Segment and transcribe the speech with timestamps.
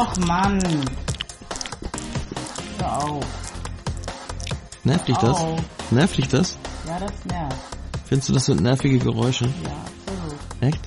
[0.00, 0.60] Och, Mann.
[2.78, 3.24] Hör auf.
[4.84, 5.36] Nervt dich das?
[5.40, 5.56] Au.
[5.90, 6.56] Nervt dich das?
[6.86, 7.56] Ja, das nervt.
[8.04, 9.46] Findest du, das sind nervige Geräusche?
[9.46, 9.70] Ja,
[10.06, 10.38] absolut.
[10.60, 10.80] Echt?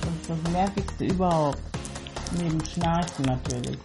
[0.00, 1.58] Das ist das Nervigste überhaupt.
[2.38, 3.78] Neben Schnarchen natürlich.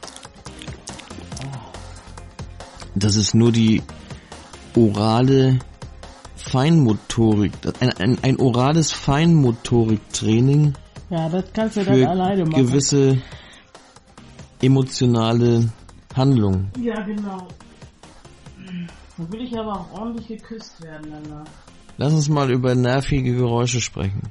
[2.96, 3.84] Das ist nur die
[4.76, 5.60] orale
[6.38, 10.74] Feinmotorik, ein, ein, ein orales Feinmotoriktraining
[11.10, 12.66] Ja, das kannst du dann alleine machen.
[12.66, 13.22] gewisse
[14.62, 15.70] emotionale
[16.16, 16.72] Handlungen.
[16.82, 17.48] Ja, genau.
[19.18, 21.46] Da will ich aber auch ordentlich geküsst werden danach.
[21.98, 24.22] Lass uns mal über nervige Geräusche sprechen.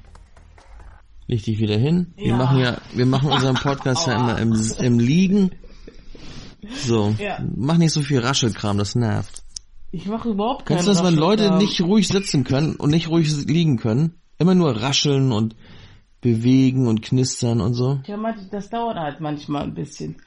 [1.26, 2.14] Leg dich wieder hin.
[2.16, 2.36] Wir Ja.
[2.36, 5.50] machen ja, wir machen unseren Podcast ja immer im, im Liegen.
[6.86, 7.14] So.
[7.18, 7.38] Ja.
[7.56, 9.42] Mach nicht so viel Raschelkram, das nervt.
[9.90, 13.08] Ich mache überhaupt keinen Kennst du das, wenn Leute nicht ruhig sitzen können und nicht
[13.08, 14.14] ruhig liegen können?
[14.38, 15.54] Immer nur rascheln und
[16.20, 18.00] bewegen und knistern und so.
[18.06, 18.16] Ja,
[18.50, 20.20] das dauert halt manchmal ein bisschen.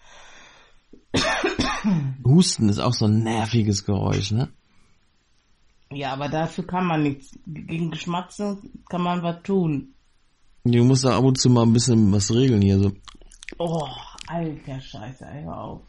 [2.23, 4.49] Husten ist auch so ein nerviges Geräusch, ne?
[5.91, 7.37] Ja, aber dafür kann man nichts.
[7.45, 9.93] Gegen Geschmatzen kann man was tun.
[10.63, 12.91] Du musst da ab und zu mal ein bisschen was regeln hier so.
[13.57, 13.87] Oh,
[14.27, 15.81] alter Scheiße, ey, hör auf.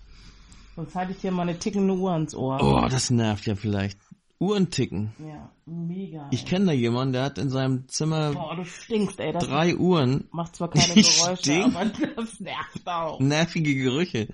[0.74, 2.58] Sonst halte ich dir mal eine tickende Uhr ans Ohr.
[2.60, 3.98] Oh, das nervt ja vielleicht.
[4.42, 5.12] Uhren ticken.
[5.18, 6.28] Ja, mega.
[6.30, 9.32] Ich kenne da jemanden, der hat in seinem Zimmer Boah, du stinkst, ey.
[9.32, 11.74] Das drei Uhren, macht zwar keine Geräusche, stink.
[11.74, 11.84] aber
[12.16, 13.20] das nervt auch.
[13.20, 14.28] nervige Gerüche.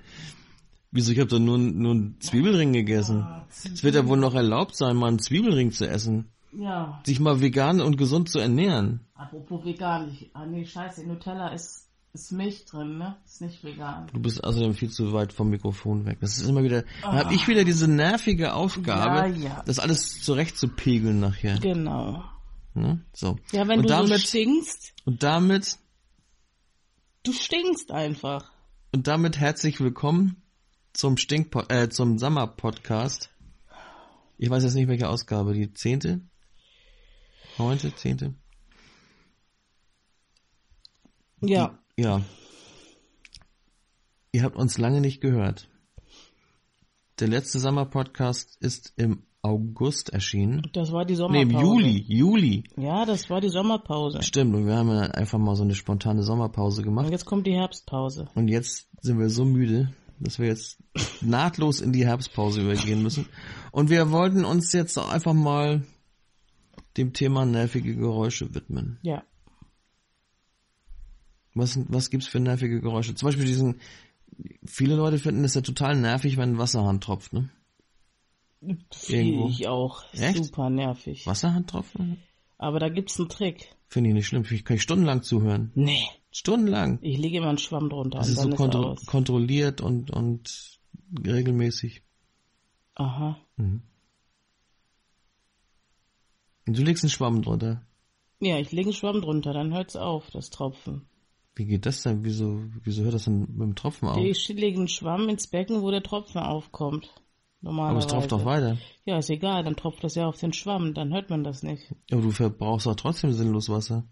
[0.91, 1.11] Wieso?
[1.11, 3.25] Ich habe doch nur, nur einen Zwiebelring gegessen.
[3.49, 6.31] Es wird ja wohl noch erlaubt sein, mal einen Zwiebelring zu essen.
[6.51, 9.01] Ja, Sich mal vegan und gesund zu ernähren.
[9.13, 10.09] apropos vegan.
[10.11, 13.17] Ich, ah nee, scheiße, Nutella ist, ist Milch drin, ne?
[13.25, 14.07] Ist nicht vegan.
[14.13, 16.17] Du bist außerdem viel zu weit vom Mikrofon weg.
[16.21, 19.63] Das ist immer wieder, da habe ich wieder diese nervige Aufgabe, Ja, ja.
[19.65, 21.59] das alles zurechtzupegeln nachher.
[21.59, 22.23] Genau.
[22.73, 23.03] Ne?
[23.13, 23.37] So.
[23.51, 25.77] Ja, wenn und du so damit, stinkst, und damit,
[27.23, 28.51] du stinkst einfach.
[28.91, 30.41] und damit herzlich willkommen
[30.93, 33.29] zum Stink, äh, zum Summer Podcast.
[34.37, 36.21] Ich weiß jetzt nicht welche Ausgabe, die zehnte,
[37.57, 38.33] neunte, zehnte.
[41.41, 41.77] Ja.
[41.99, 42.21] Ja.
[44.31, 45.67] Ihr habt uns lange nicht gehört.
[47.19, 50.61] Der letzte Summer Podcast ist im August erschienen.
[50.73, 51.51] Das war die Nee, Sommerpause.
[51.55, 52.63] im Juli, Juli.
[52.77, 54.21] Ja, das war die Sommerpause.
[54.21, 57.09] Stimmt, und wir haben ja einfach mal so eine spontane Sommerpause Und gemacht.
[57.11, 58.27] jetzt kommt die Herbstpause.
[58.35, 60.77] Und jetzt sind wir so müde, dass wir jetzt
[61.21, 63.27] nahtlos in die Herbstpause übergehen müssen.
[63.71, 65.83] Und wir wollten uns jetzt einfach mal
[66.97, 68.99] dem Thema nervige Geräusche widmen.
[69.01, 69.23] Ja.
[71.53, 73.15] Was, was gibt's für nervige Geräusche?
[73.15, 73.79] Zum Beispiel diesen,
[74.65, 77.49] viele Leute finden es ja total nervig, wenn ein Wasserhahn tropft, ne?
[78.91, 80.03] Finde ich auch.
[80.13, 80.43] Echt?
[80.43, 81.25] Super nervig.
[81.25, 82.17] Wasserhahn tropfen?
[82.57, 83.73] Aber da gibt's einen Trick.
[83.87, 84.43] Finde ich nicht schlimm.
[84.49, 85.71] Ich kann ich stundenlang zuhören.
[85.75, 86.05] Nee.
[86.31, 86.99] Stundenlang.
[87.01, 89.05] Ich lege immer einen Schwamm drunter Das ist so ist kontro aus.
[89.05, 90.79] kontrolliert und, und
[91.25, 92.03] regelmäßig.
[92.95, 93.39] Aha.
[93.57, 93.81] Und
[96.67, 97.81] du legst einen Schwamm drunter.
[98.41, 101.07] Ja, ich lege einen Schwamm drunter, dann hört's auf, das Tropfen.
[101.59, 102.23] Wie geht das denn?
[102.23, 104.15] Wieso, wieso hört das denn mit dem Tropfen auf?
[104.15, 107.13] Ich lege einen Schwamm ins Becken, wo der Tropfen aufkommt.
[107.61, 108.07] Aber Normalerweise.
[108.07, 108.77] es tropft doch weiter.
[109.03, 111.93] Ja, ist egal, dann tropft das ja auf den Schwamm, dann hört man das nicht.
[112.13, 114.07] Aber du verbrauchst doch trotzdem sinnlos Wasser.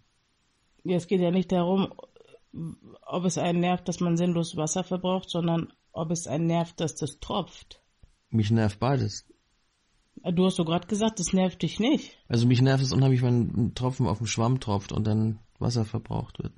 [0.84, 1.94] Ja, es geht ja nicht darum,
[3.06, 6.96] ob es einen nervt, dass man sinnlos Wasser verbraucht, sondern ob es einen nervt, dass
[6.96, 7.81] das tropft.
[8.29, 9.25] Mich nervt beides.
[10.34, 12.18] Du hast doch gerade gesagt, das nervt dich nicht.
[12.28, 15.85] Also mich nervt es unheimlich, wenn ein Tropfen auf dem Schwamm tropft und dann Wasser
[15.85, 16.52] verbraucht wird.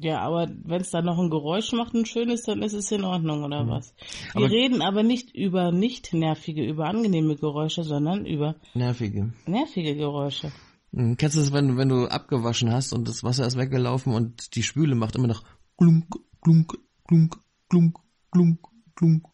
[0.00, 3.02] Ja, aber wenn es dann noch ein Geräusch macht, ein schönes, dann ist es in
[3.04, 3.94] Ordnung, oder was?
[4.32, 4.44] Wir Mhm.
[4.44, 9.32] Aber- reden aber nicht über nicht nervige, über angenehme Geräusche, sondern über Nervige.
[9.46, 10.52] nervige Geräusche.
[10.92, 11.16] Mhm.
[11.16, 14.62] Kennst du das, wenn, wenn du abgewaschen hast und das Wasser ist weggelaufen und die
[14.62, 15.42] Spüle macht immer noch
[15.76, 16.06] glunk,
[16.42, 16.78] glunk,
[17.08, 17.36] glunk,
[17.68, 17.98] glunk,
[18.30, 18.60] glunk,
[18.94, 19.24] glunk,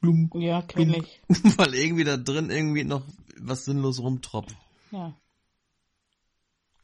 [0.00, 0.34] glunk.
[0.36, 1.20] Ja, kenn ich.
[1.58, 3.02] Weil irgendwie da drin irgendwie noch
[3.38, 4.56] was sinnlos rumtropft.
[4.92, 5.14] Ja.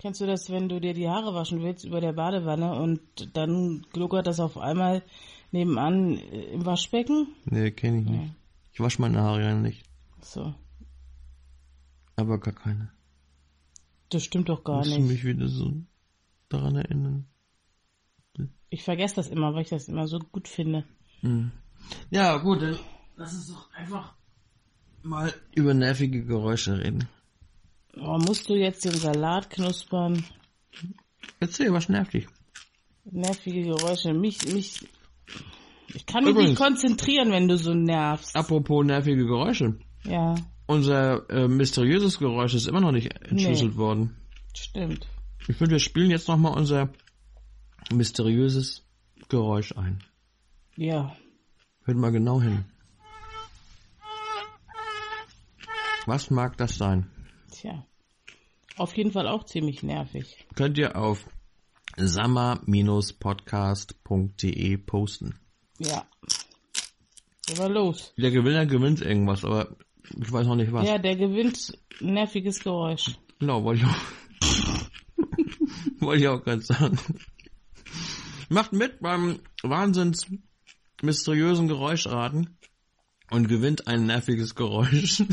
[0.03, 3.01] Kennst du das, wenn du dir die Haare waschen willst über der Badewanne und
[3.37, 5.05] dann gluckert das auf einmal
[5.53, 7.29] nebenan äh, im Waschbecken?
[7.45, 8.35] Nee, kenne ich nicht.
[8.73, 9.85] Ich wasche meine Haare ja nicht.
[10.21, 10.53] So.
[12.17, 12.91] Aber gar keine.
[14.11, 15.09] Das stimmt doch gar Musst du nicht.
[15.09, 15.73] mich wieder so
[16.49, 17.27] daran erinnern.
[18.71, 20.85] Ich vergesse das immer, weil ich das immer so gut finde.
[22.11, 22.61] Ja, gut,
[23.15, 24.15] lass uns doch einfach
[25.05, 27.09] mal über nervige Geräusche reden.
[28.01, 30.25] Oh, musst du jetzt den Salat knuspern?
[31.41, 32.27] Erzähl, was nervt dich?
[33.05, 34.15] Nervige Geräusche.
[34.15, 34.89] Mich, mich.
[35.95, 36.51] Ich kann mich Übrigens.
[36.51, 38.35] nicht konzentrieren, wenn du so nervst.
[38.35, 39.79] Apropos nervige Geräusche.
[40.05, 40.35] Ja,
[40.67, 44.17] Unser äh, mysteriöses Geräusch ist immer noch nicht entschlüsselt worden.
[44.57, 45.07] stimmt.
[45.49, 46.89] Ich finde, wir spielen jetzt nochmal unser
[47.93, 48.87] mysteriöses
[49.29, 50.03] Geräusch ein.
[50.77, 51.15] Ja.
[51.85, 52.65] Hört mal genau hin.
[56.07, 57.11] Was mag das sein?
[57.63, 57.87] Tja.
[58.77, 60.45] Auf jeden Fall auch ziemlich nervig.
[60.57, 61.29] Könnt ihr auf
[61.97, 65.39] sammer-podcast.de posten.
[65.79, 66.05] Ja.
[67.53, 68.13] Aber los.
[68.17, 69.77] Der Gewinner gewinnt irgendwas, aber
[70.21, 70.89] ich weiß noch nicht was.
[70.89, 73.17] Ja, der gewinnt nerviges Geräusch.
[73.39, 73.95] Genau, wollte ich auch.
[76.01, 76.99] wollte ich auch gerade sagen.
[78.49, 80.27] Macht mit beim wahnsinns
[81.01, 82.59] mysteriösen Geräuschraten
[83.31, 85.23] und gewinnt ein nerviges Geräusch.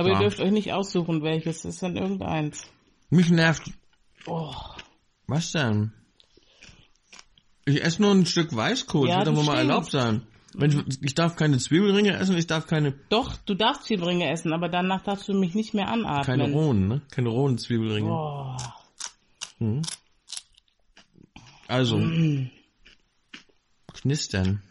[0.00, 0.14] Aber Ja.
[0.14, 1.62] ihr dürft euch nicht aussuchen, welches.
[1.62, 2.62] Das ist dann irgendeins.
[3.10, 3.70] Mich nervt.
[4.26, 4.54] Oh.
[5.26, 5.92] Was denn?
[7.66, 10.22] Ich esse nur ein Stück Weißkohl, Ja, das wird doch mal erlaubt sein.
[10.54, 14.52] Wenn ich, ich darf keine Zwiebelringe essen, ich darf keine, Doch, du darfst Zwiebelringe essen,
[14.52, 16.24] aber danach darfst du mich nicht mehr anatmen.
[16.24, 17.02] keine rohen, ne?
[17.10, 18.10] Keine rohen Zwiebelringe.
[18.10, 18.56] Oh.
[19.58, 19.82] Mhm.
[21.68, 22.00] Also,
[23.92, 24.62] knistern.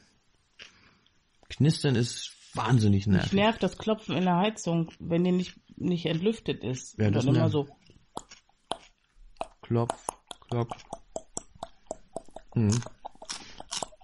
[1.49, 3.33] Knistern ist wahnsinnig nervig.
[3.33, 6.97] nervt das Klopfen in der Heizung, wenn die nicht, nicht entlüftet ist.
[6.99, 7.67] Ja, Und das dann immer so.
[9.61, 10.07] Klopf,
[10.49, 10.75] klopf.
[12.55, 12.79] Mhm.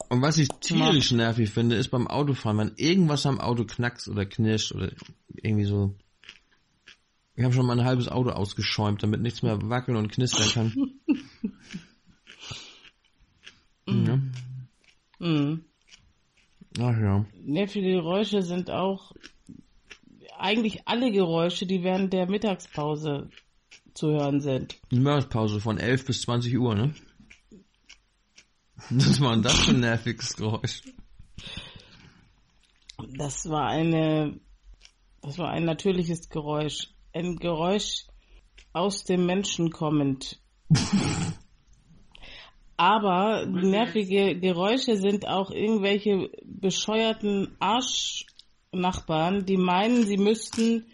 [0.10, 4.26] Und was ich tierisch nervig finde, ist beim Autofahren, wenn irgendwas am Auto knackst oder
[4.26, 4.92] knirscht oder
[5.28, 5.96] irgendwie so.
[7.36, 11.00] Ich habe schon mal ein halbes Auto ausgeschäumt, damit nichts mehr wackeln und knistern kann.
[14.06, 14.20] ja.
[15.20, 15.66] Mhm.
[16.80, 17.26] Ach ja.
[17.44, 19.14] Nervige Geräusche sind auch
[20.38, 23.30] eigentlich alle Geräusche, die während der Mittagspause
[23.94, 24.78] zu hören sind.
[24.92, 26.94] Die Mittagspause von 11 bis 20 Uhr, ne?
[28.90, 30.82] Was war das für ein nerviges Geräusch?
[33.18, 34.40] Das war eine,
[35.22, 36.90] das war ein natürliches Geräusch.
[37.14, 38.08] Ein Geräusch
[38.74, 40.42] aus dem Menschen kommend.
[42.78, 50.86] Aber nervige Geräusche sind auch irgendwelche bescheuerten Arschnachbarn, die meinen, sie müssten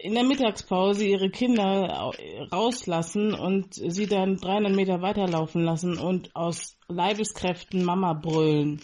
[0.00, 2.12] in der Mittagspause ihre Kinder au-
[2.50, 8.80] rauslassen und sie dann 300 Meter weiterlaufen lassen und aus Leibeskräften Mama brüllen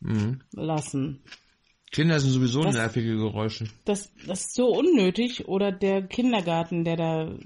[0.00, 0.40] Mhm.
[0.52, 1.22] lassen.
[1.90, 3.66] Kinder sind sowieso Das- nervige Geräusche.
[3.84, 5.48] das, das ist so unnötig.
[5.48, 7.36] Oder der Kindergarten, der da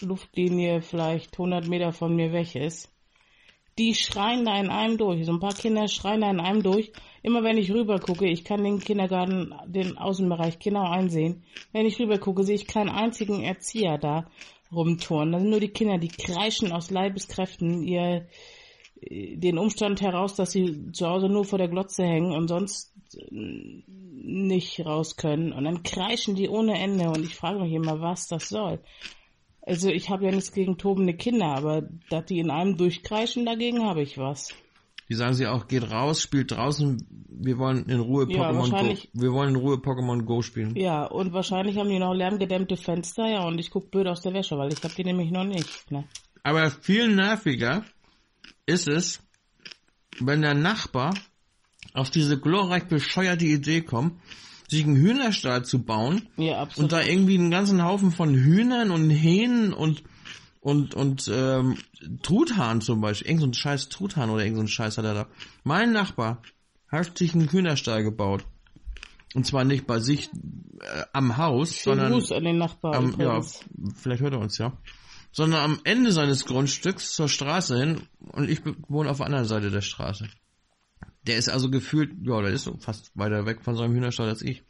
[0.00, 2.90] Luftlinie vielleicht 100 Meter von mir weg ist.
[3.80, 5.24] Die schreien da in einem durch.
[5.24, 6.92] So ein paar Kinder schreien da in einem durch.
[7.22, 11.44] Immer wenn ich rüber gucke, ich kann den Kindergarten, den Außenbereich genau einsehen.
[11.72, 14.26] Wenn ich rüber gucke, sehe ich keinen einzigen Erzieher da
[14.70, 15.32] rumturnen.
[15.32, 18.28] Das sind nur die Kinder, die kreischen aus Leibeskräften ihr,
[19.02, 23.30] den Umstand heraus, dass sie zu Hause nur vor der Glotze hängen und sonst äh,
[23.30, 25.54] nicht raus können.
[25.54, 28.80] Und dann kreischen die ohne Ende und ich frage mich immer, was das soll.
[29.62, 33.84] Also ich habe ja nichts gegen tobende Kinder, aber dass die in einem durchkreischen, dagegen
[33.84, 34.48] habe ich was.
[35.08, 38.58] Die sagen sie auch, geht raus, spielt draußen, wir wollen in Ruhe Ja, Pokémon Go.
[38.60, 40.76] wahrscheinlich- Wir wollen in Ruhe Pokémon Go spielen.
[40.76, 44.34] Ja, und wahrscheinlich haben die noch lärmgedämmte Fenster, ja, und ich guck blöd aus der
[44.34, 45.90] Wäsche, weil ich habe die nämlich noch nicht.
[45.90, 46.04] Ne?
[46.44, 47.84] Aber viel nerviger
[48.66, 49.20] ist es,
[50.20, 51.12] wenn der Nachbar
[51.92, 54.14] auf diese glorreich bescheuerte Idee kommt,
[54.70, 56.84] sich einen Hühnerstall zu bauen Ja, absolut.
[56.84, 60.02] und da irgendwie einen ganzen Haufen von Hühnern und Hähnen und
[60.60, 61.78] und und ähm,
[62.22, 65.14] Truthahn zum Beispiel, irgend so ein scheiß Truthahn oder irgend so ein Scheiß hat er
[65.14, 65.26] da.
[65.64, 66.42] Mein Nachbar
[66.88, 68.44] hat sich einen Hühnerstall gebaut.
[69.34, 70.28] Und zwar nicht bei sich
[70.80, 73.14] äh, am Haus, Schönen sondern Gruß an den Nachbarn.
[73.14, 73.40] am, ja,
[73.94, 74.76] vielleicht hört er uns ja.
[75.32, 79.70] Sondern am Ende seines Grundstücks zur Straße hin und ich wohne auf der anderen Seite
[79.70, 80.28] der Straße.
[81.30, 84.42] Der ist also gefühlt, ja, der ist so fast weiter weg von seinem Hühnerstall als
[84.42, 84.64] ich.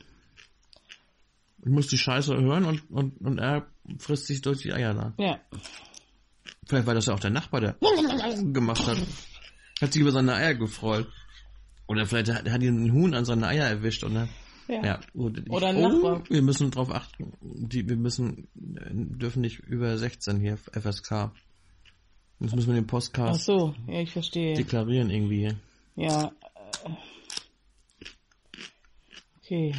[1.65, 3.67] Ich muss die Scheiße hören und, und, und er
[3.99, 5.13] frisst sich durch die Eier da.
[5.17, 5.39] Ja.
[6.67, 7.75] Vielleicht war das ja auch der Nachbar, der
[8.51, 8.97] gemacht hat.
[9.81, 11.07] Hat sich über seine Eier gefreut.
[11.87, 14.29] Oder vielleicht hat, hat ihn ein Huhn an seine Eier erwischt und dann,
[14.67, 14.85] Ja.
[14.85, 16.23] ja, ich- Oder ein Nachbar.
[16.29, 17.33] Wir müssen drauf achten.
[17.41, 21.31] Die, wir müssen, äh, dürfen nicht über 16 hier, FSK.
[22.39, 24.55] Das müssen wir den Ach Postcast so, ja, ich verstehe.
[24.55, 25.55] deklarieren irgendwie hier.
[25.95, 26.31] Ja.
[26.85, 26.89] äh,
[29.45, 29.75] Okay.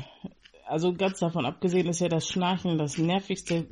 [0.66, 3.66] Also ganz davon abgesehen ist ja das Schnarchen das nervigste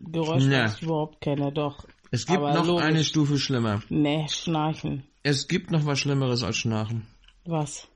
[0.00, 0.64] Geräusch, Ja.
[0.64, 1.52] das ich überhaupt kenne.
[1.52, 1.86] Doch.
[2.10, 2.84] Es gibt Aber noch logisch.
[2.84, 3.82] eine Stufe schlimmer.
[3.88, 5.04] Nee, Schnarchen.
[5.22, 7.06] Es gibt noch was Schlimmeres als Schnarchen.
[7.44, 7.88] Was?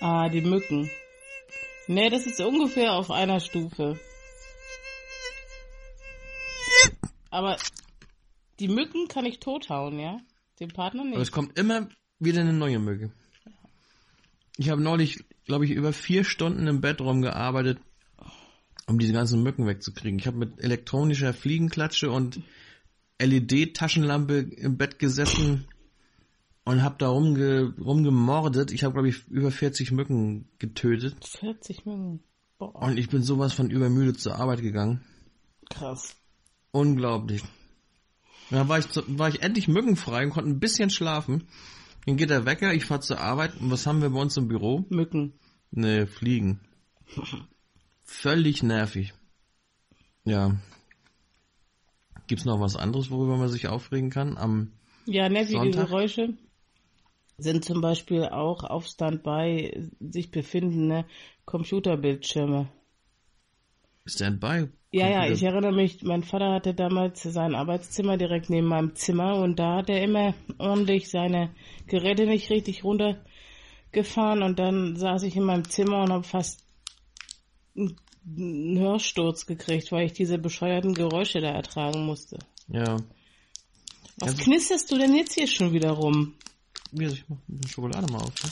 [0.00, 0.90] Ah, die Mücken.
[1.86, 3.98] Nee, das ist ungefähr auf einer Stufe.
[7.30, 7.56] Aber
[8.60, 10.18] die Mücken kann ich tothauen, ja?
[10.60, 11.32] Den Partner Aber es nicht.
[11.32, 11.88] kommt immer
[12.18, 13.12] wieder eine neue Mücke.
[14.56, 17.78] Ich habe neulich, glaube ich, über vier Stunden im Bett rumgearbeitet,
[18.86, 20.18] um diese ganzen Mücken wegzukriegen.
[20.18, 22.40] Ich habe mit elektronischer Fliegenklatsche und
[23.20, 25.66] LED-Taschenlampe im Bett gesessen
[26.68, 28.72] und habe da rumge rumgemordet.
[28.72, 31.16] Ich habe, glaube ich, über 40 Mücken getötet.
[31.26, 32.20] 40 Mücken.
[32.58, 35.00] Boah, Und ich bin sowas von übermüdet zur Arbeit gegangen.
[35.70, 36.14] krass.
[36.70, 37.42] Unglaublich.
[38.50, 38.86] Da war ich,
[39.18, 41.48] war ich endlich mückenfrei und konnte ein bisschen schlafen.
[42.06, 43.58] Dann geht der Wecker, ich fahr zur Arbeit.
[43.60, 44.84] Und was haben wir bei uns im Büro?
[44.90, 45.32] Mücken.
[45.70, 46.60] Ne, Fliegen.
[48.04, 49.14] Völlig nervig.
[50.24, 50.56] Ja.
[52.26, 54.36] Gibt's noch was anderes, worüber man sich aufregen kann?
[54.36, 54.72] Am
[55.06, 55.86] Ja, nervige Sonntag?
[55.88, 56.34] Geräusche
[57.38, 61.06] sind zum Beispiel auch auf Standby sich befindende
[61.44, 62.68] Computerbildschirme.
[64.06, 64.68] Standby?
[64.90, 69.36] Ja, ja, ich erinnere mich, mein Vater hatte damals sein Arbeitszimmer direkt neben meinem Zimmer
[69.36, 71.54] und da hat er immer ordentlich seine
[71.86, 76.64] Geräte nicht richtig runtergefahren und dann saß ich in meinem Zimmer und habe fast
[77.76, 82.38] einen einen Hörsturz gekriegt, weil ich diese bescheuerten Geräusche da ertragen musste.
[82.66, 82.96] Ja.
[84.18, 86.34] Was Also- knisterst du denn jetzt hier schon wieder rum?
[86.92, 88.32] Wie, ich mach die Schokolade mal auf.
[88.44, 88.50] Ne?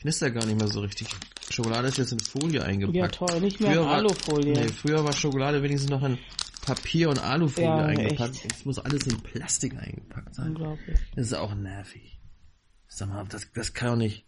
[0.00, 1.08] Knistert gar nicht mehr so richtig.
[1.50, 2.96] Schokolade ist jetzt in Folie eingepackt.
[2.96, 4.52] Ja, toll, nicht mehr in Früher war- Alufolie.
[4.52, 6.18] Nee, früher war Schokolade wenigstens noch in
[6.62, 8.34] Papier und Alufolie Ja, eingepackt.
[8.34, 8.44] echt.
[8.44, 10.48] Jetzt muss alles in Plastik eingepackt sein.
[10.48, 10.98] Unglaublich.
[11.14, 12.18] Das ist auch nervig.
[12.88, 14.24] Sag mal, das, das kann doch nicht.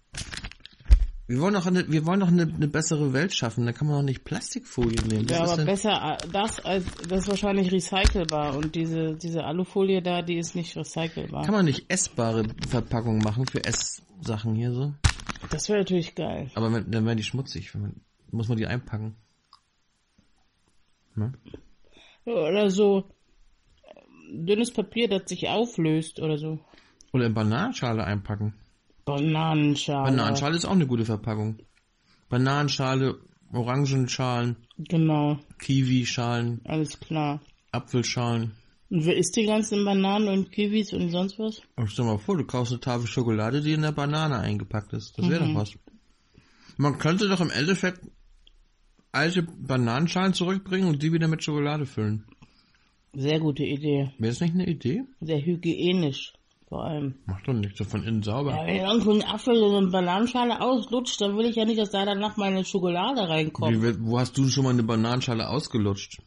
[1.28, 3.66] Wir wollen doch eine, wir wollen doch eine, eine bessere Welt schaffen.
[3.66, 5.28] Da kann man doch nicht Plastikfolie nehmen.
[5.28, 10.00] Was Ja, aber denn- besser das als das ist wahrscheinlich recycelbar und diese diese Alufolie
[10.00, 11.44] da, die ist nicht recycelbar.
[11.44, 14.94] Kann man nicht essbare Verpackungen machen für Esssachen hier so?
[15.50, 16.50] Das wäre natürlich geil.
[16.54, 17.74] Aber wenn, dann werden die schmutzig.
[17.74, 19.14] Wenn man, muss man die einpacken.
[21.14, 21.32] Ne?
[22.24, 23.04] Oder so
[23.84, 26.58] ähm, dünnes Papier, das sich auflöst oder so.
[27.12, 28.54] Oder in Bananenschale einpacken.
[29.16, 30.10] Bananenschale.
[30.10, 31.58] Bananenschale ist auch eine gute Verpackung.
[32.28, 33.18] Bananenschale,
[33.52, 37.40] Orangenschalen, Genau, Kiwischalen, alles klar.
[37.72, 38.52] Apfelschalen.
[38.90, 41.62] Und wer isst die ganzen Bananen und Kiwis und sonst was?
[41.76, 45.18] Und stell mal vor, du kaufst eine Tafel Schokolade, die in der Banane eingepackt ist.
[45.18, 45.54] Das wäre Mhm.
[45.54, 45.72] doch was.
[46.76, 48.00] Man könnte doch im Endeffekt
[49.12, 52.24] alte Bananenschalen zurückbringen und die wieder mit Schokolade füllen.
[53.14, 54.12] Sehr gute Idee.
[54.18, 55.02] Wäre das nicht eine Idee?
[55.20, 56.32] Sehr hygienisch
[56.68, 57.14] vor allem.
[57.26, 58.50] Macht doch nicht so von innen sauber.
[58.54, 61.90] Ja, wenn irgendwo ein Apfel in eine Bananenschale auslutscht, dann will ich ja nicht, dass
[61.90, 63.82] da danach meine Schokolade reinkommt.
[63.82, 66.20] Wie, wo hast du schon mal eine Bananenschale ausgelutscht?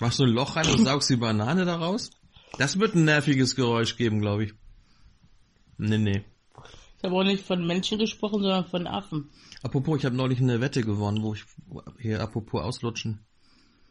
[0.00, 2.10] Machst du ein Loch rein und saugst die Banane daraus?
[2.58, 4.52] Das wird ein nerviges Geräusch geben, glaube ich.
[5.78, 6.24] Nee, nee.
[6.98, 9.30] Ich habe auch nicht von Menschen gesprochen, sondern von Affen.
[9.62, 11.44] Apropos, ich habe neulich eine Wette gewonnen, wo ich
[11.98, 13.20] hier apropos auslutschen.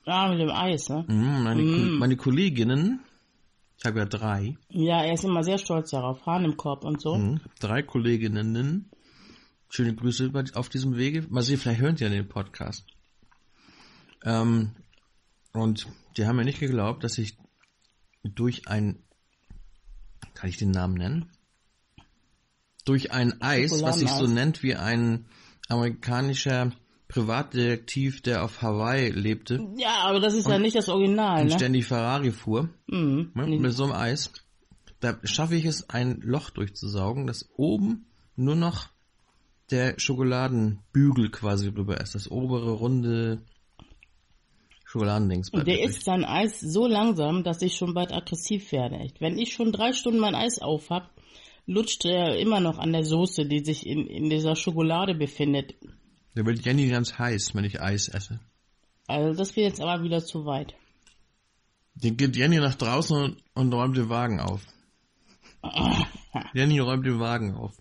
[0.05, 1.05] Ah, mit dem Eis, ne?
[1.07, 1.97] Mhm, meine, Ko- Mm.
[1.99, 2.99] meine Kolleginnen,
[3.77, 6.25] ich habe ja drei, Ja, er ist immer sehr stolz darauf.
[6.25, 7.15] Hahn im Korb und so.
[7.15, 8.89] mhm, drei Kolleginnen.
[9.69, 11.25] Schöne Grüße auf diesem Wege.
[11.29, 12.85] Mal sehen, vielleicht hören die ja den Podcast.
[14.23, 14.71] Ähm,
[15.53, 17.37] und die haben mir nicht geglaubt, dass ich
[18.23, 19.03] durch ein,
[20.33, 21.31] kann ich den Namen nennen?
[22.85, 25.25] Durch ein Eis, was sich so nennt wie ein
[25.67, 26.71] amerikanischer
[27.07, 31.53] Privatdetektiv, der auf Hawaii lebte Ja, aber das ist ja nicht das Original, und ne?
[31.53, 33.31] ständig Ferrari fuhr, Mhm.
[33.35, 33.59] ne, Nee.
[33.59, 34.31] mit so einem Eis,
[34.99, 38.87] da schaffe ich es, ein Loch durchzusaugen, dass oben nur noch
[39.71, 43.41] der Schokoladenbügel quasi drüber ist, das obere runde
[44.85, 45.51] Schokoladendings.
[45.51, 48.95] Der isst sein Eis so langsam, dass ich schon bald aggressiv werde.
[48.97, 49.19] Echt.
[49.19, 51.09] Wenn ich schon drei Stunden mein Eis auf hab,
[51.65, 55.73] lutscht er immer noch an der Soße, die sich in, in dieser Schokolade befindet.
[56.35, 58.39] Der wird Jenny ganz heiß, wenn ich Eis esse.
[59.07, 60.75] Also das geht jetzt aber wieder zu weit.
[61.95, 64.61] Die geht Jenny nach draußen und, und räumt den Wagen auf.
[66.53, 67.73] Jenny räumt den Wagen auf.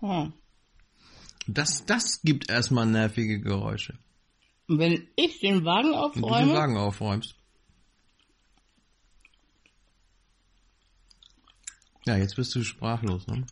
[0.00, 0.32] Hm.
[1.46, 3.98] Das, das gibt erstmal nervige Geräusche.
[4.68, 7.34] Und wenn ich den Wagen Wenn du den aufräume, Wagen aufräumst.
[12.04, 13.46] Ja, jetzt bist du sprachlos, ne?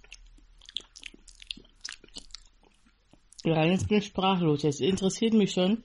[3.44, 4.62] Ja, jetzt bin ich sprachlos.
[4.62, 5.82] Jetzt interessiert mich schon,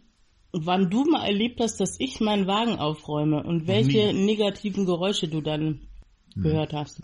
[0.51, 5.41] wann du mal erlebt hast, dass ich meinen Wagen aufräume und welche negativen Geräusche du
[5.41, 5.87] dann
[6.35, 7.01] gehört hast.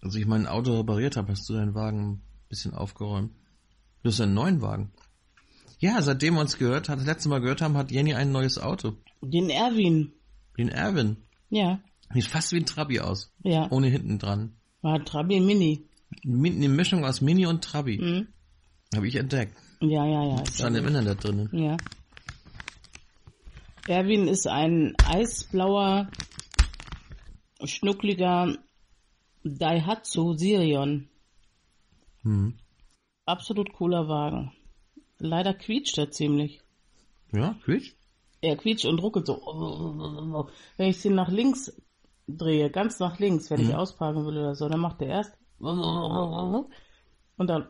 [0.00, 3.32] Als ich mein Auto repariert habe, hast du deinen Wagen ein bisschen aufgeräumt.
[4.02, 4.92] Du hast einen neuen Wagen.
[5.78, 8.58] Ja, seitdem wir uns gehört, hat das letzte Mal gehört haben, hat Jenny ein neues
[8.58, 8.94] Auto.
[9.22, 10.12] Den Erwin.
[10.58, 11.16] Den Erwin.
[11.50, 11.80] Ja,
[12.12, 13.32] Sieht fast wie ein Trabi aus.
[13.42, 13.66] ja.
[13.72, 14.52] Ohne hinten dran.
[14.82, 15.88] War Trabi Mini.
[16.22, 17.98] Mi- Eine Mischung aus Mini und Trabi.
[17.98, 18.28] Mhm.
[18.94, 19.56] Habe ich entdeckt.
[19.80, 20.46] Ja, ja, ja.
[20.46, 21.48] Stand im Internet drinnen.
[21.52, 21.76] Ja.
[23.86, 26.08] Erwin ist ein eisblauer,
[27.64, 28.56] schnuckliger
[29.42, 31.10] Daihatsu Sirion.
[32.22, 32.56] Hm.
[33.26, 34.52] Absolut cooler Wagen.
[35.18, 36.60] Leider quietscht er ziemlich.
[37.32, 37.94] Ja, quietsch.
[38.40, 40.48] Er quietscht und ruckelt so.
[40.76, 41.72] Wenn ich den nach links
[42.26, 46.66] drehe, ganz nach links, wenn ich ausparken will oder so, dann macht er erst und
[47.36, 47.68] dann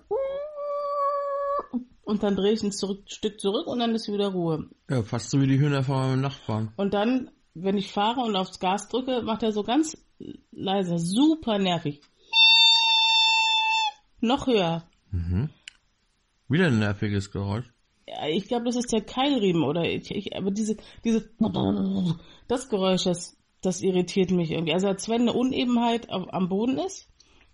[2.04, 4.68] und dann drehe ich ein zurück, Stück zurück und dann ist wieder Ruhe.
[4.88, 6.72] Ja, fast so wie die Hühner von meinem Nachbarn.
[6.76, 9.96] Und dann, wenn ich fahre und aufs Gas drücke, macht er so ganz
[10.52, 12.00] leise, super nervig.
[14.20, 14.84] Noch höher.
[16.48, 17.66] Wieder ein nerviges Geräusch.
[18.06, 21.30] Ja, ich glaube, das ist der Keilriemen oder ich, ich aber diese, diese,
[22.48, 24.74] das Geräusch, das, das irritiert mich irgendwie.
[24.74, 27.08] Also als wenn eine Unebenheit am Boden ist,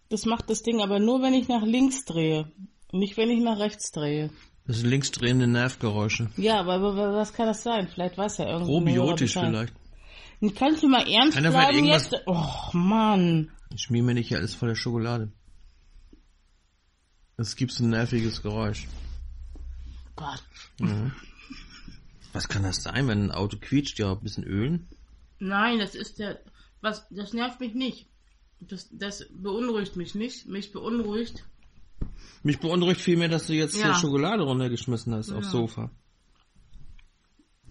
[0.09, 2.51] das macht das Ding aber nur, wenn ich nach links drehe.
[2.93, 4.31] Nicht, wenn ich nach rechts drehe.
[4.67, 6.31] Das sind linksdrehende Nervgeräusche.
[6.37, 7.89] Ja, aber, aber was kann das sein?
[7.89, 8.73] Vielleicht weiß er irgendwie.
[8.73, 9.75] Probiotisch vielleicht.
[10.57, 12.23] Kannst du mal ernst er vielleicht bleiben irgendwas- jetzt?
[12.27, 13.51] Oh, Mann.
[13.75, 15.33] Ich schmier mir nicht alles voller Schokolade.
[17.37, 18.87] Es gibt so ein nerviges Geräusch.
[20.17, 20.43] Gott.
[22.33, 23.99] Was kann das sein, wenn ein Auto quietscht?
[23.99, 24.89] Ja, ein bisschen ölen?
[25.39, 26.41] Nein, das ist der.
[26.81, 28.09] Was, das nervt mich nicht.
[28.61, 30.47] Das, das beunruhigt mich nicht.
[30.47, 31.45] Mich beunruhigt.
[32.43, 33.87] Mich beunruhigt vielmehr, dass du jetzt Ja.
[33.87, 35.53] hier Schokolade runtergeschmissen hast aufs Ja.
[35.53, 35.91] Sofa.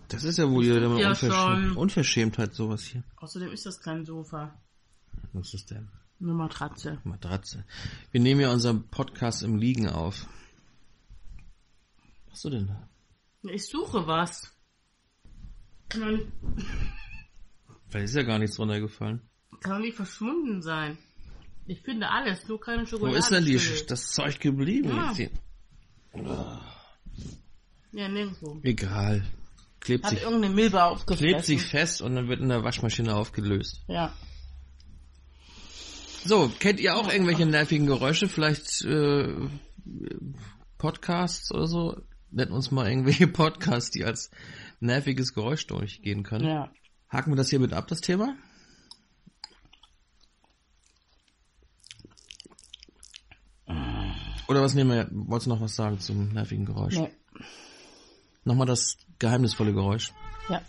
[0.10, 1.78] Das ist ja wohl wieder ja Unverschäm schon.
[1.78, 3.04] Unverschämtheit, sowas hier.
[3.18, 4.60] Außerdem ist das kein Sofa.
[5.34, 5.90] Was ist denn?
[6.22, 7.00] Eine Matratze.
[7.04, 7.66] Matratze.
[8.12, 10.28] Wir nehmen ja unseren Podcast im Liegen auf.
[12.26, 12.90] Was hast du denn da?
[13.50, 14.52] Ich suche was.
[15.90, 16.28] Vielleicht
[18.06, 19.22] ist ja gar nichts runtergefallen.
[19.62, 20.98] kann doch nicht verschwunden sein.
[21.70, 23.20] Ich finde alles, nur keine Wo Schokolade.
[23.20, 24.90] ist denn die, das Zeug geblieben?
[26.16, 26.62] Ja.
[27.92, 28.60] Ja, nirgendwo.
[28.64, 29.24] Egal.
[29.80, 31.28] Klebt Hat sich, irgendeine Milbe aufgefressen.
[31.28, 33.84] klebt sich fest und dann wird in der Waschmaschine aufgelöst.
[33.88, 34.12] Ja.
[36.26, 38.28] So, kennt ihr auch irgendwelche nervigen Geräusche?
[38.28, 39.48] Vielleicht äh,
[40.80, 42.02] Podcasts oder so?
[42.32, 44.32] Nennt uns mal irgendwelche Podcasts, die als
[44.80, 46.48] nerviges Geräusch durchgehen können.
[46.48, 46.72] Ja.
[47.10, 48.36] Haken wir das hiermit ab, das Thema?
[54.50, 55.08] Oder was nehmen wir?
[55.12, 56.96] Wolltest du noch was sagen zum nervigen Geräusch?
[56.98, 57.12] Nee.
[58.44, 60.12] Nochmal das geheimnisvolle Geräusch.
[60.50, 60.62] Ja.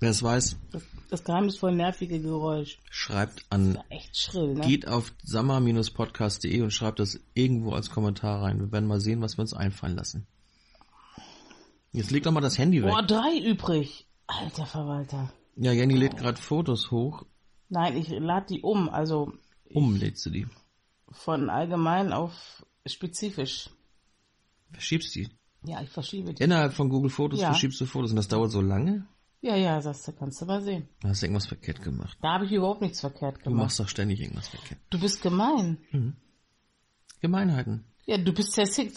[0.00, 2.80] Wer es weiß, Das, das geheimnisvoll nervige Geräusch.
[2.90, 4.66] schreibt an Echt schrill, ne?
[4.66, 8.58] Geht auf sammer-podcast.de und schreibt das irgendwo als Kommentar rein.
[8.58, 10.26] Wir werden mal sehen, was wir uns einfallen lassen.
[11.92, 12.90] Jetzt leg doch mal das Handy weg.
[12.90, 14.08] Boah, drei übrig.
[14.26, 15.32] Alter Verwalter.
[15.54, 17.24] Ja, Jenny lädt gerade Fotos hoch.
[17.68, 18.88] Nein, ich lade die um.
[18.88, 19.32] Also
[19.72, 20.48] Um lädst du die.
[21.14, 23.70] Von allgemein auf spezifisch.
[24.72, 25.28] Verschiebst die.
[25.64, 26.42] Ja, ich verschiebe die.
[26.42, 27.46] Innerhalb von Google Fotos Ja.
[27.48, 29.06] verschiebst du Fotos und das dauert so lange?
[29.40, 30.88] Ja, ja, sagst du, kannst du mal sehen.
[31.00, 32.16] Da hast du irgendwas verkehrt gemacht.
[32.22, 33.64] Da habe ich überhaupt nichts verkehrt Du gemacht.
[33.64, 34.80] machst doch ständig irgendwas verkehrt.
[34.90, 35.78] Du bist gemein.
[37.20, 37.84] Gemeinheiten.
[38.06, 38.90] Ja, du bist sehr sehr-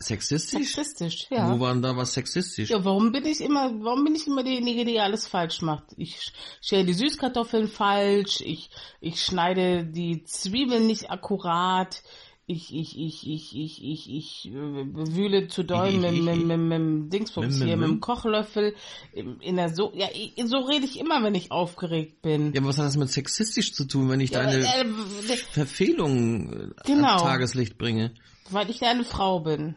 [0.00, 0.74] Sexistisch?
[0.74, 1.60] sexistisch, Wo ja.
[1.60, 2.70] war denn da was sexistisch?
[2.70, 5.84] Ja, warum bin ich immer, warum bin ich immer diejenige, die alles falsch macht?
[5.96, 12.02] Ich schäle die Süßkartoffeln falsch, ich, ich schneide die Zwiebeln nicht akkurat,
[12.48, 16.72] ich, ich, ich, ich, ich, ich, ich äh, wühle zu doll mit, mit, mit, mit,
[16.72, 18.74] dem Dingsbums hier, mit dem Kochlöffel,
[19.12, 22.52] in in der so, ja, ich, so rede ich immer, wenn ich aufgeregt bin.
[22.54, 26.72] Ja, aber was hat das mit sexistisch zu tun, wenn ich Ja, deine äh, Verfehlungen
[26.72, 27.08] äh, Genau.
[27.08, 28.14] ans Tageslicht bringe?
[28.50, 29.76] weil ich eine Frau bin.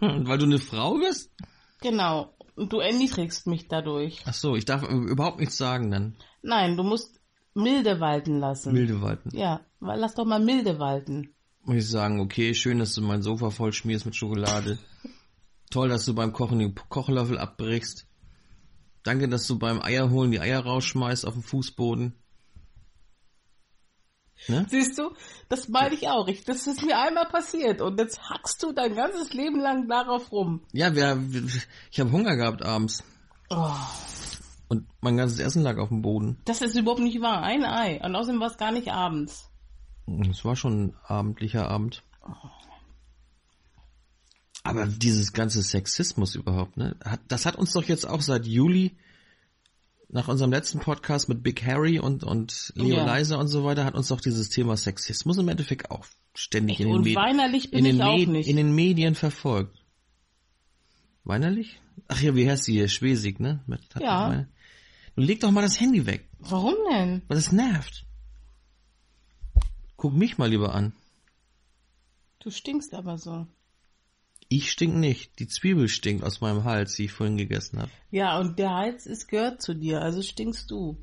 [0.00, 1.30] Und weil du eine Frau bist?
[1.80, 2.34] Genau.
[2.54, 4.22] Und du erniedrigst mich dadurch.
[4.26, 6.16] Ach so, ich darf äh, überhaupt nichts sagen dann.
[6.42, 7.20] Nein, du musst
[7.54, 8.72] milde walten lassen.
[8.72, 9.36] Milde walten.
[9.36, 11.34] Ja, weil lass doch mal milde walten.
[11.64, 14.78] Muss ich sagen, okay, schön, dass du mein Sofa voll schmierst mit Schokolade.
[15.70, 18.06] Toll, dass du beim Kochen den Kochlöffel abbrichst.
[19.04, 22.14] Danke, dass du beim Eierholen die Eier rausschmeißt auf den Fußboden.
[24.48, 24.66] Ne?
[24.68, 25.12] Siehst du,
[25.48, 26.26] das meine ich auch.
[26.26, 30.32] Ich, das ist mir einmal passiert und jetzt hackst du dein ganzes Leben lang darauf
[30.32, 30.62] rum.
[30.72, 31.22] Ja, wir,
[31.92, 33.04] ich habe Hunger gehabt abends.
[33.50, 33.70] Oh,
[34.68, 36.38] Und mein ganzes Essen lag auf dem Boden.
[36.44, 37.42] das ist überhaupt nicht wahr.
[37.42, 38.00] Ein Ei.
[38.04, 39.48] Und außerdem war es gar nicht abends.
[40.30, 42.02] Es war schon ein abendlicher Abend.
[44.64, 46.96] Aber dieses ganze Sexismus überhaupt, ne?
[47.04, 48.96] Hat, das hat uns doch jetzt auch seit Juli
[50.08, 53.04] nach unserem letzten Podcast mit Big Harry und, und Leo Ja.
[53.06, 56.86] Leiser und so weiter, hat uns doch dieses Thema Sexismus im Endeffekt auch ständig in
[56.88, 58.48] den, Und Medien, weinerlich bin in, den Med- nicht.
[58.48, 59.82] in den Medien verfolgt.
[61.24, 61.80] Weinerlich?
[62.08, 62.88] Ach ja, wie heißt sie hier?
[62.88, 63.62] Schwesig, ne?
[63.66, 64.28] Mit, hat Ja.
[64.28, 64.48] meine-
[65.16, 67.22] Nun leg doch mal das Handy weg, Warum denn?
[67.28, 68.04] weil das nervt.
[70.02, 70.94] Guck mich mal lieber an.
[72.40, 73.46] Du stinkst aber so.
[74.48, 75.38] Ich stink nicht.
[75.38, 77.92] Die Zwiebel stinkt aus meinem Hals, die ich vorhin gegessen habe.
[78.10, 80.96] Ja, und der Hals ist gehört zu dir, also stinkst du.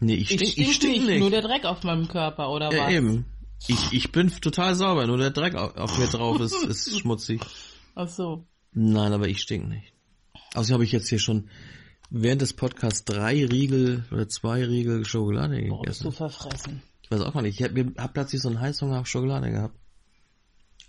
[0.00, 1.20] Nee, ich stink, ich stink, ich stink nicht, nicht.
[1.20, 2.92] nur der Dreck auf meinem Körper, oder ja, was?
[2.92, 3.24] eben.
[3.68, 7.42] Ich, ich bin total sauber, nur der Dreck auf, auf mir drauf ist, ist schmutzig.
[7.94, 8.48] Ach so.
[8.72, 9.92] Nein, aber ich stink nicht.
[10.54, 11.48] Außerdem habe ich jetzt hier schon
[12.10, 16.12] während des Podcasts drei Riegel oder zwei Riegel Schokolade Boah, bist du gegessen.
[16.12, 16.82] verfressen.
[17.10, 17.58] Ich weiß auch gar nicht.
[17.58, 19.74] Ich habe hab plötzlich so einen Heißhunger auf Schokolade gehabt.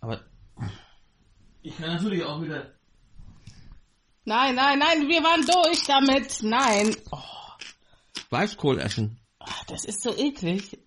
[0.01, 0.21] Aber
[1.63, 2.75] ich kann natürlich auch wieder.
[4.25, 6.43] Nein, nein, nein, wir waren durch damit.
[6.43, 6.95] Nein.
[7.12, 7.17] Oh,
[8.29, 9.19] Weißkohl essen.
[9.39, 10.77] ach, das ist so eklig.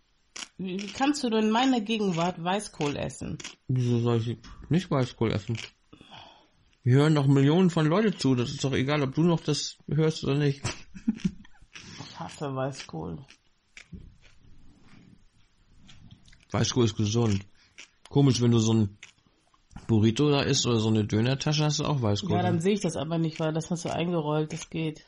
[0.57, 3.39] Wie, kannst du denn in meiner Gegenwart Weißkohl essen?
[3.67, 5.59] Wieso soll ich nicht Weißkohl essen?
[6.85, 8.37] Wir hören noch Millionen von Leute zu.
[8.37, 10.63] Das ist doch egal, ob du noch das hörst oder nicht.
[11.09, 13.19] Ich hasse Weißkohl.
[16.55, 17.45] Weißkohl ist gesund.
[18.09, 18.97] Komisch, wenn du so ein
[19.89, 22.37] Burrito da isst oder so eine Dönertasche, hast du auch Weißkohl.
[22.37, 25.05] Ja, dann sehe ich das aber nicht, weil das hast du eingerollt, das geht.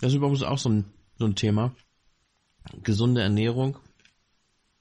[0.00, 0.84] Das ist übrigens auch so ein,
[1.18, 1.74] so ein Thema.
[2.82, 3.78] Gesunde Ernährung.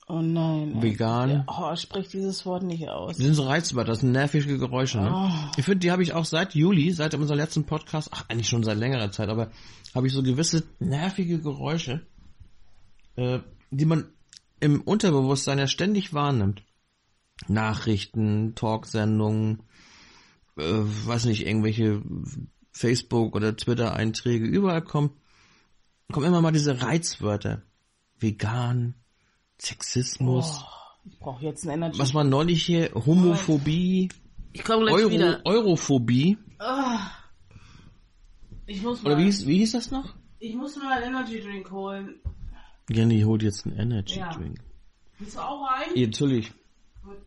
[0.09, 0.81] Oh nein.
[0.81, 1.29] Vegan.
[1.29, 3.17] Ja, oh, sprich dieses Wort nicht aus.
[3.17, 4.99] Die sind so reizbar, das sind nervige Geräusche.
[4.99, 5.11] Ne?
[5.13, 5.51] Oh.
[5.57, 8.63] Ich finde, die habe ich auch seit Juli, seit unserem letzten Podcast, ach eigentlich schon
[8.63, 9.51] seit längerer Zeit, aber
[9.95, 12.05] habe ich so gewisse nervige Geräusche,
[13.15, 13.39] äh,
[13.71, 14.09] die man
[14.59, 16.63] im Unterbewusstsein ja ständig wahrnimmt.
[17.47, 19.61] Nachrichten, Talksendungen,
[20.57, 22.01] äh, weiß nicht, irgendwelche
[22.71, 25.11] Facebook- oder Twitter-Einträge, überall kommen,
[26.11, 27.61] kommen immer mal diese Reizwörter.
[28.19, 28.95] Vegan,
[29.59, 31.99] Sexismus, Oh, ich brauche jetzt ein Energy.
[31.99, 34.09] was war neulich hier, Homophobie,
[34.53, 35.41] Ich komme gleich Euro, wieder.
[35.45, 36.37] Europhobie.
[36.57, 37.11] Ah.
[38.65, 40.15] Ich muss mal, Oder wie hieß, wie hieß das noch?
[40.39, 42.15] ich muss mal einen Energy Drink holen.
[42.89, 44.33] Jenny holt jetzt einen Energy Ja.
[44.33, 44.59] Drink.
[45.19, 45.89] Willst du auch rein?
[45.95, 46.53] Ja, natürlich.
[47.03, 47.17] Gut.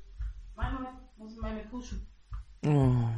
[0.56, 0.78] Mal,
[1.18, 2.06] muss meine kuschen.
[2.64, 3.08] Oh.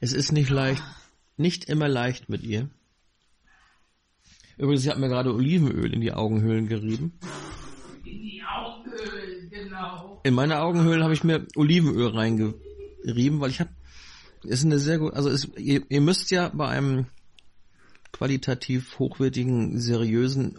[0.00, 0.82] Es ist nicht leicht,
[1.36, 2.68] nicht immer leicht mit ihr.
[4.58, 7.18] Übrigens, sie hat mir gerade Olivenöl in die Augenhöhlen gerieben.
[8.04, 10.20] In die Augenhöhlen, genau.
[10.24, 13.70] In meine Augenhöhlen habe ich mir Olivenöl reingerieben, weil ich habe,
[14.44, 17.06] ist eine sehr gut, also es, ihr, ihr müsst ja bei einem
[18.12, 20.58] qualitativ hochwertigen, seriösen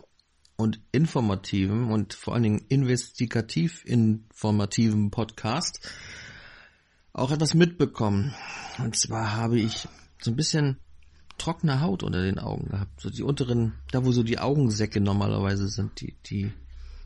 [0.58, 5.88] und informativen und vor allen Dingen investigativ informativen Podcast
[7.13, 8.34] auch etwas mitbekommen.
[8.80, 9.88] Und zwar habe ich
[10.20, 10.78] so ein bisschen
[11.38, 13.00] trockene Haut unter den Augen gehabt.
[13.00, 16.52] So die unteren, da wo so die Augensäcke normalerweise sind, die, die,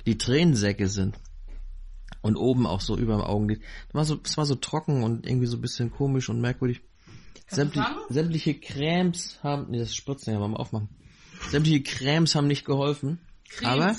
[0.06, 1.20] die Tränensäcke sind.
[2.22, 3.62] Und oben auch so über dem Augenlid.
[3.88, 6.82] Das war so, es war so trocken und irgendwie so ein bisschen komisch und merkwürdig.
[7.48, 10.90] Sämtlich, sämtliche Cremes haben, nee, das Spritzen ja mal aufmachen.
[11.50, 13.20] Sämtliche Cremes haben nicht geholfen.
[13.64, 13.96] Aber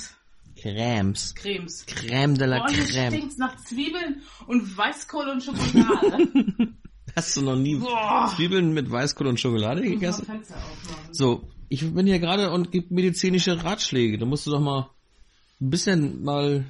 [0.57, 1.35] Cremes.
[1.35, 1.85] Cremes.
[1.87, 3.17] Creme de la hier Creme.
[3.17, 6.29] stinkt's nach Zwiebeln und Weißkohl und Schokolade.
[7.17, 8.33] Hast du noch nie Boah.
[8.35, 10.27] Zwiebeln mit Weißkohl und Schokolade gegessen?
[11.11, 14.19] So, ich bin hier gerade und gebe medizinische Ratschläge.
[14.19, 14.91] Da musst du doch mal
[15.61, 16.65] ein bisschen mal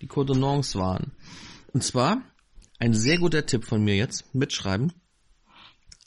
[0.00, 1.12] die Coordonnance wahren.
[1.72, 2.22] Und zwar,
[2.78, 4.92] ein sehr guter Tipp von mir jetzt, mitschreiben.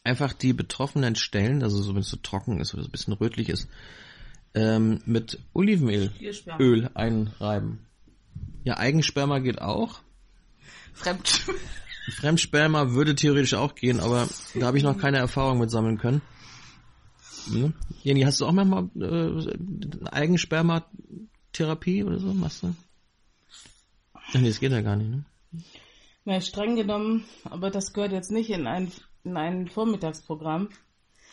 [0.04, 3.14] Einfach die betroffenen Stellen, also so wenn es so trocken ist oder so ein bisschen
[3.14, 3.68] rötlich ist,
[4.54, 6.12] ähm, mit Olivenöl.
[6.60, 7.86] Öl einreiben.
[8.64, 10.02] Ja, Eigensperma geht auch.
[10.94, 11.44] Fremd.
[12.10, 16.22] Fremdsperma würde theoretisch auch gehen, aber da habe ich noch keine Erfahrung mit sammeln können.
[17.48, 17.74] Ne?
[18.04, 22.34] Jenny, hast du auch manchmal äh, Eigensperma-Therapie oder so?
[22.34, 22.76] Machst du?
[24.14, 25.24] Ach nee, das geht ja gar nicht, ne?
[26.26, 28.92] Na, streng genommen, aber das gehört jetzt nicht in ein,
[29.24, 30.70] in ein Vormittagsprogramm.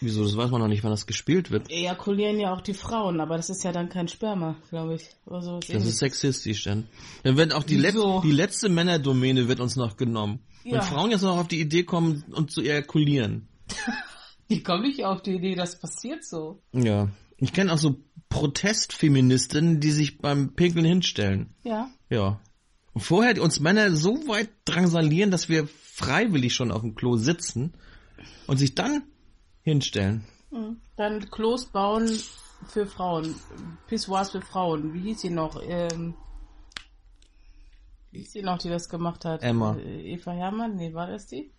[0.00, 0.24] Wieso?
[0.24, 1.70] Das weiß man noch nicht, wann das gespielt wird.
[1.70, 5.08] Ejakulieren ja auch die Frauen, aber das ist ja dann kein Sperma, glaube ich.
[5.24, 5.60] Oder so.
[5.60, 6.86] Das ist sexistisch dann.
[7.22, 10.40] Dann wird auch die, Let die letzte Männerdomäne wird uns noch genommen.
[10.64, 10.82] Wenn Ja.
[10.82, 13.48] Frauen jetzt noch auf die Idee kommen und zu ejakulieren.
[14.48, 16.62] Die kommen nicht auf die Idee, das passiert so.
[16.72, 17.08] Ja.
[17.36, 17.96] Ich kenne auch so
[18.28, 21.54] Protestfeministinnen, die sich beim Pinkeln hinstellen.
[21.64, 21.90] Ja.
[22.10, 22.40] Ja.
[22.92, 27.74] Und vorher uns Männer so weit drangsalieren, dass wir freiwillig schon auf dem Klo sitzen
[28.46, 29.02] und sich dann
[29.66, 30.24] hinstellen.
[30.52, 30.80] Mhm.
[30.96, 32.08] Dann Klos bauen
[32.68, 33.34] für Frauen.
[33.88, 34.94] Pissoirs für Frauen.
[34.94, 35.60] Wie hieß sie noch?
[35.62, 36.14] Ähm,
[38.12, 39.42] wie hieß sie noch, die das gemacht hat?
[39.42, 39.76] Emma.
[39.76, 40.76] Äh, Eva Hermann?
[40.76, 41.50] Nee, war das die?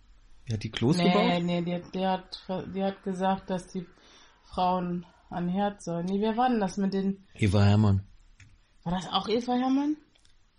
[0.46, 1.42] Wie hat die Klos Nee, gebaut?
[1.44, 2.42] nee, die, die, hat,
[2.74, 3.86] die hat gesagt, dass die
[4.44, 6.06] Frauen an Herd sollen.
[6.06, 7.26] Nee, wer war denn das mit den...
[7.34, 8.02] Eva Hermann.
[8.84, 9.98] War das auch Eva Hermann?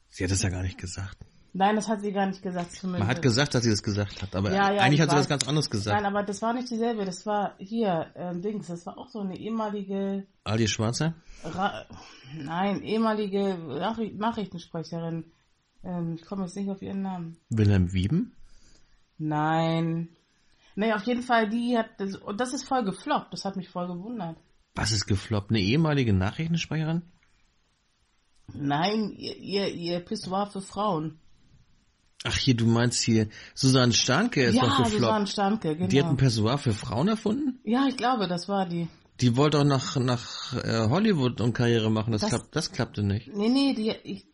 [0.10, 1.18] Sie hat es ja gar nicht gesagt.
[1.54, 2.74] Nein, das hat sie gar nicht gesagt.
[2.74, 3.08] Zumindest.
[3.08, 5.16] Man hat gesagt, dass sie das gesagt hat, aber Ja, ja, eigentlich ich hat sie
[5.16, 5.96] was ganz anderes gesagt.
[5.96, 7.06] Nein, aber das war nicht dieselbe.
[7.06, 8.68] Das war hier, ähm, Dings.
[8.68, 10.28] Das war auch so eine ehemalige...
[10.44, 11.16] Aldi Schwarzer?
[11.44, 11.86] Ra
[12.38, 15.32] Nein, ehemalige Nachri Nachrichtensprecherin.
[15.84, 17.38] Ähm, ich komme jetzt nicht auf ihren Namen.
[17.50, 18.34] Wilhelm Wieben?
[19.18, 20.10] Nein.
[20.76, 23.34] Nee, auf jeden Fall, die hat das, und das ist voll gefloppt.
[23.34, 24.38] Das hat mich voll gewundert.
[24.76, 25.50] Was ist gefloppt?
[25.50, 27.02] Eine ehemalige Nachrichtensprecherin?
[28.54, 31.20] Nein, ihr, ihr, ihr Pissoir für Frauen.
[32.26, 34.92] Ach hier, du meinst hier, Susanne Starnke ist ja, doch gefloppt.
[35.02, 35.88] Susanne Stanke, genau.
[35.90, 37.60] Die hat ein Pessoir für Frauen erfunden?
[37.64, 38.88] ja, ich glaube, das war die.
[39.22, 42.12] Die wollte auch nach, nach äh, Hollywood und Karriere machen.
[42.12, 43.34] Das, Das- klappt, das klappte nicht.
[43.36, 44.26] Nee, nee, die, ich,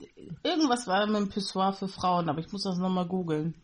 [0.43, 3.55] irgendwas war mit dem Pissoir für Frauen, aber ich muss das nochmal googeln.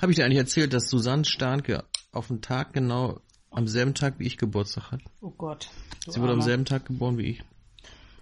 [0.00, 4.14] Habe ich dir eigentlich erzählt, dass Susanne Starnke auf den Tag genau am selben Tag
[4.18, 5.00] wie ich Geburtstag hat?
[5.20, 5.68] Oh Gott.
[6.06, 7.42] Sie wurde am selben Tag geboren wie ich.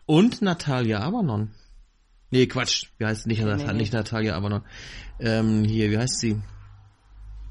[0.07, 1.51] Und Natalia Abernon.
[2.31, 2.87] Nee, Quatsch.
[2.99, 3.73] Wie heißt nicht, Nee.
[3.73, 4.62] nicht Natalia Abernon.
[5.19, 6.40] Ähm, hier, wie heißt sie?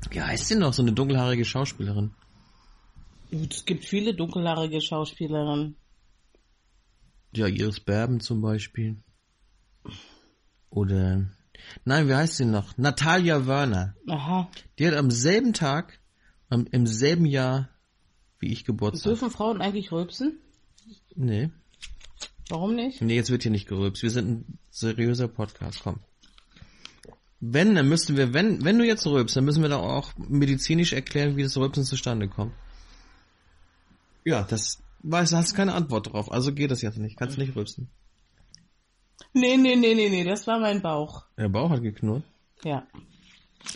[0.09, 0.73] Wie heißt sie noch?
[0.73, 2.13] So eine dunkelhaarige Schauspielerin.
[3.31, 5.75] Es gibt viele dunkelhaarige Schauspielerinnen.
[7.35, 8.97] Ja, Iris Berben zum Beispiel.
[10.69, 11.29] Oder,
[11.85, 12.77] nein, wie heißt sie noch?
[12.77, 13.95] Natalia Werner.
[14.07, 14.49] Aha.
[14.79, 15.99] Die hat am selben Tag,
[16.49, 17.69] am, im selben Jahr
[18.39, 19.11] wie ich Geburtstag.
[19.11, 20.39] Dürfen Frauen eigentlich rülpsen?
[21.15, 21.51] Nee.
[22.49, 23.01] Warum nicht?
[23.01, 24.01] Nee, jetzt wird hier nicht gerülpst.
[24.01, 25.99] Wir sind ein seriöser Podcast, komm.
[27.39, 30.91] Wenn, dann müssten wir, wenn, wenn du jetzt rülpst, dann müssen wir da auch medizinisch
[30.91, 32.53] erklären, wie das Rülpsen zustande kommt.
[34.25, 37.17] Ja, das weiß, hast keine Antwort drauf, also geht das jetzt nicht.
[37.17, 37.89] Kannst nicht rülpsen.
[39.33, 41.25] Nee, nee, nee, nee, nee, das war mein Bauch.
[41.37, 42.23] Der Bauch hat geknurrt.
[42.63, 42.85] Ja.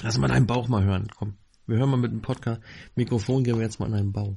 [0.01, 1.37] Lass mal deinen Bauch mal hören, komm.
[1.67, 2.59] Wir hören mal mit dem Podcast.
[2.95, 4.35] Mikrofon gehen wir jetzt mal in deinen Bauch.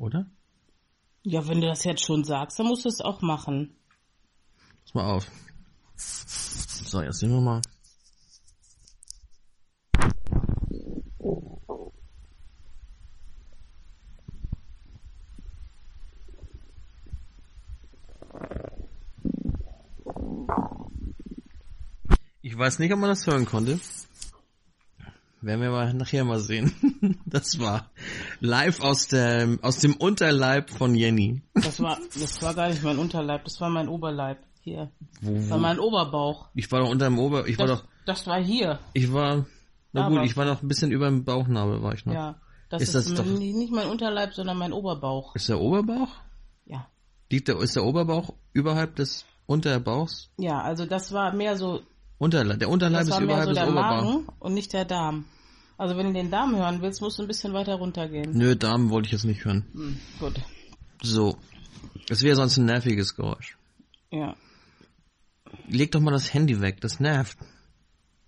[0.00, 0.24] Oder?
[1.24, 3.76] Ja, wenn du das jetzt schon sagst, dann musst du es auch machen.
[4.82, 5.26] Pass mal auf.
[5.94, 7.60] So, jetzt sehen wir mal.
[22.40, 23.78] Ich weiß nicht, ob man das hören konnte.
[25.42, 26.72] Werden wir mal nachher mal sehen.
[27.24, 27.88] Das war
[28.40, 31.42] live aus dem, aus dem Unterleib von Jenny.
[31.54, 34.38] Das war, das war gar nicht mein Unterleib, das war mein Oberleib.
[34.62, 34.90] Hier.
[35.22, 36.48] Wo, Das war mein Oberbauch.
[36.54, 38.80] Ich war doch unter dem Ober, ich war Das, doch, das war hier.
[38.94, 39.46] ich war,
[39.92, 42.12] na Aber- gut, ich war noch ein bisschen über dem Bauchnabel, war ich noch.
[42.14, 42.40] Ja.
[42.68, 45.34] Das Ist ist, das doch- nicht nicht mein Unterleib, sondern mein Oberbauch.
[45.36, 46.08] Ist der Oberbauch?
[46.66, 46.86] Ja.
[47.30, 50.30] Liegt der, ist der Oberbauch überhalb des Unterbauchs?
[50.36, 51.80] Ja, also das war mehr so,
[52.20, 54.04] Unterleib, der Unterleib ist überhalb so des der Oberbauchs.
[54.04, 55.24] Magen und nicht der Darm.
[55.78, 58.32] Also wenn du den Darm hören willst, musst du ein bisschen weiter runtergehen.
[58.36, 59.64] Nö, Damen wollte ich jetzt nicht hören.
[59.72, 60.34] Hm, gut.
[61.02, 61.38] So.
[62.10, 63.56] Es wäre sonst ein nerviges Geräusch.
[64.10, 64.36] Ja.
[65.66, 67.38] Leg doch mal das Handy weg, das nervt.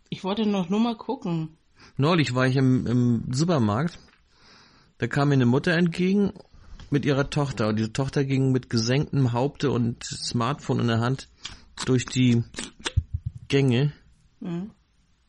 [0.09, 1.59] Ich wollte noch nur mal gucken.
[1.99, 3.99] Neulich war ich im, im Supermarkt.
[4.97, 6.33] Da kam mir eine Mutter entgegen
[6.89, 7.69] mit ihrer Tochter.
[7.69, 11.29] Und diese Tochter ging mit gesenktem Haupte und Smartphone in der Hand
[11.85, 12.43] durch die
[13.53, 13.93] Gänge
[14.41, 14.71] Hm.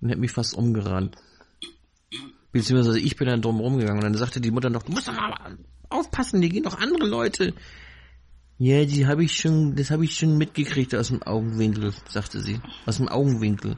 [0.01, 1.17] und hat mich fast umgerannt.
[2.53, 5.13] Beziehungsweise ich bin dann drum rumgegangen und dann sagte die Mutter noch, du musst doch
[5.13, 5.57] mal
[5.89, 7.53] aufpassen, hier gehen doch andere Leute.
[8.57, 12.61] Ja, die habe ich schon, das habe ich schon mitgekriegt aus dem Augenwinkel, sagte sie.
[12.85, 13.77] Aus dem Augenwinkel.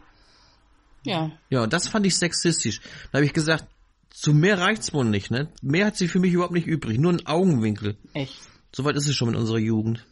[1.03, 1.31] Ja.
[1.49, 2.81] Ja, das fand ich sexistisch.
[3.11, 3.65] Da habe ich gesagt,
[4.11, 5.49] zu mehr reicht's wohl nicht, ne?
[5.61, 7.97] Mehr hat sie für mich überhaupt nicht übrig, nur ein Augenwinkel.
[8.13, 8.37] Echt.
[8.75, 10.05] Soweit ist es schon mit unserer Jugend.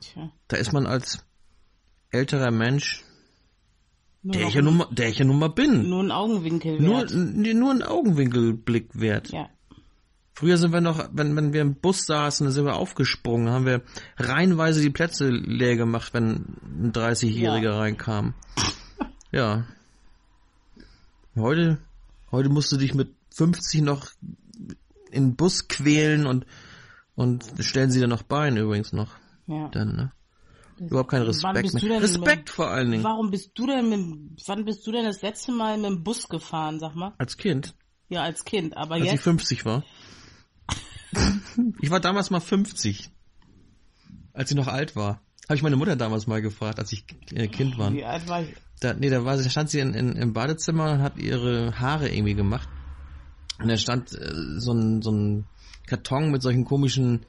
[0.00, 0.30] Tja.
[0.48, 1.24] Da ist man als
[2.10, 3.02] älterer Mensch,
[4.24, 6.80] Nur, der ich ja nun mal, der ich ja nun mal bin, nur ein Augenwinkel
[6.80, 7.12] nur, wert.
[7.14, 9.28] nee, nur ein Augenwinkelblick wert.
[9.30, 9.50] Ja.
[10.32, 13.82] Früher sind wir noch, wenn, wenn wir im Bus saßen, sind wir aufgesprungen, haben wir
[14.16, 16.56] reihenweise die Plätze leer gemacht, wenn
[16.86, 17.78] ein 30-Jähriger Ja.
[17.78, 18.34] reinkam.
[19.30, 19.66] Ja.
[21.36, 21.78] Heute,
[22.32, 24.08] heute musst du dich mit 50 noch
[25.10, 26.46] in den Bus quälen und,
[27.14, 29.10] und stellen sie dann noch Bein übrigens noch.
[29.46, 29.68] Ja.
[29.68, 30.12] Dann, ne?
[30.86, 32.02] Überhaupt kein Respekt mehr.
[32.02, 33.04] Respekt vor allen Dingen.
[33.04, 36.28] Warum bist du denn mit, wann bist du denn das letzte Mal mit dem Bus
[36.28, 37.14] gefahren, sag mal?
[37.18, 37.74] Als Kind.
[38.08, 38.76] Ja, als Kind.
[38.76, 39.84] Aber als ich jetzt, 50 war.
[41.80, 43.10] ich war damals mal 50.
[44.32, 45.20] Als ich noch alt war.
[45.48, 47.92] Habe ich meine Mutter damals mal gefragt, als ich äh, Kind war.
[47.92, 48.54] wie alt war ich?
[48.80, 52.08] Da, nee, da war, da stand sie in, in, im Badezimmer und hat ihre Haare
[52.08, 52.68] irgendwie gemacht.
[53.58, 55.46] Und da stand äh, so ein, so ein
[55.86, 57.26] Karton mit solchen komischen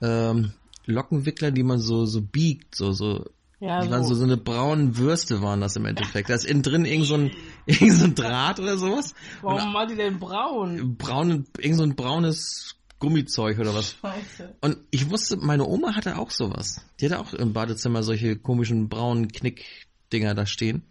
[0.00, 0.52] ähm,
[0.86, 3.24] Lockenwickler, die man so, so biegt, so, so.
[3.60, 4.16] Ja, die waren so, so.
[4.16, 6.28] so eine braunen Würste waren das im Endeffekt.
[6.28, 7.30] Da ist innen drin irgend so ein,
[7.66, 9.14] irgend so ein Draht oder sowas.
[9.42, 10.96] Warum war die denn braun?
[10.96, 13.96] Braun, irgend so ein braunes Gummizeug oder was.
[14.00, 14.56] Scheiße.
[14.60, 16.80] Und ich wusste, meine Oma hatte auch sowas.
[17.00, 20.82] Die hatte auch im Badezimmer solche komischen braunen Knickdinger da stehen.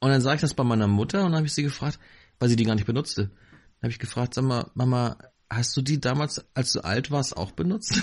[0.00, 1.98] Und dann sah ich das bei meiner Mutter und dann habe ich sie gefragt,
[2.38, 3.28] weil sie die gar nicht benutzte.
[3.28, 5.16] Dann habe ich gefragt, sag mal, Mama,
[5.48, 8.02] hast du die damals, als du alt warst, auch benutzt?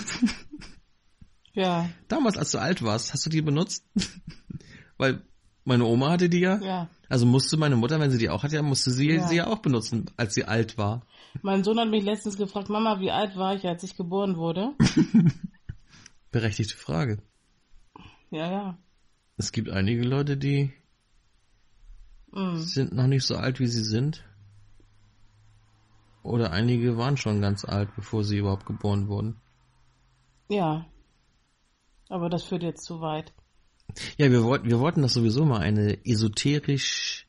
[1.54, 3.84] Ja, damals, als du alt warst, hast du die benutzt?
[4.96, 5.22] weil
[5.64, 6.58] meine Oma hatte die ja.
[6.60, 6.88] ja.
[7.08, 9.28] Also musste meine Mutter, wenn sie die auch hatte, musste sie Ja.
[9.28, 11.06] sie ja auch benutzen, als sie alt war.
[11.42, 14.72] Mein Sohn hat mich letztens gefragt, Mama, wie alt war ich, als ich geboren wurde?
[16.30, 17.22] Berechtigte Frage.
[18.30, 18.78] Ja, ja.
[19.36, 20.72] Es gibt einige Leute, die
[22.34, 22.56] Mm.
[22.56, 24.24] sind noch nicht so alt, wie sie sind.
[26.22, 29.36] Oder einige waren schon ganz alt, bevor sie überhaupt geboren wurden.
[30.48, 30.86] Ja.
[32.12, 33.32] Aber das führt jetzt zu weit.
[34.18, 37.26] Ja, wir wollten, wir wollten das sowieso mal eine esoterisch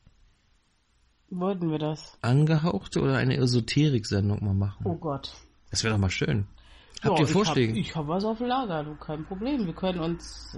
[1.30, 2.16] Wollten wir das?
[2.20, 4.84] angehauchte oder eine Esoterik-Sendung mal machen.
[4.86, 5.32] Oh Gott.
[5.70, 6.46] Das wäre doch mal schön.
[7.02, 7.72] Habt Ja, ihr Vorschläge?
[7.78, 9.66] Ich habe hab was auf Lager, du, kein Problem.
[9.66, 10.54] Wir können uns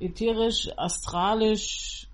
[0.00, 2.08] äh, ätherisch, astralisch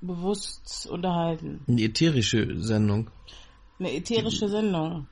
[0.00, 1.64] bewusst unterhalten.
[1.68, 3.08] Eine ätherische Sendung
[3.78, 5.06] Eine ätherische Sendung.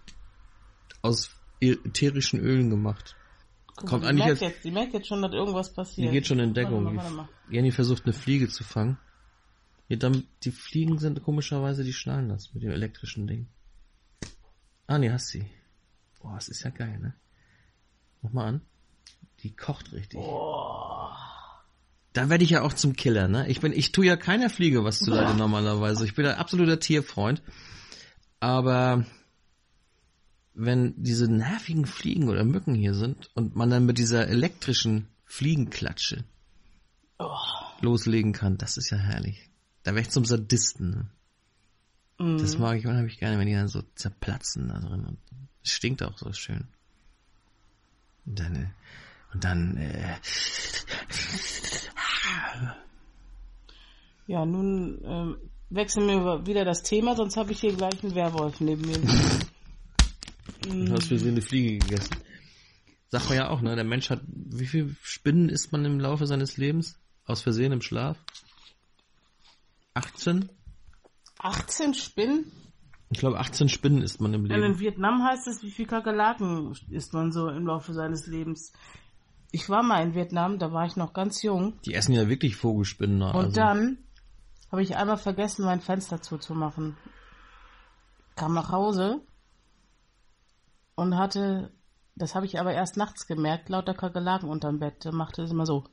[1.02, 1.30] aus
[1.60, 3.14] ätherischen Ölen gemacht.
[3.86, 6.12] Kommt eigentlich die merkt jetzt- die merkt jetzt schon, dass irgendwas Die passiert.
[6.12, 6.84] geht schon in Deckung.
[6.84, 7.28] Warte mal, warte mal.
[7.50, 8.98] Jenny versucht eine Fliege zu fangen.
[9.88, 13.48] Ja, dann, die Fliegen sind komischerweise, die schnallen das mit dem elektrischen Ding.
[14.86, 15.46] Ah, nee, hast sie.
[16.20, 17.14] Boah, das ist ja geil, ne?
[18.22, 18.60] Mach mal an.
[19.42, 20.20] Die kocht richtig.
[22.12, 23.48] Da werde ich ja auch zum Killer, ne?
[23.48, 26.04] Ich bin, ich tue ja keiner Fliege was zu leide normalerweise.
[26.04, 27.42] Ich bin ein absoluter Tierfreund.
[28.40, 29.04] Aber
[30.64, 36.24] wenn diese nervigen Fliegen oder Mücken hier sind und man dann mit dieser elektrischen Fliegenklatsche
[37.80, 39.48] loslegen kann, das ist ja herrlich.
[39.82, 40.90] Da wäre ich zum Sadisten.
[40.90, 41.10] Ne?
[42.18, 42.38] Mhm.
[42.38, 45.04] Das mag ich unheimlich gerne, wenn die dann so zerplatzen da drin.
[45.06, 45.18] Und
[45.64, 46.68] es stinkt auch so schön.
[48.26, 48.70] Und dann, äh,
[49.32, 50.16] und dann, äh,
[54.26, 55.36] Ja, nun ähm,
[55.70, 58.98] wechseln wir wieder das Thema, sonst habe ich hier gleich einen Werwolf neben mir.
[60.62, 62.16] du hast für sie eine Fliege gegessen.
[63.08, 63.74] Sagt man ja auch, ne?
[63.74, 66.98] Der Mensch hat, wie viel Spinnen isst man im Laufe seines Lebens?
[67.24, 68.18] Aus Versehen im Schlaf?
[69.94, 70.48] 18?
[71.38, 72.52] 18 Spinnen?
[73.10, 74.78] Ich glaube, 18 Spinnen isst man im Und in Leben.
[74.78, 78.72] Vietnam heißt es, wie viel Kakerlaken isst man so im Laufe seines Lebens.
[79.50, 81.80] Ich war mal in Vietnam, da war ich noch ganz jung.
[81.84, 83.18] Die essen ja wirklich Vogelspinnen.
[83.18, 83.32] ne?
[83.32, 83.98] Und Also, dann
[84.70, 86.96] habe ich einmal vergessen, mein Fenster zuzumachen.
[88.36, 89.20] Kam nach Hause
[91.00, 91.70] und hatte,
[92.14, 95.02] das habe ich aber erst nachts gemerkt, lauter Kakerlaken unterm Bett.
[95.02, 95.84] Da machte es immer so.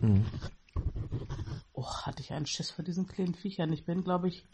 [0.00, 0.24] Mhm.
[1.72, 3.72] Oh, hatte ich einen Schiss vor diesen kleinen Viechern.
[3.72, 4.46] Ich bin, glaube ich,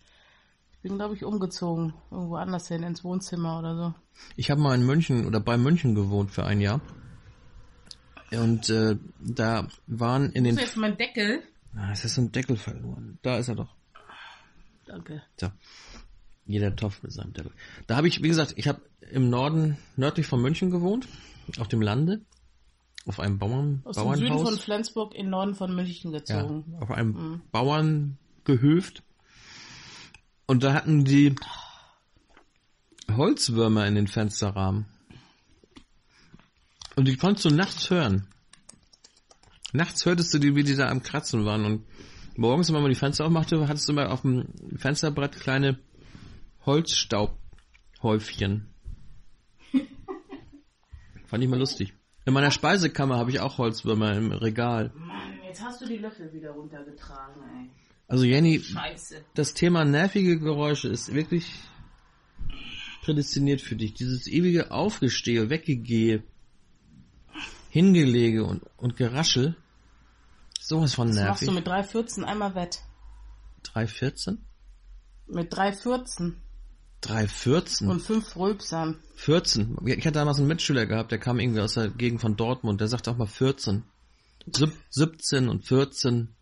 [0.72, 1.92] ich bin, glaube ich, umgezogen.
[2.10, 3.94] Irgendwo anders hin, ins Wohnzimmer oder so.
[4.34, 6.80] Ich habe mal in München oder bei München gewohnt für ein Jahr.
[8.30, 10.56] Und äh, da waren in den...
[10.56, 11.42] jetzt mein Deckel.
[11.76, 13.18] Ah, es ist ein Deckel verloren.
[13.20, 13.74] Da ist er doch.
[14.86, 15.22] Danke.
[15.38, 15.48] So.
[16.46, 17.52] Jeder Topf mit seinem Deckel.
[17.86, 18.80] Da habe ich, wie gesagt, ich habe
[19.10, 21.08] im Norden, nördlich von München gewohnt,
[21.58, 22.20] auf dem Lande,
[23.04, 24.60] auf einem Bauern, Aus dem Süden von Bauernhaus.
[24.64, 26.76] Flensburg in den Norden von München Ja, gezogen.
[26.80, 29.02] auf einem Bauerngehöft.
[30.46, 31.34] Und da hatten die
[33.10, 34.86] Holzwürmer in den Fensterrahmen.
[36.96, 38.26] Und die konntest du nachts hören.
[39.72, 41.64] Nachts hörtest du die, wie die da am Kratzen waren.
[41.64, 41.84] Und
[42.36, 44.46] morgens, wenn man die Fenster aufmachte, hattest du immer auf dem
[44.76, 45.78] Fensterbrett kleine
[46.66, 48.68] Holzstaubhäufchen.
[51.26, 51.94] Fand ich mal lustig.
[52.24, 54.92] In meiner Speisekammer habe ich auch Holzwürmer im Regal.
[54.96, 57.70] Mann, jetzt hast du die Löffel wieder runtergetragen, ey.
[58.08, 59.24] Also Jenny, Scheiße.
[59.34, 61.52] das Thema nervige Geräusche ist wirklich
[63.02, 63.94] prädestiniert für dich.
[63.94, 66.22] Dieses ewige Aufgestehe, Weggegehe,
[67.70, 69.56] Hingelege und, und Geraschel.
[70.60, 71.64] Sowas von Das machst du nervig.
[71.64, 72.82] mit 3,14 einmal wett.
[73.64, 74.38] 3,14?
[75.28, 76.34] Mit 3,14
[77.06, 77.88] 3,14?
[77.88, 78.98] und 5 Rülpsern.
[79.14, 79.76] 14.
[79.86, 82.88] Ich hatte damals einen Mitschüler gehabt, der kam irgendwie aus der Gegend von Dortmund, der
[82.88, 83.84] sagte auch mal 14.
[84.52, 86.34] Sieb- 17 und 14.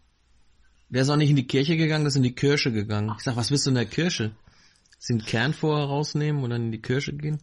[0.91, 3.13] Der ist auch nicht in die Kirche gegangen, der ist in die Kirche gegangen.
[3.17, 4.35] Ich sag, was bist du in der Kirche?
[5.09, 7.39] den Kern vorher rausnehmen und dann in die Kirche gehen?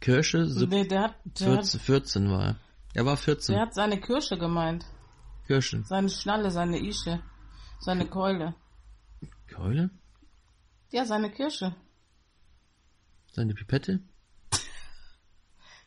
[0.00, 0.46] Kirche?
[0.46, 2.56] Sieb- Nee, der hat, der, 14, 14 war er.
[2.94, 3.54] Er war hat, 14.
[3.54, 4.84] der hat seine Kirsche gemeint.
[5.46, 5.82] Kirche.
[5.84, 7.20] Seine Schnalle, seine Ische.
[7.80, 8.54] Seine Keule.
[9.52, 9.90] Keule?
[10.92, 11.74] Ja, seine Kirsche.
[13.32, 14.00] Seine Pipette?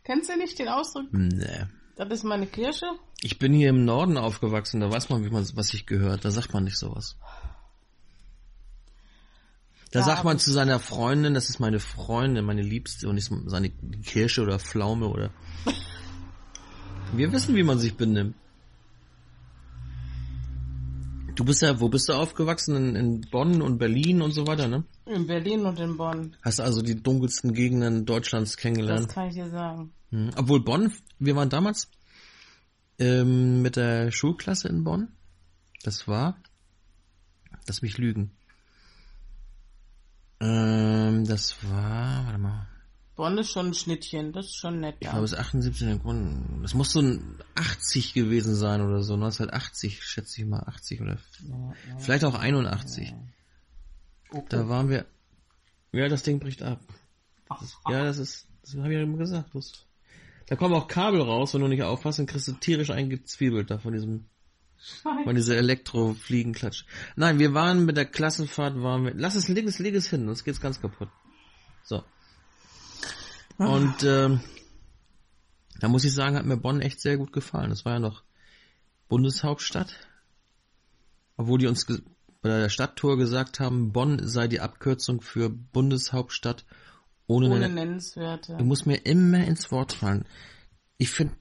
[0.03, 1.05] Kennst du nicht den Ausdruck?
[1.11, 1.65] Nee.
[1.95, 2.85] Das ist meine Kirsche?
[3.21, 6.25] Ich bin hier im Norden aufgewachsen, da weiß man, wie man, was ich gehört.
[6.25, 7.17] Da sagt man nicht sowas.
[9.91, 13.31] Da Ja, sagt man zu seiner Freundin, das ist meine Freundin, meine Liebste und nicht
[13.45, 15.29] seine Kirsche oder Pflaume oder.
[17.13, 18.35] Wir wissen, wie man sich benimmt.
[21.35, 22.75] Du bist ja, wo bist du aufgewachsen?
[22.75, 24.85] In, in Bonn und Berlin und so weiter, ne?
[25.05, 26.35] In Berlin und in Bonn.
[26.41, 29.09] Hast also die dunkelsten Gegenden Deutschlands Das kennengelernt.
[29.09, 29.91] kann ich dir sagen.
[30.11, 30.31] Mhm.
[30.37, 31.89] Obwohl Bonn, wir waren damals
[32.99, 35.09] ähm, mit der Schulklasse in Bonn.
[35.83, 36.37] Das war,
[37.67, 38.31] lass mich lügen.
[40.39, 42.67] Ähm, das war, warte mal,
[43.15, 44.97] Bonn ist schon ein Schnittchen, das ist schon nett.
[44.99, 45.11] ich Ja.
[45.11, 46.59] glaube es ist 78 in Bonn.
[46.61, 51.17] Das muss so ein 80 gewesen sein oder so, 1980 schätze ich mal, 80 oder
[51.97, 53.13] vielleicht auch 81.
[54.49, 55.05] Da waren wir,
[55.93, 56.81] ja, das Ding bricht ab.
[57.47, 59.51] Das, ja, das ist, das habe ich ja immer gesagt.
[59.53, 59.85] Das,
[60.47, 63.77] da kommen auch Kabel raus, wenn du nicht aufpasst, dann kriegst du tierisch eingezwiebelt da
[63.77, 64.25] von diesem,
[65.23, 66.83] von dieser Elektrofliegenklatsch.
[67.15, 70.25] Nein, wir waren mit der Klassenfahrt, waren wir, lass es, leg es, leg es hin,
[70.25, 71.09] sonst geht's ganz kaputt.
[71.83, 72.03] So.
[73.57, 74.41] Und, ähm,
[75.79, 77.69] da muss ich sagen, hat mir Bonn echt sehr gut gefallen.
[77.69, 78.23] Das war ja noch
[79.07, 79.95] Bundeshauptstadt.
[81.37, 86.65] Obwohl die uns bei der Stadttour gesagt haben, Bonn sei die Abkürzung für Bundeshauptstadt
[87.27, 88.55] ohne, Ohne Nennenswerte.
[88.57, 90.25] Du musst mir immer ins Wort fallen.
[90.97, 91.35] Ich finde,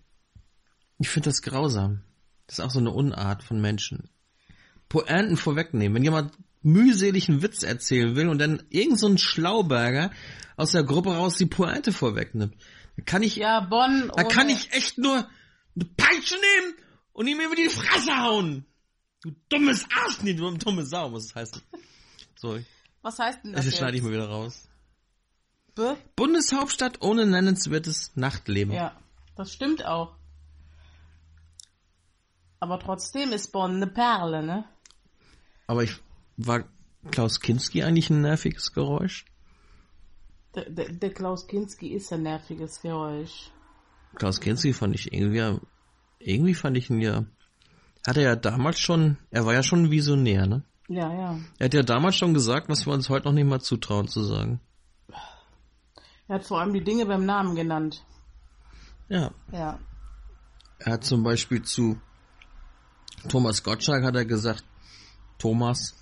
[0.98, 2.00] ich finde das grausam.
[2.46, 4.08] Das ist auch so eine Unart von Menschen.
[4.88, 5.94] Pointen vorwegnehmen.
[5.94, 6.32] Wenn jemand
[6.64, 10.10] mühselig einen Witz erzählen will und dann irgend so ein Schlauberger
[10.56, 12.54] aus der Gruppe raus die Pointe vorwegnimmt,
[12.96, 14.10] dann kann ich, Ja, Bonn.
[14.14, 15.16] da kann ich echt nur
[15.76, 16.74] eine Peitsche nehmen
[17.12, 18.64] und ihm über die Fresse hauen.
[19.22, 21.62] Du dummes Arsch, nee, du dumme Sau, muss es heißen.
[22.36, 22.58] So,
[23.02, 23.64] Was heißt denn das?
[23.64, 24.68] das schneide ich mal wieder raus.
[25.74, 25.82] B?
[26.14, 28.72] Bundeshauptstadt ohne nennenswertes Nachtleben.
[28.74, 28.96] Ja,
[29.36, 30.14] das stimmt auch.
[32.60, 34.64] Aber trotzdem ist Bonn eine Perle, ne?
[35.66, 35.96] Aber ich
[36.36, 36.64] war
[37.10, 39.24] Klaus Kinski eigentlich ein nerviges Geräusch?
[40.54, 43.50] Der, der, der Klaus Kinski ist ein nerviges Geräusch.
[44.14, 45.58] Klaus Kinski fand ich irgendwie,
[46.18, 47.24] irgendwie fand ich ihn ja,
[48.06, 50.62] hat er ja damals schon, er war ja schon ein Visionär, ne?
[50.88, 51.38] Ja, ja.
[51.58, 54.22] Er hat ja damals schon gesagt, was wir uns heute noch nicht mal zutrauen zu
[54.22, 54.60] sagen.
[56.28, 58.04] Er hat vor allem die Dinge beim Namen genannt.
[59.08, 59.30] Ja.
[59.52, 59.78] Ja.
[60.78, 61.98] Er hat zum Beispiel zu
[63.28, 64.64] Thomas Gottschalk hat er gesagt,
[65.38, 65.94] Thomas,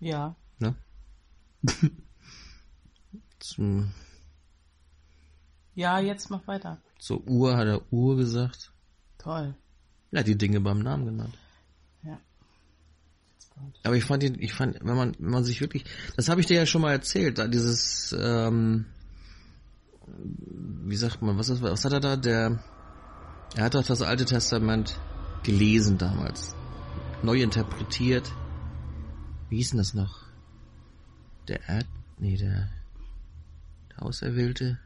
[0.00, 0.34] Ja.
[0.58, 0.74] ne?
[3.38, 3.90] Zum,
[5.74, 6.78] Ja, jetzt mach weiter.
[6.98, 8.72] zur Uhr hat er Uhr gesagt.
[9.18, 9.54] Toll.
[10.10, 11.38] Er hat die Dinge beim Namen genannt.
[12.02, 12.18] Ja.
[13.84, 15.84] Aber ich fand ihn, ich fand, wenn man, wenn man sich wirklich,
[16.16, 18.86] das habe ich dir ja schon mal erzählt, da dieses, ähm,
[20.84, 22.16] wie sagt man, was ist, was hat er da?
[22.16, 22.58] Der,
[23.56, 24.98] er hat doch das Alte Testament
[25.42, 26.54] gelesen damals,
[27.22, 28.30] neu interpretiert.
[29.50, 30.22] Wie hieß denn das noch?
[31.48, 31.86] Der Erd,
[32.18, 32.70] nee, der,
[33.90, 34.78] der Auserwählte.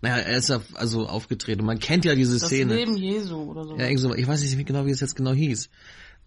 [0.00, 1.64] Naja, er ist also aufgetreten.
[1.64, 2.76] Man kennt ja diese Das Szene.
[2.76, 3.76] Leben Jesu oder so.
[3.76, 5.68] Ja, irgend so, ich weiß nicht genau, wie es jetzt genau hieß.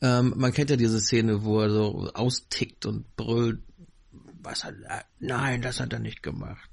[0.02, 3.62] Ähm, man kennt ja diese Szene, wo er so austickt und brüllt.
[4.44, 5.06] Was hat er?
[5.20, 6.70] Nein, das hat er nicht gemacht.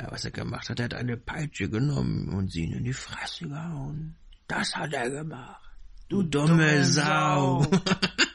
[0.00, 2.92] Ja, was er gemacht hat, er hat eine Peitsche genommen und sie ihm in die
[2.92, 4.14] Fresse gehauen.
[4.46, 5.60] Das hat er gemacht.
[6.08, 7.62] Du dumme, dumme Sau.
[7.64, 7.70] Sau.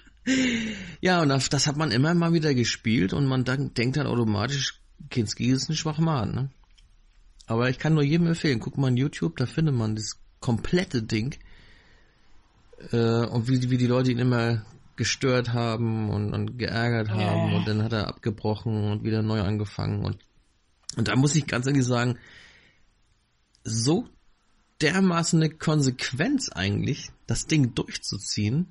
[1.02, 4.08] ja, und das, das hat man immer mal wieder gespielt und man dann, denkt dann
[4.08, 6.50] automatisch, Kinski ist ein Schwachmann, ne?
[7.46, 11.04] Aber ich kann nur jedem empfehlen, guck mal in YouTube, da findet man das komplette
[11.04, 11.36] Ding.
[12.92, 14.66] Äh, und wie, wie die Leute ihn immer
[14.96, 17.58] gestört haben und, und geärgert haben Ja.
[17.58, 20.20] und dann hat er abgebrochen und wieder neu angefangen und
[20.96, 22.20] und da muss ich ganz ehrlich sagen,
[23.64, 24.08] so
[24.82, 28.68] dermaßen eine Konsequenz eigentlich, das Ding durchzuziehen,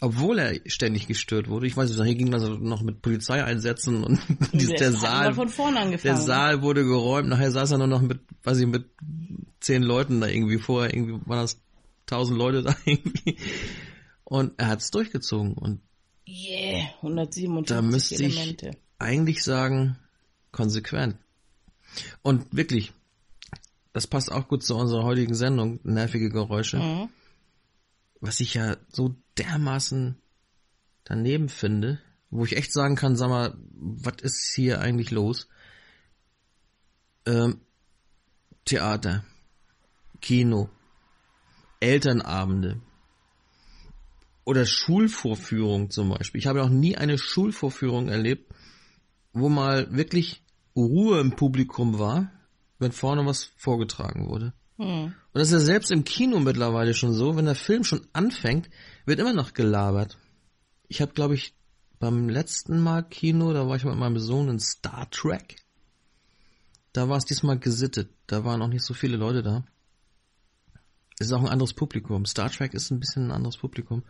[0.00, 1.66] obwohl er ständig gestört wurde.
[1.66, 4.18] Ich weiß nicht, hier ging das noch mit Polizeieinsätzen und
[4.52, 6.14] Der der hat Saal, mal von vorne angefangen.
[6.14, 8.86] der Saal wurde geräumt, nachher saß er nur noch mit, weiß ich, mit
[9.60, 11.60] zehn Leuten da irgendwie vorher, irgendwie waren das
[12.06, 13.36] tausend Leute da irgendwie.
[14.24, 15.80] Und er hat's durchgezogen und
[16.28, 18.70] Yeah, 157 da müsste ich Elemente.
[19.00, 19.96] eigentlich sagen,
[20.52, 21.16] konsequent.
[22.22, 22.92] Und wirklich,
[23.92, 27.08] das passt auch gut zu unserer heutigen Sendung, nervige Geräusche, Mhm.
[28.20, 30.20] Was ich ja so dermaßen
[31.04, 32.00] daneben finde,
[32.30, 35.48] wo ich echt sagen kann, sag mal, was ist hier eigentlich los?
[37.26, 37.60] Ähm,
[38.64, 39.24] Theater,
[40.20, 40.70] Kino,
[41.80, 42.80] Elternabende
[44.44, 46.38] oder Schulvorführung zum Beispiel.
[46.38, 48.52] Ich habe noch nie eine Schulvorführung erlebt,
[49.32, 50.44] wo mal wirklich
[50.76, 52.30] Ruhe im Publikum war,
[52.78, 54.52] wenn vorne was vorgetragen wurde.
[54.80, 55.04] Hm.
[55.04, 58.70] Und das ist ja selbst im Kino mittlerweile schon so, wenn der Film schon anfängt,
[59.04, 60.16] wird immer noch gelabert.
[60.88, 61.54] Ich habe, glaube ich,
[61.98, 65.56] beim letzten Mal Kino, da war ich mit meinem Sohn in Star Trek.
[66.94, 68.08] Da war es diesmal gesittet.
[68.26, 69.66] Da waren auch nicht so viele Leute da.
[71.18, 72.24] Es ist auch ein anderes Publikum.
[72.24, 74.02] Star Trek ist ein bisschen ein anderes Publikum.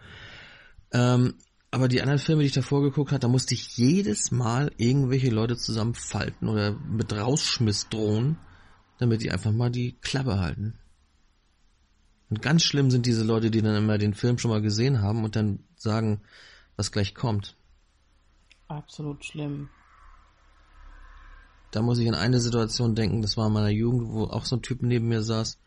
[0.92, 1.34] Ähm,
[1.72, 5.30] aber die anderen Filme, die ich davor geguckt habe, da musste ich jedes Mal irgendwelche
[5.30, 8.38] Leute zusammenfalten oder mit Rausschmiss drohen,
[9.00, 10.74] damit die einfach mal die Klappe halten.
[12.28, 15.24] Und ganz schlimm sind diese Leute, die dann immer den Film schon mal gesehen haben
[15.24, 16.20] und dann sagen,
[16.76, 17.56] was gleich kommt.
[18.68, 19.70] Absolut schlimm.
[21.70, 24.56] Da muss ich an eine Situation denken, das war in meiner Jugend, wo auch so
[24.56, 25.58] ein Typ neben mir saß.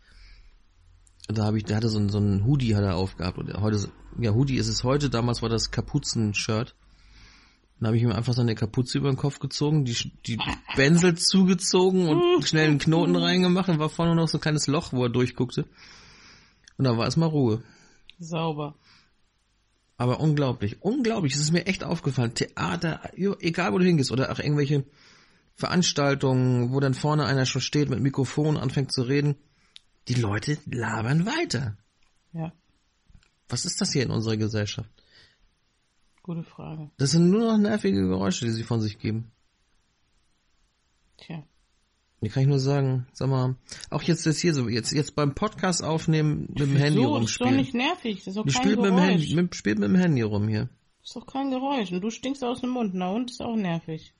[1.28, 3.40] Da habe ich, der hatte so ein, so ein Hoodie hat er aufgehabt.
[3.40, 6.76] Und heute, ja, Hoodie ist es heute, damals war das Kapuzen-Shirt.
[7.84, 9.94] Dann habe ich ihm einfach so eine Kapuze über den Kopf gezogen, die,
[10.26, 10.40] die
[10.78, 14.94] Bänsel zugezogen und schnell einen Knoten reingemacht und war vorne noch so ein kleines Loch,
[14.94, 15.66] wo er durchguckte.
[16.78, 17.62] Und da war erstmal Ruhe.
[18.20, 18.76] Sauber.
[19.98, 21.34] Aber unglaublich, unglaublich.
[21.34, 22.34] Es ist mir echt aufgefallen.
[22.34, 24.86] Theater, egal wo du hingehst, oder auch irgendwelche
[25.56, 29.36] Veranstaltungen, wo dann vorne einer schon steht mit Mikrofon, anfängt zu reden.
[30.08, 31.76] Die Leute labern weiter.
[32.32, 32.54] Ja,
[33.50, 34.90] Was ist das hier in unserer Gesellschaft?
[36.24, 36.90] Gute Frage.
[36.98, 39.32] Das sind nur noch nervige Geräusche, die sie von sich geben.
[41.18, 41.44] Tja.
[42.22, 43.58] Hier kann ich nur sagen, sag mal,
[43.90, 47.32] auch jetzt ist hier so, jetzt, jetzt beim Podcast aufnehmen mit dem Handy so, das
[47.32, 47.56] ist doch rumspielen.
[47.58, 48.18] nicht nervig.
[48.20, 49.12] Das ist doch Die kein spielt mit dem, Geräusch.
[49.12, 50.70] Handy, mit, spielt mit dem Handy rum hier.
[51.02, 51.92] Das ist doch kein Geräusch.
[51.92, 52.94] Und du stinkst aus dem Mund.
[52.94, 54.14] Na und ist auch nervig.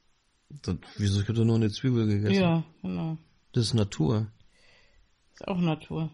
[0.50, 2.42] Das, wieso, ich hätte nur eine Zwiebel gegessen.
[2.42, 3.18] Ja, genau.
[3.54, 4.28] Das ist Natur.
[5.34, 6.12] Ist auch Natur.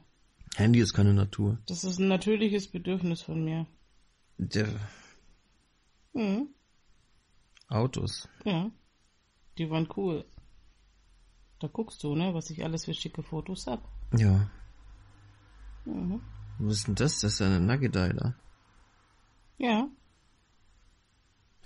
[0.55, 1.57] Handy ist keine Natur.
[1.65, 3.65] Das ist ein natürliches Bedürfnis von mir.
[4.37, 4.67] Der
[6.13, 6.49] Mhm.
[7.67, 8.27] Autos.
[8.45, 8.71] Ja.
[9.57, 10.25] Die waren cool.
[11.59, 13.87] Da guckst du, ne, was ich alles für schicke Fotos hab.
[14.17, 14.49] Ja.
[15.85, 16.21] Mhm.
[16.59, 17.19] Was ist denn das?
[17.19, 18.35] Das ist eine Nuggetei da.
[19.57, 19.87] Ja.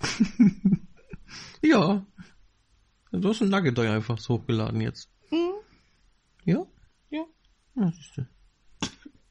[1.62, 2.04] Ja.
[3.10, 5.08] Du hast ein Nuggetei einfach so hochgeladen jetzt.
[5.30, 5.54] Mhm.
[6.44, 6.66] Ja?
[7.10, 7.24] Ja.
[7.76, 8.26] Ja, siehst du.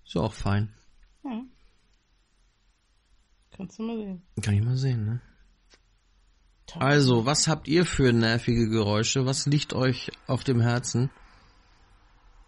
[0.03, 0.73] Ist auch fein.
[1.23, 1.43] Ja.
[3.55, 4.21] Kannst du mal sehen.
[4.41, 5.21] Kann ich mal sehen, ne?
[6.79, 9.25] Also, was habt ihr für nervige Geräusche?
[9.25, 11.11] Was liegt euch auf dem Herzen?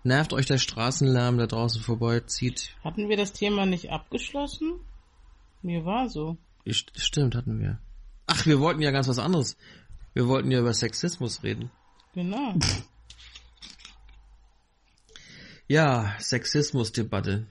[0.03, 2.75] Nervt euch der Straßenlärm, der draußen vorbeizieht?
[2.83, 4.73] Hatten wir das Thema nicht abgeschlossen?
[5.61, 6.37] Mir war so.
[6.65, 7.79] St- Stimmt, hatten wir.
[8.27, 9.57] Ach, wir wollten ja ganz was anderes.
[10.13, 11.69] Wir wollten ja über Sexismus reden.
[12.13, 12.55] Genau.
[15.67, 17.47] Ja, Sexismusdebatte.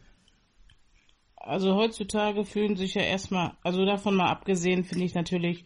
[1.47, 5.65] Also heutzutage fühlen sich ja erstmal, also davon mal abgesehen, finde ich natürlich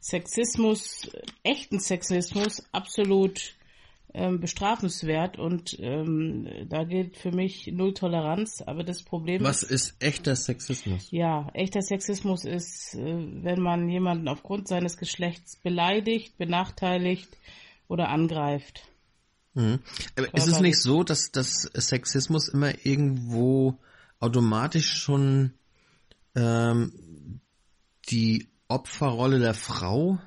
[0.00, 3.54] Sexismus, äh, echten Sexismus absolut
[4.12, 8.60] ähm, bestrafenswert und ähm, da gilt für mich Null Toleranz.
[8.66, 11.10] Aber das Problem Was ist echter Sexismus?
[11.12, 17.28] Ja, echter Sexismus ist, äh, wenn man jemanden aufgrund seines Geschlechts beleidigt, benachteiligt
[17.86, 18.82] oder angreift.
[19.54, 19.78] Mhm.
[20.16, 23.78] Aber ist es nicht so, dass, dass Sexismus immer irgendwo
[24.20, 25.52] automatisch schon
[26.34, 27.40] ähm,
[28.08, 30.18] die Opferrolle der Frau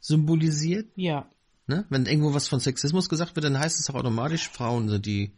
[0.00, 0.90] symbolisiert?
[0.96, 1.30] Ja,
[1.70, 1.84] Ne?
[1.90, 5.34] Wenn irgendwo was von Sexismus gesagt wird, dann heißt es doch automatisch, Frauen sind die,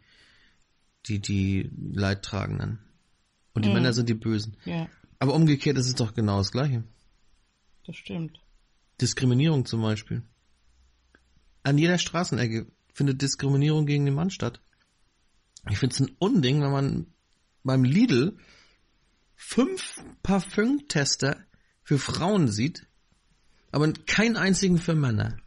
[1.07, 2.79] die, die Leidtragenden.
[3.53, 3.75] Und die Mhm.
[3.75, 4.55] Männer sind die Bösen.
[4.63, 4.87] ja,
[5.19, 6.85] Aber umgekehrt ist es doch genau das Gleiche.
[7.85, 8.39] das stimmt.
[9.01, 10.23] Diskriminierung zum Beispiel.
[11.63, 14.61] An jeder Straßenecke findet Diskriminierung gegen den Mann statt.
[15.69, 17.07] Ich finde es ein Unding, wenn man
[17.63, 18.37] beim Lidl
[19.35, 21.37] fünf Parfümtester
[21.83, 22.87] für Frauen sieht,
[23.71, 25.37] aber keinen einzigen für Männer.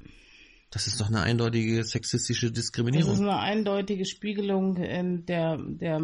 [0.71, 3.21] Das ist doch eine eindeutige sexistische Das ist Diskriminierung.
[3.21, 6.01] eine eindeutige Spiegelung in der, der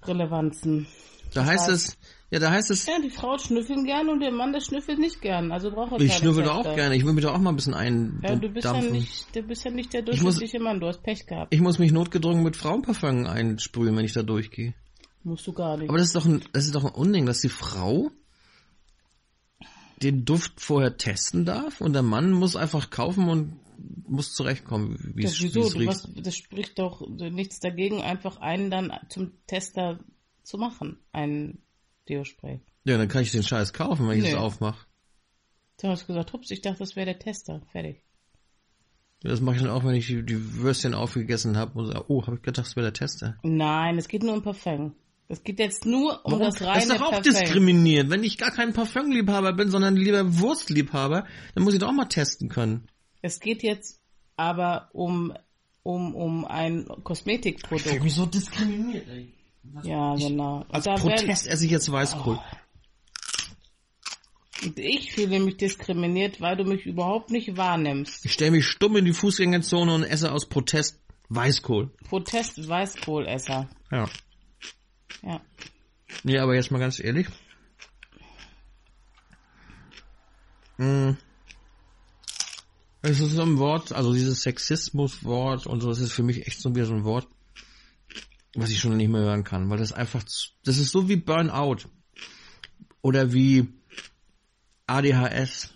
[0.00, 0.86] Marktrelevanzen.
[1.34, 1.98] Da heißt heißt- es,
[2.32, 5.20] ja, da heißt es, Ja, die Frau schnüffeln gern und der Mann, der schnüffelt nicht
[5.20, 5.52] gern.
[5.52, 7.56] Also braucht er ich schnüffel doch auch gerne, ich will mich doch auch mal ein
[7.56, 7.74] bisschen
[8.22, 8.92] Ja, du bist ja eindampfen.
[8.98, 11.54] nicht, du bist ja nicht der muss- durchschnittliche Mann, du hast Pech gehabt.
[11.54, 14.74] Ich muss mich notgedrungen mit Frauenparfüm einsprühen, wenn ich da durchgehe.
[15.24, 15.88] Musst du gar nicht.
[15.88, 18.10] Aber das ist doch ein, das ist doch ein Unding, dass die Frau
[20.02, 23.60] den Duft vorher testen darf und der Mann muss einfach kaufen und
[24.08, 25.62] muss zurechtkommen, wie Ja, es wie wieso?
[25.80, 30.00] es was, das spricht doch nichts dagegen, einfach einen dann zum Tester
[30.42, 31.62] zu machen, einen
[32.08, 32.60] Deo-Spray.
[32.84, 34.86] Ja, dann kann ich den Scheiß kaufen, wenn ich es aufmache.
[35.80, 37.60] Du hast gesagt, hups, ich dachte, das wäre der Tester.
[37.72, 38.02] Fertig.
[39.22, 42.26] Das mache ich dann auch, wenn ich die, die Würstchen aufgegessen habe und sage, oh,
[42.26, 43.38] habe ich gedacht, das wäre der Tester.
[43.42, 44.94] Nein, es geht nur um Parfum.
[45.28, 47.32] Es geht jetzt nur um das reine das ist doch auch Parfum.
[47.32, 48.10] diskriminierend.
[48.10, 52.06] Wenn ich gar kein Parfumliebhaber bin, sondern lieber Wurstliebhaber, dann muss ich doch auch mal
[52.06, 52.88] testen können.
[53.22, 54.00] Es geht jetzt
[54.36, 55.32] aber um,
[55.84, 58.02] um, um ein Ich fühle Kosmetikprodukt.
[58.02, 59.32] mich so diskriminiert, ey.
[59.82, 60.64] Ja, genau.
[60.68, 62.38] Als Da Protest esse ich jetzt Weißkohl.
[64.62, 68.24] Und ich fühle mich diskriminiert, weil du mich überhaupt nicht wahrnimmst.
[68.24, 71.90] Ich stelle mich stumm in die Fußgängerzone und esse aus Protest Weißkohl.
[72.08, 73.68] Protest Weißkohlesser.
[73.90, 74.08] Ja.
[75.22, 75.40] Ja.
[76.22, 77.26] Nee, aber jetzt mal ganz ehrlich.
[80.76, 81.12] Mm.
[83.02, 86.60] Es ist so ein Wort, also dieses Sexismus-Wort und so, das ist für mich echt
[86.60, 87.26] so wieder so ein Wort,
[88.54, 91.88] was ich schon nicht mehr hören kann, weil das einfach, das ist so wie Burnout.
[93.00, 93.68] Oder wie
[94.86, 95.74] ADHS.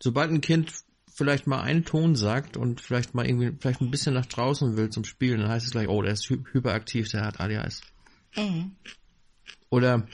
[0.00, 0.72] Sobald ein Kind
[1.06, 4.90] vielleicht mal einen Ton sagt und vielleicht mal irgendwie, vielleicht ein bisschen nach draußen will
[4.90, 7.82] zum Spielen, dann heißt es gleich, oh, der ist hy hyperaktiv, der hat ADHS.
[8.36, 8.76] Mhm.
[9.68, 10.06] Oder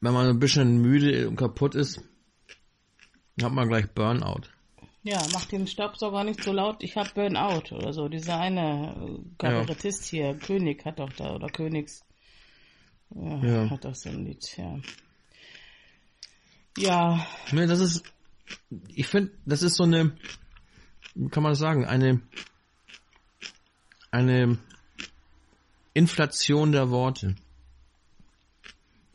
[0.00, 2.00] wenn man ein bisschen müde und kaputt ist,
[3.40, 4.42] hat man gleich Burnout.
[5.02, 8.08] Ja, mach den Staubsauger nicht so laut, ich hab Burnout oder so.
[8.08, 12.04] Dieser eine äh, Kabarettist hier, König hat doch da, oder Königs.
[13.14, 13.70] Ja, Ja.
[13.70, 14.78] hat doch so ein Lied, ja.
[16.76, 18.04] Ja, Ne, das ist,
[18.88, 20.16] ich finde, das ist so eine,
[21.14, 22.20] wie kann man das sagen, eine,
[24.10, 24.58] eine
[25.94, 27.36] Inflation der Worte.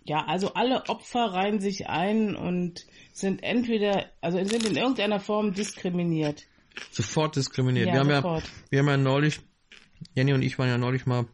[0.03, 5.53] ja, also alle Opfer reihen sich ein und sind entweder, also sind in irgendeiner Form
[5.53, 6.43] diskriminiert.
[6.91, 7.87] Sofort diskriminiert.
[7.87, 8.43] Ja, wir haben sofort.
[8.43, 9.39] ja, wir haben ja neulich,
[10.13, 11.25] Jenny und ich waren ja neulich mal,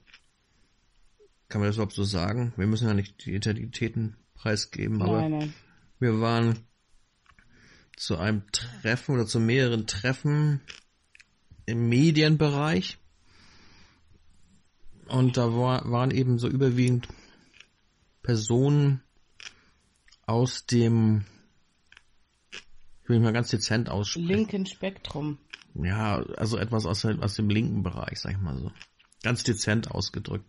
[1.50, 2.54] kann man das überhaupt so sagen?
[2.56, 5.54] Wir müssen ja nicht die Identitäten preisgeben, aber Nein, nein.
[6.00, 6.60] Wir waren
[7.98, 10.62] zu einem Treffen oder zu mehreren Treffen
[11.66, 13.00] im Medienbereich.
[15.08, 17.08] Und da war, waren eben so überwiegend
[18.22, 19.02] Personen
[20.28, 21.26] aus dem,
[23.12, 24.28] will mich mal ganz dezent aussprechen.
[24.28, 25.38] Linken Spektrum.
[25.76, 28.72] Ja, also etwas aus, aus dem linken Bereich, sag ich mal so.
[29.24, 30.46] Ganz dezent ausgedrückt.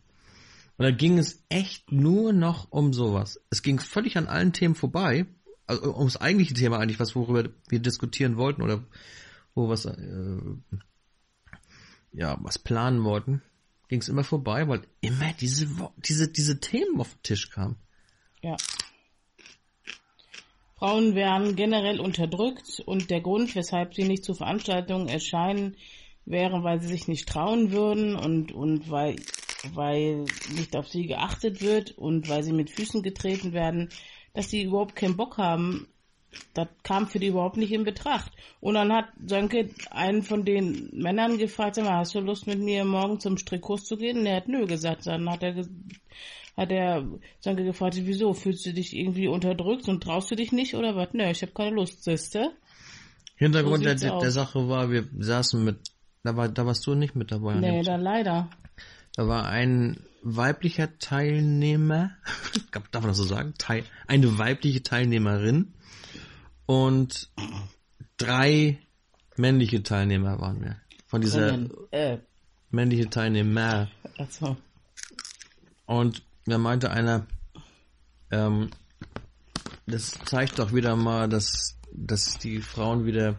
[0.78, 3.40] Und da ging es echt nur noch um sowas.
[3.50, 5.26] Es ging völlig an allen Themen vorbei.
[5.66, 8.82] Also ums eigentliche Thema eigentlich, was worüber wir diskutieren wollten oder
[9.54, 10.38] wo was äh,
[12.12, 13.42] ja was planen wollten,
[13.88, 17.76] ging es immer vorbei, weil immer diese diese diese Themen auf den Tisch kamen.
[18.40, 18.56] Ja.
[20.82, 25.76] Frauen werden generell unterdrückt und der Grund, weshalb sie nicht zu Veranstaltungen erscheinen,
[26.24, 29.14] wäre, weil sie sich nicht trauen würden und, und weil,
[29.74, 30.24] weil
[30.56, 33.90] nicht auf sie geachtet wird und weil sie mit Füßen getreten werden,
[34.34, 35.86] dass sie überhaupt keinen Bock haben.
[36.52, 38.32] Das kam für die überhaupt nicht in Betracht.
[38.60, 43.20] Und dann hat Sönke einen von den Männern gefragt, hast du Lust mit mir morgen
[43.20, 44.18] zum Strickkurs zu gehen?
[44.18, 45.06] Und er hat nö gesagt.
[45.06, 45.70] Dann hat er, ges-
[46.56, 47.06] hat er
[47.40, 48.34] Sönke gefragt, wieso?
[48.34, 51.08] Fühlst du dich irgendwie unterdrückt und traust du dich nicht oder was?
[51.12, 52.52] Nö, ich habe keine Lust, siehste?
[53.36, 55.78] Hintergrund So der, der, Sache war, wir saßen mit,
[56.22, 57.54] da war, da warst du nicht mit dabei.
[57.54, 58.50] Nee, dann leider.
[59.16, 62.12] Da war ein weiblicher Teilnehmer,
[62.72, 63.54] darf man das so sagen?
[63.58, 65.74] Teil, eine weibliche Teilnehmerin
[66.66, 67.30] und
[68.16, 68.78] drei
[69.36, 70.76] männliche Teilnehmer waren wir.
[71.06, 71.58] Von dieser.
[71.90, 72.18] Äh,
[72.70, 73.90] männliche Teilnehmer.
[74.18, 74.56] also,
[75.86, 77.26] Und da meinte einer,
[78.30, 78.70] ähm,
[79.86, 83.38] das zeigt doch wieder mal, dass, dass die Frauen wieder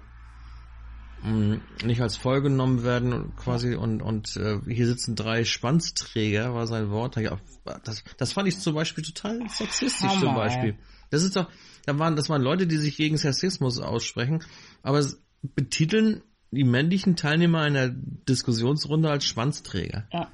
[1.23, 6.67] mh, nicht als voll genommen werden quasi und, und äh, hier sitzen drei Schwanzträger, war
[6.67, 7.15] sein Wort.
[7.17, 7.39] Ja,
[7.83, 10.77] das, das fand ich zum Beispiel total sexistisch Hammer, zum Beispiel.
[11.09, 11.49] Das ist doch,
[11.85, 14.43] da waren, das waren Leute, die sich gegen Sexismus aussprechen,
[14.81, 20.07] aber es betiteln die männlichen Teilnehmer einer Diskussionsrunde als Schwanzträger.
[20.11, 20.31] ja.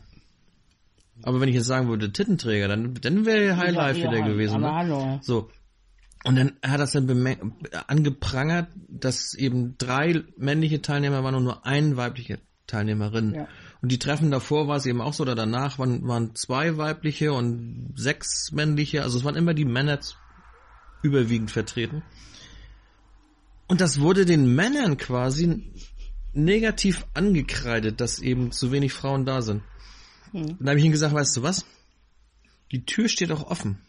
[1.24, 4.64] Aber wenn ich jetzt sagen würde Tittenträger, dann, dann wäre High Life Ja, wieder gewesen.
[4.64, 4.76] Aber Ne?
[4.76, 5.20] hallo.
[5.22, 5.50] So.
[6.24, 7.38] Und dann hat das dann
[7.88, 13.36] angeprangert, dass eben drei männliche Teilnehmer waren und nur eine weibliche Teilnehmerin.
[13.36, 13.48] Ja.
[13.82, 17.32] Und die Treffen davor war es eben auch so, oder danach waren, waren zwei weibliche
[17.32, 20.00] und sechs männliche, also es waren immer die Männer
[21.02, 22.04] überwiegend vertreten.
[23.68, 25.72] Und das wurde den Männern quasi
[26.34, 29.64] negativ angekreidet, dass eben zu wenig Frauen da sind.
[30.32, 30.42] Hm.
[30.42, 31.66] Und da habe ich ihm gesagt, weißt du was?
[32.72, 33.80] Die Tür steht auch offen.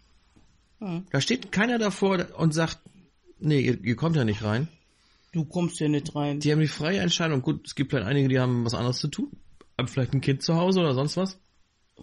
[0.78, 1.04] Hm.
[1.10, 2.78] Da steht keiner davor und sagt,
[3.38, 4.68] nee, ihr, ihr kommt ja nicht rein.
[5.32, 6.40] Du kommst hier nicht rein.
[6.40, 7.42] Die haben die freie Entscheidung.
[7.42, 9.30] Gut, es gibt vielleicht einige, die haben was anderes zu tun.
[9.78, 11.38] Haben vielleicht ein Kind zu Hause oder sonst was.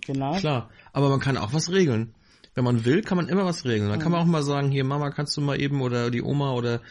[0.05, 0.37] Genau.
[0.37, 0.69] Klar.
[0.93, 2.13] Aber man kann auch was regeln.
[2.55, 3.89] Wenn man will, kann man immer was regeln.
[3.89, 6.53] Dann kann man auch mal sagen, hier Mama, kannst du mal eben oder die Oma
[6.53, 6.81] oder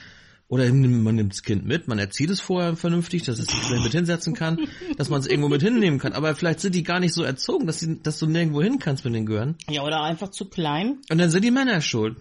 [0.48, 3.92] oder man nimmt das Kind mit, man erzieht es vorher vernünftig, dass es sich mit
[3.92, 6.12] hinsetzen kann, dass man es irgendwo mit hinnehmen kann.
[6.12, 9.04] Aber vielleicht sind die gar nicht so erzogen, dass, sie, dass du nirgendwo hin kannst
[9.04, 9.56] mit den Gehören.
[9.68, 11.00] Ja, oder einfach zu klein.
[11.10, 12.16] Und dann sind die Männer schuld.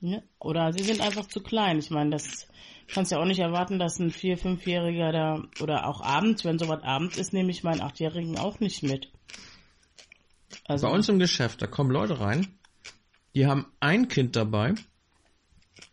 [0.00, 1.78] Ja, oder sie sind einfach zu klein.
[1.78, 2.48] Ich meine, das
[2.88, 6.82] kannst ja auch nicht erwarten, dass ein vier-, fünfjähriger da oder auch abends, wenn sowas
[6.82, 9.12] abends ist, nehme ich meinen achtjährigen auch nicht mit.
[10.64, 12.48] Also, Bei uns im Geschäft, da kommen Leute rein,
[13.34, 14.74] die haben ein Kind dabei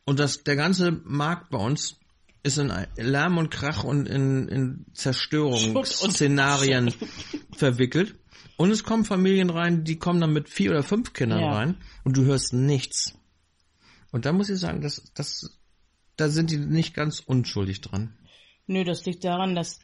[0.05, 1.99] und das, der ganze Markt bei uns
[2.43, 6.93] ist in Lärm und Krach und in, in Zerstörungsszenarien
[7.51, 8.15] verwickelt.
[8.57, 11.53] Und es kommen Familien rein, die kommen dann mit vier oder fünf Kindern ja.
[11.53, 13.13] rein und du hörst nichts.
[14.11, 15.59] Und da muss ich sagen, das, das,
[16.15, 18.17] da sind die nicht ganz unschuldig dran.
[18.67, 19.79] Nö, das liegt daran, dass,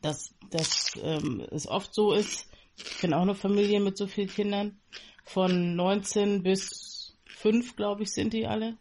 [0.00, 2.46] dass, dass ähm, es oft so ist,
[2.76, 4.80] ich kenne auch eine Familie mit so vielen Kindern.
[5.24, 8.76] Von 19 bis 5, glaube ich, sind die alle.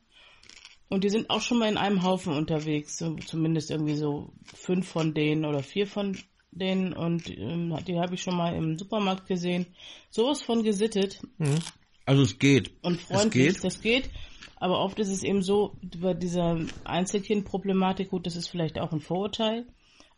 [0.94, 3.04] Und die sind auch schon mal in einem Haufen unterwegs.
[3.26, 6.16] Zumindest irgendwie so fünf von denen oder vier von
[6.52, 6.94] denen.
[6.94, 9.66] Und ähm, die habe ich schon mal im Supermarkt gesehen.
[10.12, 11.20] Sowas von gesittet.
[11.40, 11.58] Mhm.
[12.06, 12.74] Also es geht.
[12.84, 13.64] Und freundlich, es geht.
[13.64, 14.10] das geht.
[14.58, 19.02] Aber oft ist es eben so, bei dieser Einzelkind-Problematik, gut, das ist vielleicht auch ein
[19.02, 19.66] Vorurteil.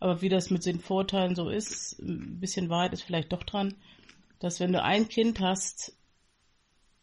[0.01, 3.75] Aber wie das mit den Vorteilen so ist, ein bisschen Wahrheit ist vielleicht doch dran,
[4.41, 5.95] dass wenn du ein Kind hast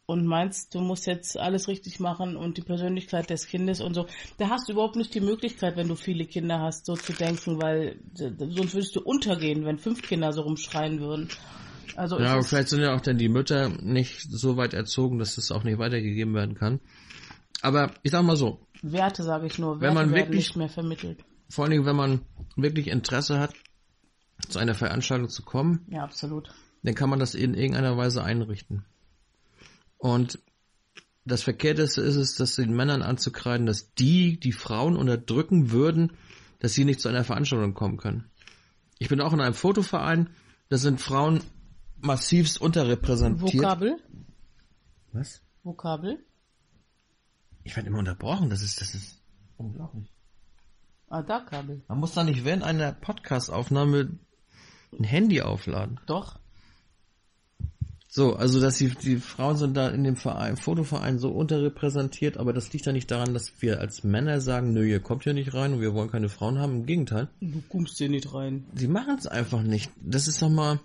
[0.06, 4.06] und meinst, du musst jetzt alles richtig machen und die Persönlichkeit des Kindes und so,
[4.38, 7.62] da hast du überhaupt nicht die Möglichkeit, wenn du viele Kinder hast, so zu denken,
[7.62, 11.28] weil sonst würdest du untergehen, wenn fünf Kinder so rumschreien würden.
[11.96, 15.34] Also ja, aber vielleicht sind ja auch dann die Mütter nicht so weit erzogen, dass
[15.36, 16.80] das auch nicht weitergegeben werden kann.
[17.60, 18.66] Aber ich sag mal so.
[18.82, 21.24] Werte, sage ich nur, Werte wenn man werden wirklich, nicht mehr vermittelt.
[21.48, 22.22] Vor allen Dingen, wenn man
[22.56, 23.52] wirklich Interesse hat,
[24.48, 25.86] zu einer Veranstaltung zu kommen.
[25.88, 26.48] Ja, absolut.
[26.82, 28.84] Dann kann man das in irgendeiner Weise einrichten.
[30.02, 30.40] Und
[31.24, 36.14] das Verkehrteste ist es, das den Männern anzukreiden, dass die die Frauen unterdrücken würden,
[36.58, 38.28] dass sie nicht zu einer Veranstaltung kommen können.
[38.98, 40.30] Ich bin auch in einem Fotoverein,
[40.70, 41.40] da sind Frauen
[42.00, 43.62] massivst unterrepräsentiert.
[43.62, 43.96] Vokabel?
[45.12, 45.40] Was?
[45.62, 46.18] Vokabel?
[47.62, 49.22] Ich werde immer unterbrochen, das ist, das ist
[49.56, 50.12] unglaublich.
[51.06, 51.84] Ah, da Kabel.
[51.86, 54.18] Man muss da nicht während einer Podcast-Aufnahme
[54.98, 56.00] ein Handy aufladen.
[56.06, 56.40] Doch.
[58.14, 62.52] So, also dass die, die Frauen sind da in dem Verein, Fotoverein so unterrepräsentiert, aber
[62.52, 65.54] das liegt ja nicht daran, dass wir als Männer sagen, nö, ihr kommt hier nicht
[65.54, 66.80] rein und wir wollen keine Frauen haben.
[66.80, 67.30] Im Gegenteil.
[67.40, 68.66] Du kommst hier nicht rein.
[68.74, 69.90] Sie machen es einfach nicht.
[69.96, 70.78] Das ist doch mal,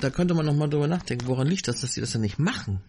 [0.00, 2.40] da könnte man noch mal drüber nachdenken, woran liegt das, dass sie das ja nicht
[2.40, 2.80] machen?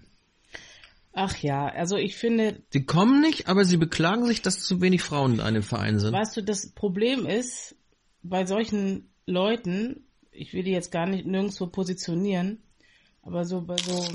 [1.13, 2.63] Ach ja, also ich finde.
[2.71, 6.11] Sie kommen nicht, aber sie beklagen sich, dass zu wenig Frauen in einem Verein sind.
[6.11, 7.75] Weißt du, das Problem ist,
[8.23, 12.63] bei solchen Leuten, ich will die jetzt gar nicht nirgendwo positionieren,
[13.27, 14.07] aber so bei so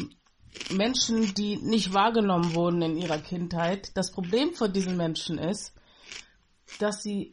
[0.74, 5.74] Menschen, die nicht wahrgenommen wurden in ihrer Kindheit, das Problem von diesen Menschen ist,
[6.78, 7.32] dass sie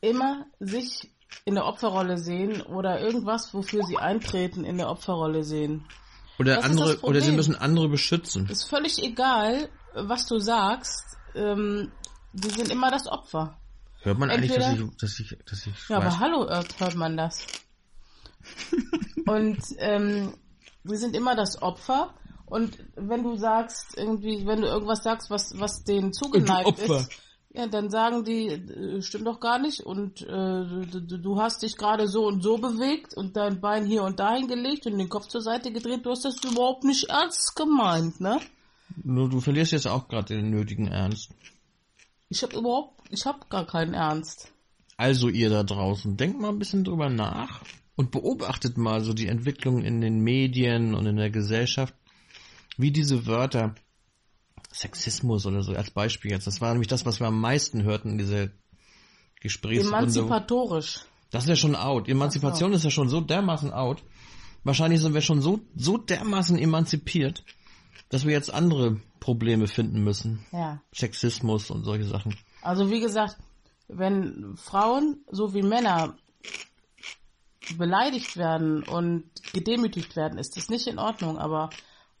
[0.00, 1.10] immer sich
[1.44, 5.84] in der Opferrolle sehen oder irgendwas, wofür sie eintreten, in der Opferrolle sehen.
[6.38, 8.48] Oder das andere, oder sie müssen andere beschützen.
[8.48, 11.18] Ist völlig egal, was du sagst.
[11.34, 11.92] Ähm,
[12.32, 13.58] die sind immer das Opfer.
[14.00, 16.04] Hört man Entweder, eigentlich, dass ich, dass ich, dass ich Ja, weiß.
[16.06, 16.48] aber hallo,
[16.78, 17.46] hört man das.
[19.26, 20.34] und ähm,
[20.84, 22.14] wir sind immer das Opfer.
[22.46, 27.08] Und wenn du sagst, irgendwie, wenn du irgendwas sagst, was, was denen zugeneigt ist,
[27.54, 31.76] ja, dann sagen die, äh, stimmt doch gar nicht und äh, du, du, hast dich
[31.76, 35.28] gerade so und so bewegt und dein Bein hier und dahin gelegt und den Kopf
[35.28, 36.04] zur Seite gedreht.
[36.04, 38.40] Du hast das überhaupt nicht ernst gemeint, ne?
[39.02, 41.30] Nur du verlierst jetzt auch gerade den nötigen Ernst.
[42.30, 44.50] Ich habe überhaupt, ich habe gar keinen Ernst.
[44.96, 47.60] Also ihr da draußen, denkt mal ein bisschen drüber nach
[47.96, 51.94] und beobachtet mal so die Entwicklung in den Medien und in der Gesellschaft,
[52.76, 53.74] wie diese Wörter
[54.72, 56.46] Sexismus oder so als Beispiel jetzt.
[56.46, 58.48] Das war nämlich das, was wir am meisten hörten in dieser
[59.40, 59.96] Gesprächsrunde.
[59.98, 61.00] Emanzipatorisch.
[61.30, 62.08] Das ist ja schon out.
[62.08, 64.02] Emanzipation ist ja schon so dermaßen out.
[64.64, 67.44] Wahrscheinlich sind wir schon so, so dermaßen emanzipiert,
[68.10, 70.44] dass wir jetzt andere Probleme finden müssen.
[70.52, 70.80] Ja.
[70.92, 72.36] Sexismus und solche Sachen.
[72.60, 73.36] Also wie gesagt,
[73.88, 76.16] wenn Frauen so wie Männer
[77.78, 81.38] beleidigt werden und gedemütigt werden, ist das nicht in Ordnung.
[81.38, 81.70] Aber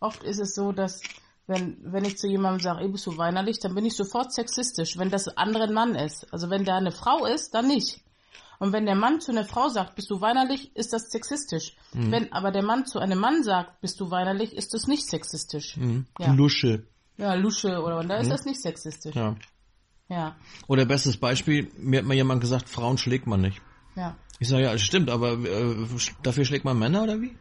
[0.00, 1.00] oft ist es so, dass
[1.46, 4.96] wenn, wenn ich zu jemandem sage, ey, bist du weinerlich, dann bin ich sofort sexistisch,
[4.96, 6.32] wenn das andere ein Mann ist.
[6.32, 8.00] Also wenn der eine Frau ist, dann nicht.
[8.58, 11.76] Und wenn der Mann zu einer Frau sagt, bist du weinerlich, ist das sexistisch.
[11.92, 12.12] Mhm.
[12.12, 15.76] Wenn aber der Mann zu einem Mann sagt, bist du weinerlich, ist das nicht sexistisch.
[15.76, 16.06] Mhm.
[16.18, 16.32] Ja.
[16.32, 16.86] Lusche.
[17.16, 18.30] Ja, Lusche oder und da ist mhm.
[18.30, 19.16] das nicht sexistisch.
[19.16, 19.34] Ja.
[20.08, 20.36] Ja.
[20.68, 23.60] Oder bestes Beispiel, mir hat mal jemand gesagt, Frauen schlägt man nicht.
[23.96, 24.16] Ja.
[24.38, 25.86] Ich sage, ja, das stimmt, aber äh,
[26.22, 27.36] dafür schlägt man Männer oder wie?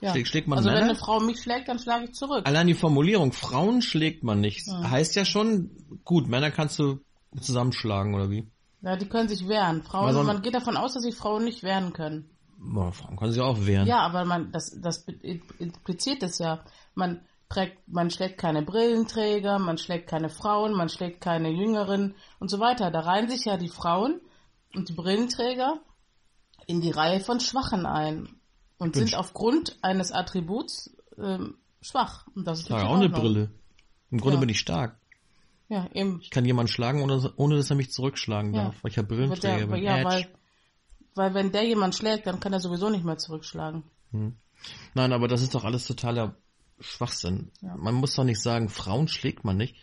[0.00, 0.10] Ja.
[0.10, 0.82] Schlägt, schlägt man also Männer?
[0.82, 2.46] wenn eine Frau mich schlägt, dann schlage ich zurück.
[2.46, 4.90] Allein die Formulierung, Frauen schlägt man nicht, ja.
[4.90, 5.70] heißt ja schon,
[6.04, 7.00] gut, Männer kannst du
[7.40, 8.46] zusammenschlagen oder wie?
[8.82, 9.82] Ja, die können sich wehren.
[9.82, 12.28] Frauen, also, man geht davon aus, dass sich Frauen nicht wehren können.
[12.58, 13.86] Boah, Frauen können sich auch wehren.
[13.86, 15.06] Ja, aber man, das, das
[15.58, 16.64] impliziert es ja.
[16.94, 22.50] Man trägt, man schlägt keine Brillenträger, man schlägt keine Frauen, man schlägt keine Jüngeren und
[22.50, 22.90] so weiter.
[22.90, 24.20] Da reihen sich ja die Frauen
[24.74, 25.80] und die Brillenträger
[26.66, 28.28] in die Reihe von Schwachen ein
[28.78, 32.26] und sind aufgrund eines Attributs ähm, schwach.
[32.34, 33.50] Und das ist ja auch eine Brille.
[34.10, 34.40] Im Grunde ja.
[34.40, 34.98] bin ich stark.
[35.68, 36.20] Ja, eben.
[36.20, 38.64] Ich kann jemanden schlagen, ohne, ohne dass er mich zurückschlagen ja.
[38.64, 39.82] darf, weil ich ja Brillenträger bin.
[39.82, 40.28] Ja, weil,
[41.14, 43.82] weil wenn der jemand schlägt, dann kann er sowieso nicht mehr zurückschlagen.
[44.10, 44.36] Hm.
[44.94, 46.36] Nein, aber das ist doch alles totaler
[46.80, 47.50] Schwachsinn.
[47.60, 47.76] Ja.
[47.76, 49.76] Man muss doch nicht sagen, Frauen schlägt man nicht.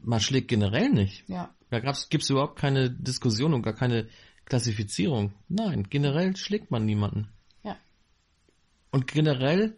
[0.00, 1.28] Man schlägt generell nicht.
[1.28, 1.54] Ja.
[1.70, 4.08] Da gibt es überhaupt keine Diskussion und gar keine
[4.44, 5.32] Klassifizierung.
[5.48, 7.28] Nein, generell schlägt man niemanden.
[7.62, 7.76] Ja.
[8.90, 9.76] Und generell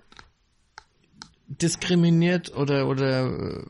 [1.47, 3.65] diskriminiert oder oder äh,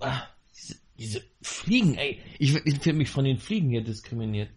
[0.00, 0.22] ah,
[0.56, 4.50] diese, diese Fliegen, ey, ich, ich finde mich von den Fliegen hier diskriminiert.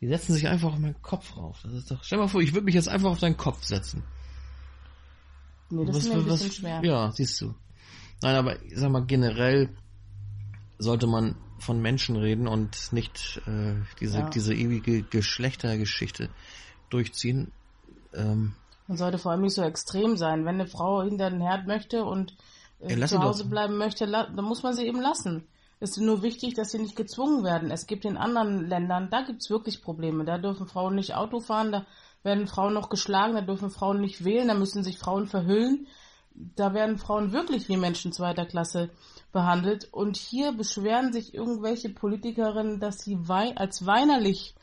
[0.00, 1.60] Die setzen sich einfach auf meinen Kopf rauf.
[1.62, 2.04] Das ist doch.
[2.04, 4.04] Stell mal vor, ich würde mich jetzt einfach auf deinen Kopf setzen.
[5.70, 6.80] Nee, das was, ist mir ein was, bisschen schwer.
[6.84, 7.54] Ja, siehst du.
[8.22, 9.70] Nein, aber ich sag mal, generell
[10.78, 14.30] sollte man von Menschen reden und nicht äh, diese, ja.
[14.30, 16.28] diese ewige Geschlechtergeschichte
[16.90, 17.52] durchziehen.
[18.14, 18.54] Ähm,
[18.86, 20.44] man sollte vor allem nicht so extrem sein.
[20.44, 22.36] Wenn eine Frau hinter den Herd möchte und
[22.80, 23.50] äh, zu Hause doch.
[23.50, 25.46] bleiben möchte, dann muss man sie eben lassen.
[25.78, 27.70] Es ist nur wichtig, dass sie nicht gezwungen werden.
[27.70, 30.24] Es gibt in anderen Ländern, da gibt es wirklich Probleme.
[30.24, 31.86] Da dürfen Frauen nicht Auto fahren, da
[32.22, 35.86] werden Frauen noch geschlagen, da dürfen Frauen nicht wählen, da müssen sich Frauen verhüllen.
[36.54, 38.90] Da werden Frauen wirklich wie Menschen zweiter Klasse
[39.32, 39.88] behandelt.
[39.92, 44.54] Und hier beschweren sich irgendwelche Politikerinnen, dass sie wei als weinerlich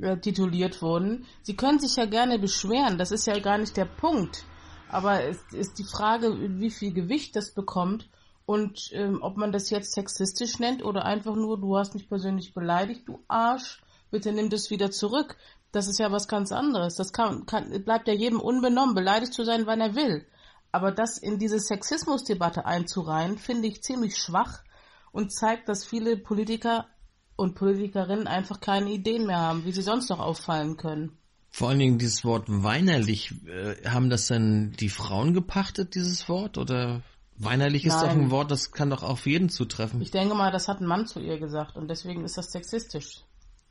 [0.00, 1.26] äh, tituliert wurden.
[1.42, 4.44] Sie können sich ja gerne beschweren, das ist ja gar nicht der Punkt.
[4.88, 8.08] Aber es ist die Frage, wie viel Gewicht das bekommt
[8.46, 12.54] und ähm, ob man das jetzt sexistisch nennt oder einfach nur, du hast mich persönlich
[12.54, 15.36] beleidigt, du Arsch, bitte nimm das wieder zurück.
[15.72, 16.94] Das ist ja was ganz anderes.
[16.96, 20.26] Das kann, kann, bleibt ja jedem unbenommen, beleidigt zu sein, wann er will.
[20.74, 24.64] Aber das in diese Sexismusdebatte einzureihen, finde ich ziemlich schwach
[25.12, 26.88] und zeigt, dass viele Politiker
[27.36, 31.16] und Politikerinnen einfach keine Ideen mehr haben, wie sie sonst noch auffallen können.
[31.52, 36.58] Vor allen Dingen dieses Wort weinerlich, äh, haben das denn die Frauen gepachtet, dieses Wort?
[36.58, 37.02] Oder
[37.36, 38.02] weinerlich ist Nein.
[38.02, 40.02] doch ein Wort, das kann doch auf jeden zutreffen.
[40.02, 43.22] Ich denke mal, das hat ein Mann zu ihr gesagt und deswegen ist das sexistisch.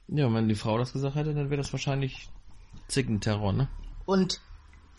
[0.08, 2.30] Ja, wenn die Frau das gesagt hätte, dann wäre das wahrscheinlich
[2.88, 3.68] Zickenterror, ne?
[4.06, 4.40] Und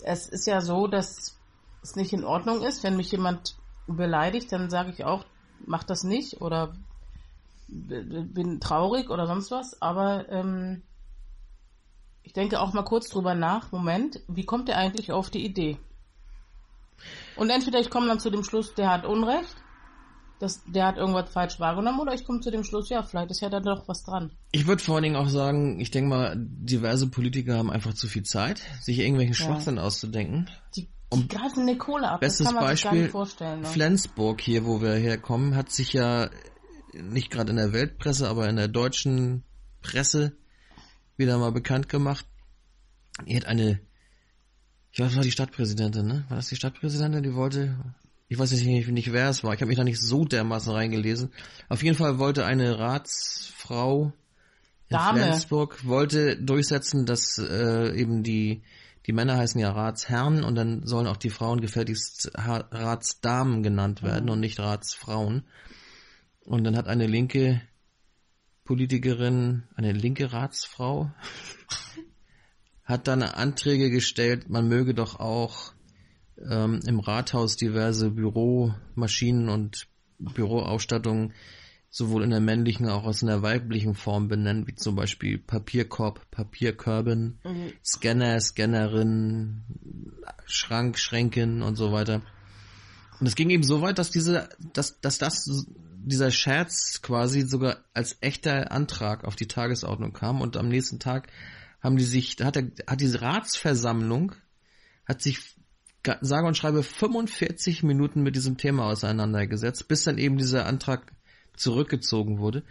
[0.02, 1.40] es ist ja so, dass
[1.84, 3.56] es nicht in Ordnung ist, wenn mich jemand
[3.86, 5.24] beleidigt, dann sage ich auch,
[5.66, 6.74] mach das nicht oder
[7.68, 10.82] bin traurig oder sonst was, aber ähm,
[12.22, 15.78] ich denke auch mal kurz drüber nach, Moment, wie kommt er eigentlich auf die Idee?
[17.36, 19.56] Und entweder ich komme dann zu dem Schluss, der hat Unrecht,
[20.38, 23.40] das, der hat irgendwas falsch wahrgenommen, oder ich komme zu dem Schluss, ja, vielleicht ist
[23.40, 24.30] ja da doch was dran.
[24.52, 28.08] Ich würde vor allen Dingen auch sagen, ich denke mal, diverse Politiker haben einfach zu
[28.08, 29.82] viel Zeit, sich irgendwelchen Schwachsinn ja.
[29.82, 30.48] auszudenken.
[30.76, 32.20] Die die greifen eine Kohle ab.
[32.20, 33.64] Bestes Beispiel, ne?
[33.64, 36.30] Flensburg hier, wo wir herkommen, hat sich ja
[36.92, 39.42] nicht gerade in der Weltpresse, aber in der deutschen
[39.82, 40.36] Presse
[41.16, 42.26] wieder mal bekannt gemacht.
[43.26, 43.80] Er hat eine,
[44.92, 46.24] ich weiß, war die Stadtpräsidentin, ne?
[46.28, 47.76] War das die Stadtpräsidentin, die wollte,
[48.28, 50.72] ich weiß jetzt nicht, nicht wer es war, ich habe mich da nicht so dermaßen
[50.72, 51.32] reingelesen.
[51.68, 54.12] Auf jeden Fall wollte eine Ratsfrau
[54.88, 55.20] in Dame.
[55.20, 58.62] Flensburg wollte durchsetzen, dass äh, eben die
[59.06, 64.26] die Männer heißen ja Ratsherren und dann sollen auch die Frauen gefälligst Ratsdamen genannt werden
[64.26, 64.30] mhm.
[64.30, 65.44] und nicht Ratsfrauen.
[66.40, 67.60] Und dann hat eine linke
[68.64, 71.10] Politikerin, eine linke Ratsfrau,
[72.84, 75.72] hat dann Anträge gestellt, man möge doch auch
[76.38, 79.86] ähm, im Rathaus diverse Büromaschinen und
[80.18, 81.34] Büroausstattungen
[81.94, 86.28] sowohl in der männlichen als auch in der weiblichen Form benennen, wie zum Beispiel Papierkorb,
[86.32, 87.72] Papierkörben, mhm.
[87.84, 89.62] Scanner, Scannerin,
[90.44, 92.22] Schrank, Schränken und so weiter.
[93.20, 95.66] Und es ging eben so weit, dass diese, dass, dass das,
[96.04, 101.28] dieser Scherz quasi sogar als echter Antrag auf die Tagesordnung kam und am nächsten Tag
[101.80, 104.32] haben die sich, hat, der, hat diese Ratsversammlung,
[105.06, 105.54] hat sich
[106.22, 111.12] sage und schreibe 45 Minuten mit diesem Thema auseinandergesetzt, bis dann eben dieser Antrag
[111.56, 112.62] zurückgezogen wurde.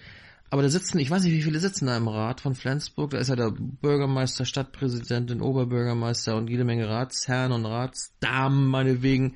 [0.49, 3.09] Aber da sitzen, ich weiß nicht, wie viele sitzen da im Rat von Flensburg.
[3.09, 9.35] Da ist ja der Bürgermeister, Stadtpräsidentin, Oberbürgermeister und jede Menge Ratsherren und Ratsdamen, meinetwegen.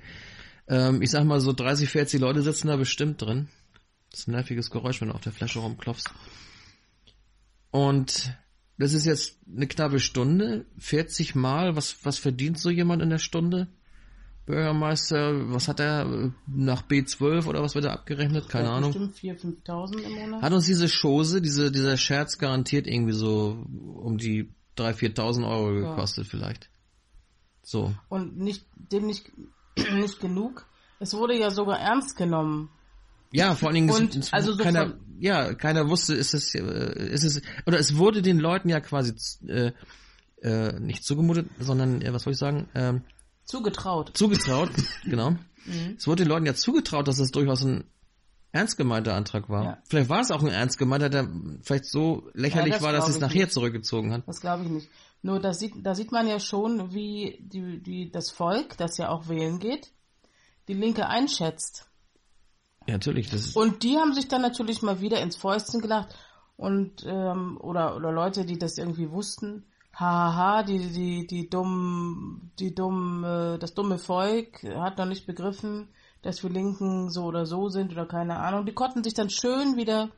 [0.68, 3.48] Ähm, ich sag mal so 30, 40 Leute sitzen da bestimmt drin.
[4.12, 6.12] Das ist ein nerviges Geräusch, wenn du auf der Flasche rumklopfst.
[7.72, 8.38] Und
[8.78, 13.18] das ist jetzt eine knappe Stunde, 40 Mal, was, was verdient so jemand in der
[13.18, 13.68] Stunde?
[14.48, 18.48] Bürgermeister, was hat er nach B12 oder was wird er abgerechnet?
[18.48, 18.93] Keine Ahnung.
[18.93, 20.41] Bestimmt 4.000, 5.000 im Monat.
[20.41, 25.74] Hat uns diese Chose, diese, dieser Scherz garantiert irgendwie so um die 3.000, 4.000 Euro
[25.74, 26.30] gekostet ja.
[26.32, 26.70] vielleicht.
[27.62, 27.93] So.
[28.08, 29.30] Und nicht, dem nicht,
[29.93, 30.66] nicht genug.
[31.02, 32.70] Es wurde ja sogar ernst genommen.
[33.34, 36.34] Ja, vor allen Dingen Und, es, es also so keiner, von- ja, keiner wusste, ist
[36.34, 39.14] es, äh, ist es, oder es wurde den Leuten ja quasi
[39.45, 39.74] äh,
[40.41, 43.02] äh, nicht zugemutet, sondern, äh, was soll ich sagen, ähm,
[43.48, 44.16] Zugetraut.
[44.16, 44.70] zugetraut,
[45.06, 45.32] genau.
[45.66, 45.95] Mhm.
[45.98, 47.86] Es wurde den Leuten ja zugetraut, dass es durchaus ein
[48.52, 49.64] ernst gemeinter Antrag war.
[49.64, 49.78] Ja.
[49.89, 51.28] Vielleicht war es auch ein ernst gemeinter, der
[51.62, 53.54] vielleicht so lächerlich Ja, das war, dass es nachher nicht.
[53.54, 54.28] zurückgezogen hat.
[54.28, 54.89] Das glaube ich nicht.
[55.22, 59.10] Nur da sieht, da sieht man ja schon, wie die, die, das Volk, das ja
[59.10, 59.91] auch wählen geht,
[60.68, 61.89] die Linke einschätzt.
[62.88, 66.16] Ja, natürlich, das ist, Und die haben sich dann natürlich mal wieder ins Fäustchen gelacht
[66.56, 69.66] und ähm, oder oder Leute, die das irgendwie wussten,
[70.00, 75.88] hahaha, die die die dummen die dummen äh, das dumme Volk hat noch nicht begriffen,
[76.22, 78.66] dass wir Linken so oder so sind oder keine Ahnung.
[78.66, 80.10] Die konnten sich dann schön wieder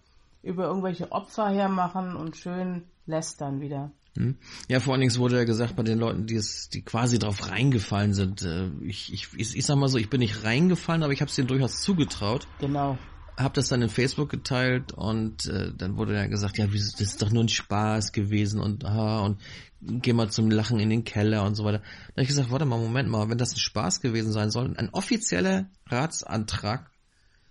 [0.44, 3.92] über irgendwelche Opfer hermachen und schön lästern wieder.
[4.16, 4.38] hm.
[4.68, 7.50] ja, vor allen Dingen wurde ja gesagt bei den Leuten, die es, die quasi drauf
[7.50, 8.42] reingefallen sind.
[8.42, 11.30] Äh, ich, ich, ich, ich sag mal so, ich bin nicht reingefallen, aber ich habe
[11.30, 12.48] es denen durchaus zugetraut.
[12.60, 12.98] Genau.
[13.40, 17.02] Hab das dann in Facebook geteilt und äh, dann wurde ja gesagt, ja, wieso, das
[17.02, 19.40] ist doch nur ein Spaß gewesen und ah, und
[19.82, 21.80] geh mal zum Lachen in den Keller und so weiter.
[21.80, 24.76] Da habe ich gesagt, warte mal, Moment mal, wenn das ein Spaß gewesen sein soll,
[24.76, 26.92] ein offizieller Ratsantrag,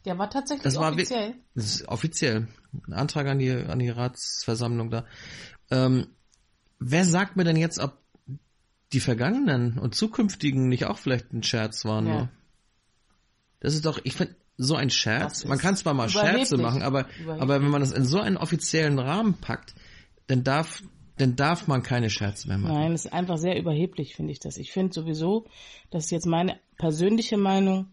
[0.04, 1.36] Der war tatsächlich Das war offiziell.
[1.54, 2.48] das ist offiziell,
[2.86, 5.06] ein Antrag an die an die Ratsversammlung da.
[5.70, 6.08] Ähm,
[6.78, 7.96] wer sagt mir denn jetzt, ob
[8.92, 12.06] die vergangenen und zukünftigen nicht auch vielleicht ein Scherz waren?
[12.06, 12.12] Ja.
[12.12, 12.28] nur?
[13.60, 16.08] Das ist doch, ich finde, so ein Scherz, Das man kann zwar mal.
[16.08, 17.42] Scherze machen, aber, Überheblich.
[17.42, 19.74] aber wenn man das in so einen offiziellen Rahmen packt,
[20.26, 20.82] dann darf,
[21.16, 22.74] dann darf man keine Scherze mehr machen.
[22.74, 24.56] Nein, es ist einfach sehr überheblich, finde ich das.
[24.58, 25.46] Ich finde sowieso,
[25.90, 27.86] das ist jetzt meine persönliche Meinung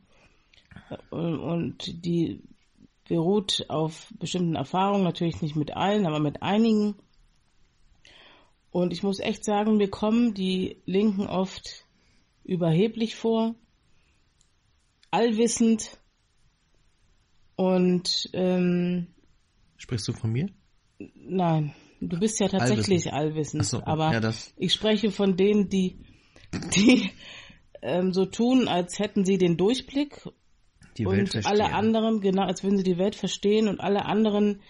[0.90, 2.42] äh, und die
[3.08, 6.96] beruht auf bestimmten Erfahrungen, natürlich nicht mit allen, aber mit einigen.
[8.72, 11.86] Und ich muss echt sagen, mir kommen die Linken oft
[12.44, 13.54] überheblich vor,
[15.12, 15.98] allwissend
[17.56, 19.08] und ähm,
[19.78, 20.48] Sprichst du von mir?
[21.16, 25.70] Nein, du bist ja tatsächlich allwissend, Ach so, aber ja, das- ich spreche von denen,
[25.70, 25.98] die,
[26.76, 27.10] die
[27.82, 30.22] ähm, so tun, als hätten sie den Durchblick
[30.98, 31.62] Die Welt und verstehen.
[31.62, 34.62] alle anderen, genau, als würden sie die Welt verstehen und alle anderen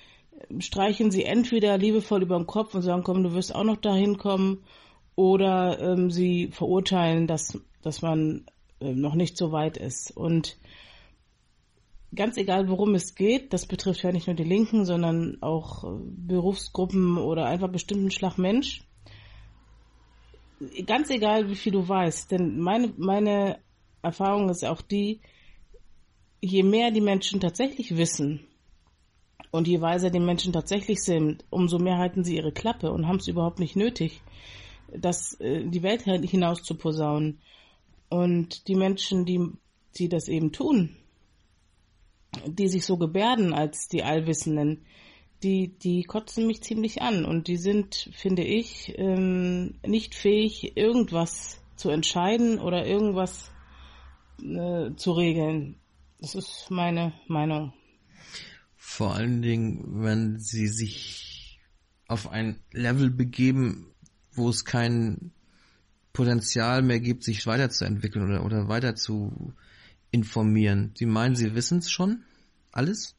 [0.50, 3.78] ähm, streichen sie entweder liebevoll über den Kopf und sagen, komm, du wirst auch noch
[3.78, 4.64] dahin kommen,
[5.18, 8.46] oder ähm, sie verurteilen, dass, dass man
[8.82, 10.12] ähm, noch nicht so weit ist.
[10.12, 10.58] Und
[12.16, 15.88] ganz egal, worum es geht, das betrifft ja nicht nur die Linken, sondern auch äh,
[16.02, 18.84] Berufsgruppen oder einfach bestimmten Schlag Mensch.
[20.86, 23.60] Ganz egal, wie viel du weißt, denn meine, meine
[24.02, 25.20] Erfahrung ist auch die,
[26.42, 28.48] je mehr die Menschen tatsächlich wissen
[29.52, 33.18] und je weiser die Menschen tatsächlich sind, umso mehr halten sie ihre Klappe und haben
[33.18, 34.22] es überhaupt nicht nötig,
[34.94, 37.40] das äh, die Welt hinaus zu posaunen.
[38.08, 39.42] Und die Menschen, die,
[39.98, 40.96] die das eben tun,
[42.46, 44.86] die sich so gebärden als die Allwissenden,
[45.44, 51.62] die, die kotzen mich ziemlich an und die sind, finde ich, ähm, nicht fähig, irgendwas
[51.76, 53.52] zu entscheiden oder irgendwas
[54.42, 55.76] äh, zu regeln.
[56.20, 57.74] Das ist meine Meinung.
[58.76, 61.60] Vor allen Dingen, wenn sie sich
[62.08, 63.94] auf ein Level begeben,
[64.34, 65.32] wo es kein
[66.14, 69.54] Potenzial mehr gibt, sich weiterzuentwickeln oder, oder weiter zu
[70.16, 70.92] informieren.
[70.96, 72.24] Sie meinen, sie wissen es schon?
[72.72, 73.16] Alles?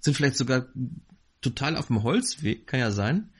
[0.00, 0.66] Sind vielleicht sogar
[1.40, 3.30] total auf dem Holzweg, kann ja sein.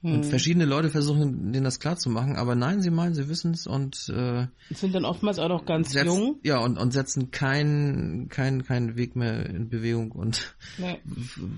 [0.00, 3.50] Und verschiedene Leute versuchen, denen das klar zu machen, aber nein, sie meinen, sie wissen
[3.50, 6.38] es und äh, Sind dann oftmals auch noch ganz setzen, jung.
[6.44, 11.00] ja und, und setzen keinen keinen keinen Weg mehr in Bewegung und Nee.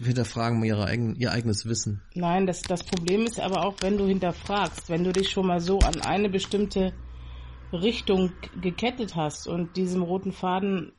[0.02, 2.00] hinterfragen ihre eigen, ihr eigenes Wissen.
[2.14, 5.60] Nein, das, das Problem ist aber auch, wenn du hinterfragst, wenn du dich schon mal
[5.60, 6.94] so an eine bestimmte
[7.72, 10.92] Richtung gekettet hast und diesem roten Faden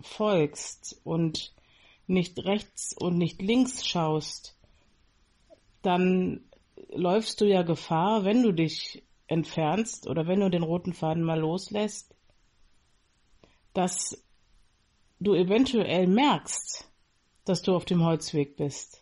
[0.00, 1.54] folgst und
[2.06, 4.56] nicht rechts und nicht links schaust,
[5.82, 6.40] dann
[6.90, 11.40] läufst du ja Gefahr, wenn du dich entfernst oder wenn du den roten Faden mal
[11.40, 12.14] loslässt,
[13.72, 14.22] dass
[15.20, 16.90] du eventuell merkst,
[17.44, 19.01] dass du auf dem Holzweg bist.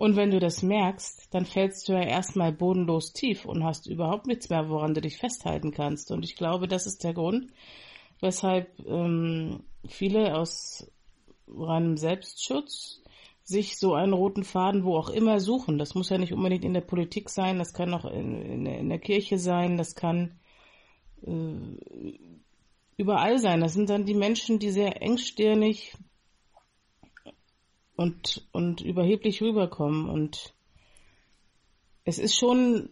[0.00, 4.26] Und wenn du das merkst, dann fällst du ja erstmal bodenlos tief und hast überhaupt
[4.26, 6.10] nichts mehr, woran du dich festhalten kannst.
[6.10, 7.52] Und ich glaube, das ist der Grund,
[8.18, 10.90] weshalb ähm, viele aus
[11.46, 13.02] reinem Selbstschutz
[13.42, 15.76] sich so einen roten Faden wo auch immer suchen.
[15.76, 18.88] Das muss ja nicht unbedingt in der Politik sein, das kann auch in, in, in
[18.88, 20.40] der Kirche sein, das kann
[21.26, 22.16] äh,
[22.96, 23.60] überall sein.
[23.60, 25.94] Das sind dann die Menschen, die sehr engstirnig
[28.00, 30.08] und, und überheblich rüberkommen.
[30.08, 30.54] Und
[32.04, 32.88] es ist schon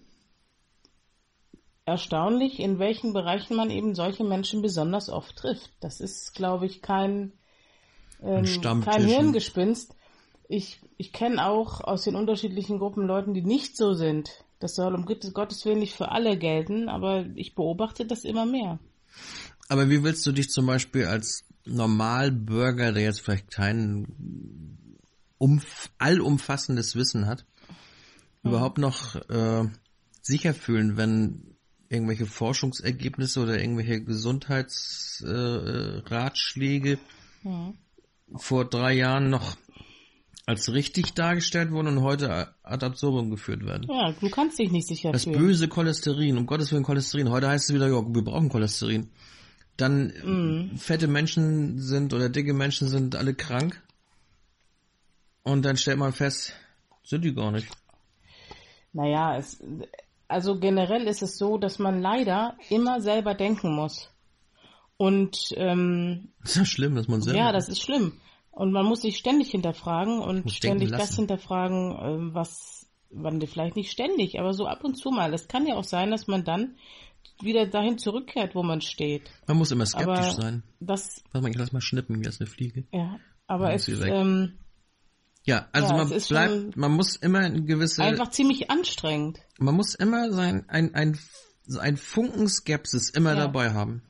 [1.86, 5.70] erstaunlich, in welchen Bereichen man eben solche Menschen besonders oft trifft.
[5.80, 7.32] Das ist, glaube ich, kein,
[8.22, 8.44] ähm,
[8.84, 9.94] kein Hirngespinst.
[10.46, 14.28] Ich, ich kenne auch aus den unterschiedlichen Gruppen Leuten, die nicht so sind.
[14.58, 18.78] Das soll um Gottes Willen nicht für alle gelten, aber ich beobachte das immer mehr.
[19.70, 24.76] Aber wie willst du dich zum Beispiel als Normalbürger, der jetzt vielleicht kein
[25.38, 27.46] umf allumfassendes Wissen hat,
[28.42, 28.50] hm.
[28.50, 29.68] überhaupt noch äh,
[30.20, 31.56] sicher fühlen, wenn
[31.88, 36.98] irgendwelche Forschungsergebnisse oder irgendwelche Gesundheitsratschläge äh,
[37.42, 37.74] hm.
[38.36, 39.56] vor drei Jahren noch
[40.48, 43.86] als richtig dargestellt wurden und heute ad absurdum geführt werden.
[43.86, 45.38] Ja, du kannst dich nicht sicher Das fühlen.
[45.38, 47.28] böse Cholesterin, um Gottes Willen Cholesterin.
[47.28, 49.10] Heute heißt es wieder, ja, wir brauchen Cholesterin.
[49.76, 50.78] Dann mm.
[50.78, 53.82] fette Menschen sind oder dicke Menschen sind alle krank.
[55.48, 56.52] Und dann stellt man fest,
[57.02, 57.68] sind die gar nicht.
[58.92, 59.62] Naja, es,
[60.28, 64.10] also generell ist es so, dass man leider immer selber denken muss.
[64.98, 67.38] Und ähm, das ist ja schlimm, dass man selber.
[67.38, 68.20] Ja, das ist schlimm.
[68.50, 73.90] Und man muss sich ständig hinterfragen und ständig das hinterfragen, ähm, was man vielleicht nicht
[73.90, 75.32] ständig, aber so ab und zu mal.
[75.32, 76.76] Es kann ja auch sein, dass man dann
[77.40, 79.30] wieder dahin zurückkehrt, wo man steht.
[79.46, 80.62] Man muss immer skeptisch aber sein.
[80.80, 82.84] Das, Lass mal, lass mal schnippen, wie als eine Fliege.
[82.92, 84.58] Ja, aber es, ähm,
[85.48, 89.38] ja, also ja, man bleibt, man muss immer ein gewisse einfach ziemlich anstrengend.
[89.58, 91.18] Man muss immer sein ein ein
[91.80, 93.46] ein Funken Skepsis immer ja.
[93.46, 94.02] dabei haben.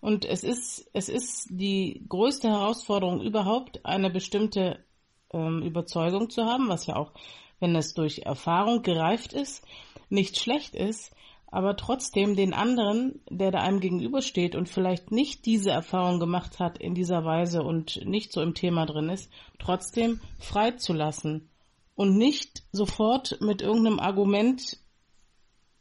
[0.00, 4.84] Und es ist, es ist die größte Herausforderung überhaupt, eine bestimmte
[5.32, 7.12] ähm, Überzeugung zu haben, was ja auch,
[7.58, 9.64] wenn es durch Erfahrung gereift ist,
[10.10, 11.14] nicht schlecht ist,
[11.52, 16.78] aber trotzdem den anderen, der da einem gegenübersteht und vielleicht nicht diese Erfahrung gemacht hat
[16.78, 21.50] in dieser Weise und nicht so im Thema drin ist, trotzdem freizulassen
[21.94, 24.78] und nicht sofort mit irgendeinem Argument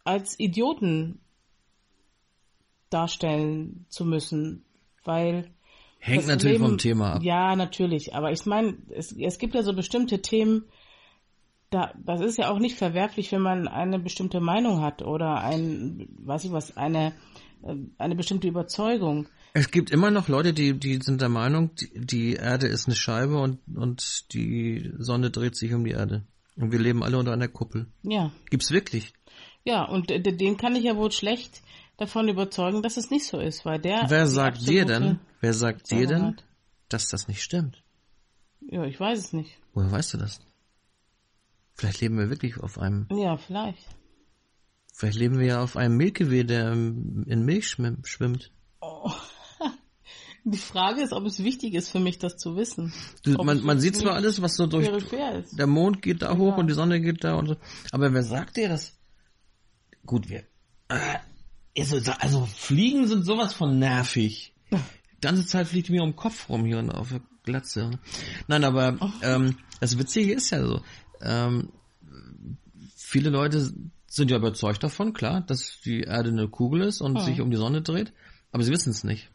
[0.03, 1.21] als Idioten
[2.89, 4.65] darstellen zu müssen,
[5.05, 5.51] weil
[5.99, 7.23] hängt natürlich Leben, vom Thema ab.
[7.23, 10.65] Ja, natürlich, aber ich meine, es, es gibt ja so bestimmte Themen,
[11.71, 16.07] da, das ist ja auch nicht verwerflich, wenn man eine bestimmte Meinung hat oder ein,
[16.19, 17.13] weiß ich was, eine,
[17.63, 19.27] äh, eine bestimmte Überzeugung.
[19.53, 22.95] Es gibt immer noch Leute, die, die sind der Meinung, die, die Erde ist eine
[22.95, 26.27] Scheibe und, und die Sonne dreht sich um die Erde.
[26.57, 27.87] Und wir leben alle unter einer Kuppel.
[28.03, 28.31] Ja.
[28.49, 29.13] Gibt's wirklich?
[29.63, 31.61] Ja, und den kann ich ja wohl schlecht
[31.97, 34.05] davon überzeugen, dass es nicht so ist, weil der.
[34.09, 36.35] Wer sagt dir denn, wer sagt dir denn,
[36.89, 37.83] dass das nicht stimmt?
[38.59, 39.57] Ja, ich weiß es nicht.
[39.73, 40.39] Woher weißt du das?
[41.75, 43.07] Vielleicht leben wir wirklich auf einem.
[43.11, 43.87] Ja, vielleicht.
[44.93, 48.51] Vielleicht leben wir ja auf einem Milchgewehr, der in Milch schwimmt.
[48.81, 49.11] Oh.
[50.43, 52.93] Die Frage ist, ob es wichtig ist für mich, das zu wissen.
[53.23, 54.89] Du, man, man sieht zwar alles, was so durch.
[55.53, 56.57] Der Mond geht da hoch ja.
[56.57, 57.57] und die Sonne geht da und so.
[57.91, 58.97] Aber wer sagt dir das?
[60.05, 60.43] Gut, wir.
[60.89, 61.19] Äh,
[61.77, 64.53] also, also Fliegen sind sowas von nervig.
[64.71, 67.99] Die ganze Zeit fliegt mir um den Kopf rum hier auf der Glatze.
[68.47, 70.81] Nein, aber ähm, das Witzige ist ja so.
[71.21, 71.69] Ähm,
[72.95, 73.71] viele Leute
[74.07, 77.21] sind ja überzeugt davon, klar, dass die Erde eine Kugel ist und oh.
[77.21, 78.13] sich um die Sonne dreht,
[78.51, 79.29] aber sie wissen es nicht.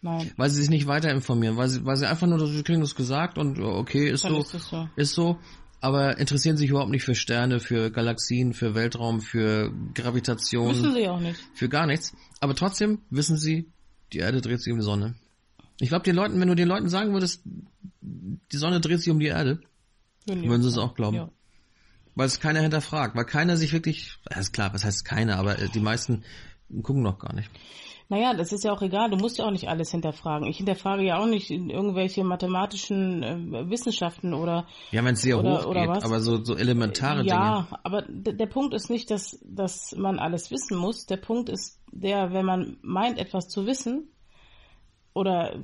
[0.00, 0.32] Nein.
[0.36, 2.94] Weil sie sich nicht weiter informieren, weil sie, weil sie einfach nur, sie kriegen das
[2.94, 5.38] gesagt und okay, ist so, ist so, ist so,
[5.80, 10.70] aber interessieren sich überhaupt nicht für Sterne, für Galaxien, für Weltraum, für Gravitation.
[10.70, 11.38] Wissen sie auch nicht.
[11.54, 12.14] Für gar nichts.
[12.40, 13.70] Aber trotzdem wissen sie,
[14.12, 15.14] die Erde dreht sich um die Sonne.
[15.80, 17.42] Ich glaube, den Leuten, wenn du den Leuten sagen würdest,
[18.00, 19.60] die Sonne dreht sich um die Erde,
[20.26, 21.16] würden, würden sie es auch glauben.
[21.16, 21.30] Ja.
[22.14, 25.54] Weil es keiner hinterfragt, weil keiner sich wirklich, das ist klar, was heißt keiner, aber
[25.54, 26.24] die meisten
[26.82, 27.50] gucken noch gar nicht.
[28.08, 29.10] Naja, das ist ja auch egal.
[29.10, 30.46] Du musst ja auch nicht alles hinterfragen.
[30.46, 34.66] Ich hinterfrage ja auch nicht irgendwelche mathematischen äh, Wissenschaften oder.
[34.90, 37.34] Ja, wenn es sehr oder, hoch geht, aber so, so elementare ja, Dinge.
[37.34, 41.06] Ja, aber der Punkt ist nicht, dass, dass man alles wissen muss.
[41.06, 44.10] Der Punkt ist der, wenn man meint, etwas zu wissen,
[45.14, 45.56] oder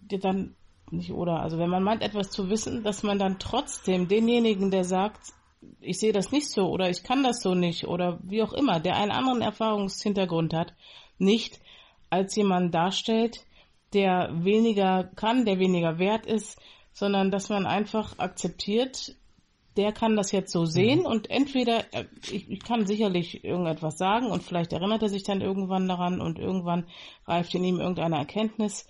[0.00, 0.56] dann
[0.92, 4.84] nicht oder, also wenn man meint, etwas zu wissen, dass man dann trotzdem denjenigen, der
[4.84, 5.32] sagt,
[5.80, 8.80] ich sehe das nicht so oder ich kann das so nicht oder wie auch immer,
[8.80, 10.74] der einen anderen Erfahrungshintergrund hat,
[11.18, 11.60] nicht
[12.08, 13.44] als jemand darstellt,
[13.92, 16.58] der weniger kann, der weniger wert ist,
[16.92, 19.14] sondern dass man einfach akzeptiert,
[19.76, 21.06] der kann das jetzt so sehen mhm.
[21.06, 25.40] und entweder, äh, ich, ich, kann sicherlich irgendetwas sagen und vielleicht erinnert er sich dann
[25.40, 26.86] irgendwann daran und irgendwann
[27.26, 28.86] reift in ihm irgendeine Erkenntnis.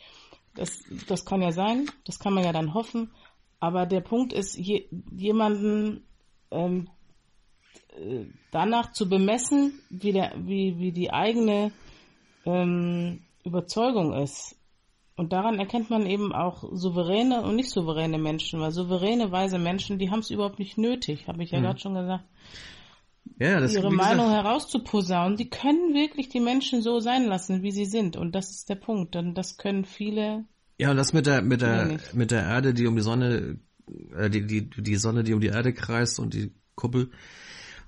[0.60, 3.10] Das, das kann ja sein, das kann man ja dann hoffen,
[3.60, 6.04] Aber der Punkt ist, je, jemanden
[6.50, 6.90] ähm,
[7.96, 11.72] äh, danach zu bemessen, wie, der, wie, wie die eigene
[12.44, 14.54] ähm, Überzeugung ist.
[15.16, 19.98] Und daran erkennt man eben auch souveräne und nicht souveräne Menschen, weil souveräne, weise Menschen,
[19.98, 21.64] die haben es überhaupt nicht nötig, habe ich ja mhm.
[21.64, 22.24] gerade schon gesagt.
[23.38, 25.36] Ja, das, ihre Meinung gesagt, herauszuposaunen.
[25.36, 28.16] Die können wirklich die Menschen so sein lassen, wie sie sind.
[28.16, 29.16] Und das ist der Punkt.
[29.16, 30.44] Und das können viele
[30.80, 33.58] ja, und das mit der, mit der, mit der Erde, die um die Sonne,
[34.16, 37.10] äh, die, die, die Sonne, die um die Erde kreist und die Kuppel,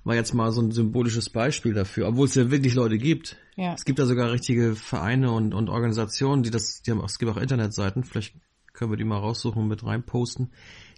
[0.03, 3.37] war jetzt mal so ein symbolisches Beispiel dafür, obwohl es ja wirklich Leute gibt.
[3.55, 3.73] Ja.
[3.73, 7.31] Es gibt da sogar richtige Vereine und, und Organisationen, die das, die haben, es gibt
[7.31, 8.35] auch Internetseiten, vielleicht
[8.73, 10.53] können wir die mal raussuchen und mit reinposten,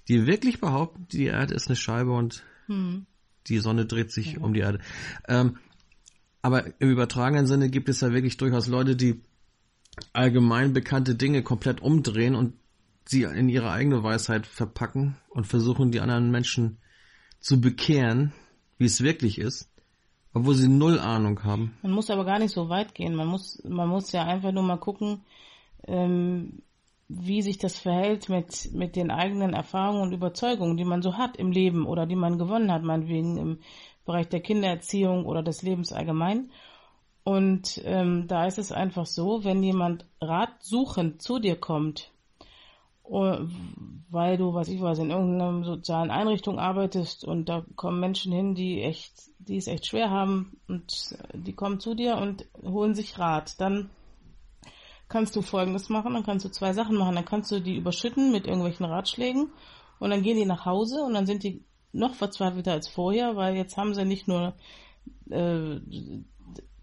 [0.09, 3.05] die wirklich behaupten, die Erde ist eine Scheibe und hm.
[3.47, 4.39] Die Sonne dreht sich ja.
[4.39, 4.79] um die Erde.
[5.27, 5.57] Ähm,
[6.41, 9.21] aber im übertragenen Sinne gibt es ja wirklich durchaus Leute, die
[10.13, 12.53] allgemein bekannte Dinge komplett umdrehen und
[13.05, 16.77] sie in ihre eigene Weisheit verpacken und versuchen, die anderen Menschen
[17.39, 18.33] zu bekehren,
[18.77, 19.69] wie es wirklich ist,
[20.33, 21.77] obwohl sie null Ahnung haben.
[21.81, 23.15] Man muss aber gar nicht so weit gehen.
[23.15, 25.21] Man muss, man muss ja einfach nur mal gucken,
[25.87, 26.61] ähm,
[27.07, 31.37] wie sich das verhält mit, mit den eigenen Erfahrungen und Überzeugungen, die man so hat
[31.37, 33.59] im Leben oder die man gewonnen hat, meinetwegen im
[34.05, 36.49] Bereich der Kindererziehung oder des Lebens allgemein.
[37.23, 42.11] Und ähm, da ist es einfach so, wenn jemand ratsuchend zu dir kommt,
[43.03, 43.37] oh,
[44.09, 48.55] weil du, was ich weiß, in irgendeiner sozialen Einrichtung arbeitest und da kommen Menschen hin,
[48.55, 53.17] die echt, die es echt schwer haben und die kommen zu dir und holen sich
[53.17, 53.89] Rat, dann
[55.07, 58.31] kannst du Folgendes machen, dann kannst du zwei Sachen machen, dann kannst du die überschütten
[58.31, 59.51] mit irgendwelchen Ratschlägen
[59.99, 63.55] und dann gehen die nach Hause und dann sind die noch verzweifelter als vorher, weil
[63.55, 64.53] jetzt haben sie nicht nur
[65.29, 65.79] äh,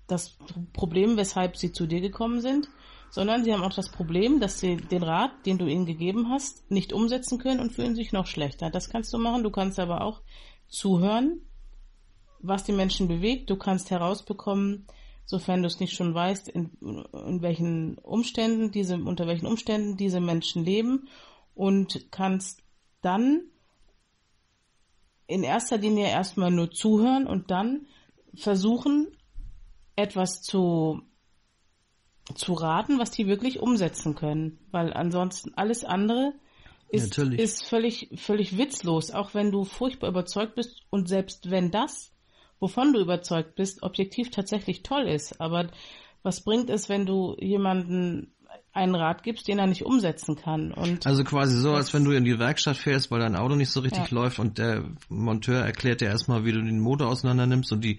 [0.06, 0.36] das
[0.72, 2.68] Problem, weshalb sie zu dir gekommen sind,
[3.10, 6.70] sondern sie haben auch das Problem, dass sie den Rat, den du ihnen gegeben hast,
[6.70, 8.70] nicht umsetzen können und fühlen sich noch schlechter.
[8.70, 9.42] Das kannst du machen.
[9.42, 10.22] Du kannst aber auch
[10.68, 11.42] zuhören,
[12.40, 13.50] was die Menschen bewegt.
[13.50, 14.86] Du kannst herausbekommen,
[15.32, 20.20] sofern du es nicht schon weißt, in, in welchen Umständen diese, unter welchen Umständen diese
[20.20, 21.08] Menschen leben
[21.54, 22.62] und kannst
[23.00, 23.44] dann
[25.26, 27.86] in erster Linie erstmal nur zuhören und dann
[28.34, 29.16] versuchen,
[29.96, 31.00] etwas zu,
[32.34, 34.58] zu raten, was die wirklich umsetzen können.
[34.70, 36.34] Weil ansonsten alles andere
[36.90, 42.11] ist, ist völlig, völlig witzlos, auch wenn du furchtbar überzeugt bist und selbst wenn das,
[42.62, 45.40] wovon du überzeugt bist, objektiv tatsächlich toll ist.
[45.40, 45.68] Aber
[46.22, 48.32] was bringt es, wenn du jemanden
[48.72, 50.72] einen Rat gibst, den er nicht umsetzen kann.
[50.72, 53.70] Und also quasi so, als wenn du in die Werkstatt fährst, weil dein Auto nicht
[53.70, 54.14] so richtig ja.
[54.14, 57.98] läuft und der Monteur erklärt dir erstmal, wie du den Motor auseinander nimmst und die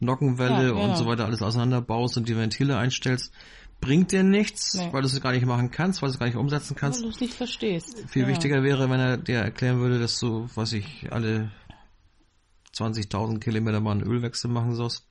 [0.00, 0.84] Nockenwelle ja, genau.
[0.84, 3.34] und so weiter alles auseinanderbaust und die Ventile einstellst.
[3.80, 4.88] Bringt dir nichts, nee.
[4.92, 7.00] weil du es gar nicht machen kannst, weil du es gar nicht umsetzen kannst.
[7.00, 8.02] Weil du es nicht verstehst.
[8.08, 8.28] Viel ja.
[8.28, 11.50] wichtiger wäre, wenn er dir erklären würde, dass du, was ich, alle
[12.74, 15.08] 20.000 Kilometer mal einen Ölwechsel machen sollst.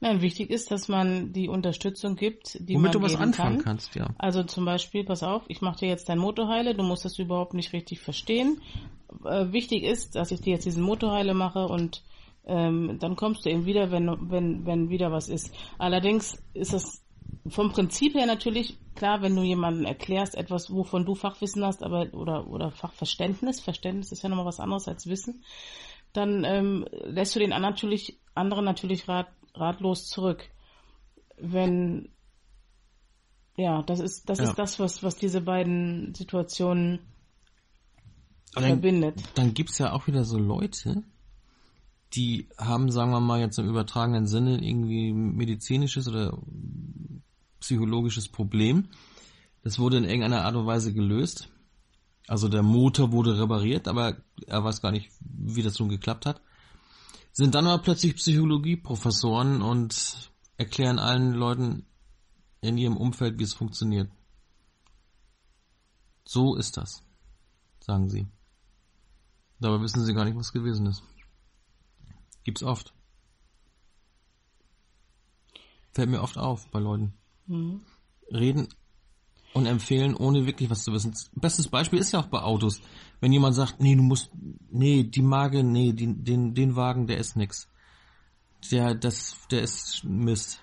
[0.00, 3.64] Nein, wichtig ist, dass man die Unterstützung gibt, die Womit man du was anfangen kann.
[3.64, 4.08] kannst, ja.
[4.18, 7.54] Also zum Beispiel, pass auf, ich mache dir jetzt dein Motorheile, du musst das überhaupt
[7.54, 8.60] nicht richtig verstehen.
[9.24, 12.02] Äh, wichtig ist, dass ich dir jetzt diesen Motorheile mache und
[12.46, 15.54] ähm, dann kommst du eben wieder, wenn, wenn, wenn wieder was ist.
[15.78, 17.02] Allerdings ist das
[17.48, 22.12] vom Prinzip her natürlich klar, wenn du jemandem erklärst, etwas, wovon du Fachwissen hast, aber
[22.12, 25.42] oder oder Fachverständnis, Verständnis ist ja nochmal was anderes als Wissen,
[26.14, 30.48] dann ähm, lässt du den anderen natürlich, anderen natürlich rat, ratlos zurück.
[31.36, 32.08] Wenn
[33.56, 34.44] ja, das ist das ja.
[34.44, 37.00] ist das, was was diese beiden Situationen
[38.54, 39.22] dann, verbindet.
[39.34, 41.02] Dann gibt's ja auch wieder so Leute,
[42.14, 46.38] die haben, sagen wir mal jetzt im übertragenen Sinne irgendwie medizinisches oder
[47.60, 48.88] psychologisches Problem.
[49.62, 51.48] Das wurde in irgendeiner Art und Weise gelöst.
[52.26, 56.40] Also der Motor wurde repariert, aber er weiß gar nicht, wie das nun geklappt hat
[57.34, 61.84] sind dann aber plötzlich Psychologieprofessoren und erklären allen Leuten
[62.60, 64.08] in ihrem Umfeld, wie es funktioniert.
[66.24, 67.02] So ist das,
[67.80, 68.28] sagen sie.
[69.58, 71.02] Dabei wissen sie gar nicht, was gewesen ist.
[72.44, 72.94] Gibt's oft.
[75.92, 77.14] Fällt mir oft auf bei Leuten.
[77.46, 77.82] Mhm.
[78.30, 78.68] Reden
[79.54, 81.14] und empfehlen, ohne wirklich was zu wissen.
[81.34, 82.82] Bestes Beispiel ist ja auch bei Autos.
[83.20, 84.30] Wenn jemand sagt, nee, du musst,
[84.70, 87.68] nee, die Marke, nee, die, den, den Wagen, der ist nix.
[88.70, 90.60] Der, das, der ist Mist.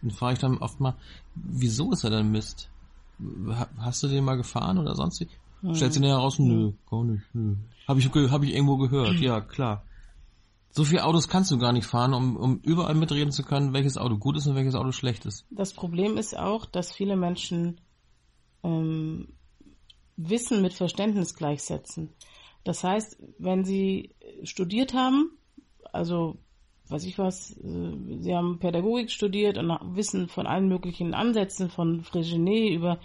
[0.00, 0.96] Dann frage ich dann oft mal,
[1.34, 2.70] wieso ist er denn Mist?
[3.78, 5.28] Hast du den mal gefahren oder sonst wie?
[5.74, 7.56] Stellt sich nachher heraus, nö, gar nicht, nö.
[7.88, 9.84] Hab ich, hab ich irgendwo gehört, ja, klar.
[10.76, 13.96] So viele Autos kannst du gar nicht fahren, um, um überall mitreden zu können, welches
[13.96, 15.46] Auto gut ist und welches Auto schlecht ist.
[15.50, 17.80] Das Problem ist auch, dass viele Menschen
[18.64, 19.28] ähm,
[20.16, 22.12] Wissen mit Verständnis gleichsetzen.
[22.64, 25.38] Das heißt, wenn Sie studiert haben,
[25.92, 26.38] also
[26.88, 32.02] weiß ich was, äh, Sie haben Pädagogik studiert und wissen von allen möglichen Ansätzen, von
[32.02, 32.98] Frégenet über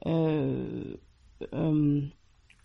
[0.00, 0.96] äh,
[1.52, 2.12] ähm,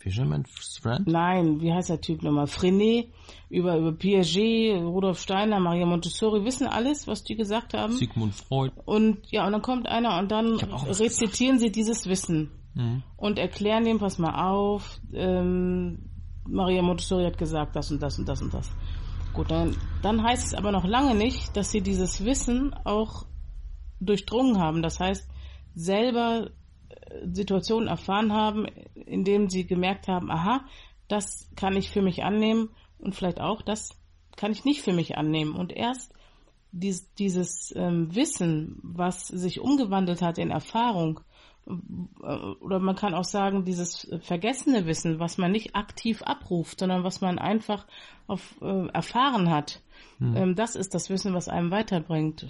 [0.06, 1.07] Fisherman's Friend?
[1.07, 2.45] Nein, wie heißt der Typ nochmal?
[2.45, 3.07] Frenet,
[3.49, 7.94] über, über Piaget, Rudolf Steiner, Maria Montessori, wissen alles, was die gesagt haben.
[7.94, 8.72] Sigmund Freud.
[8.86, 13.03] Und ja, und dann kommt einer und dann rezitieren sie dieses Wissen Mhm.
[13.15, 16.10] und erklären dem, pass mal auf, ähm,
[16.45, 18.69] Maria Montessori hat gesagt, das und das und das und das.
[19.34, 23.26] Gut, dann, dann heißt es aber noch lange nicht, dass sie dieses Wissen auch
[24.02, 24.82] durchdrungen haben.
[24.82, 25.27] Das heißt,
[25.73, 26.52] selber
[27.32, 28.65] Situationen erfahren haben,
[28.95, 30.65] in denen sie gemerkt haben, aha,
[31.07, 32.69] das kann ich für mich annehmen
[32.99, 33.98] und vielleicht auch, das
[34.36, 35.56] kann ich nicht für mich annehmen.
[35.56, 36.14] Und erst
[36.72, 41.22] dies, dieses ähm, Wissen, was sich umgewandelt hat in Erfahrung,
[41.68, 47.03] äh, oder man kann auch sagen, dieses vergessene Wissen, was man nicht aktiv abruft, sondern
[47.03, 47.86] was man einfach
[48.27, 49.82] auf, äh, erfahren hat,
[50.19, 52.48] ähm, das ist das Wissen, was einem weiterbringt.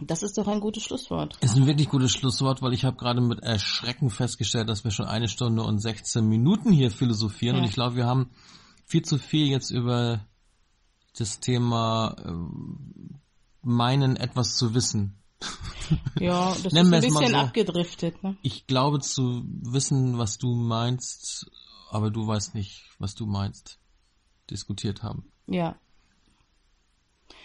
[0.00, 1.36] Das ist doch ein gutes Schlusswort.
[1.40, 5.06] Ist ein wirklich gutes Schlusswort, weil ich habe gerade mit Erschrecken festgestellt, dass wir schon
[5.06, 7.62] eine Stunde und 16 Minuten hier philosophieren Ja.
[7.62, 8.30] und ich glaube, wir haben
[8.86, 10.26] viel zu viel jetzt über
[11.16, 13.20] das Thema ähm,
[13.62, 15.20] meinen, etwas zu wissen.
[16.18, 17.36] Ja, das ist ein es bisschen so.
[17.36, 18.22] abgedriftet.
[18.22, 18.38] Ne?
[18.40, 21.50] Ich glaube zu wissen, was du meinst,
[21.90, 23.78] aber du weißt nicht, was du meinst,
[24.50, 25.30] diskutiert haben.
[25.46, 25.76] Ja,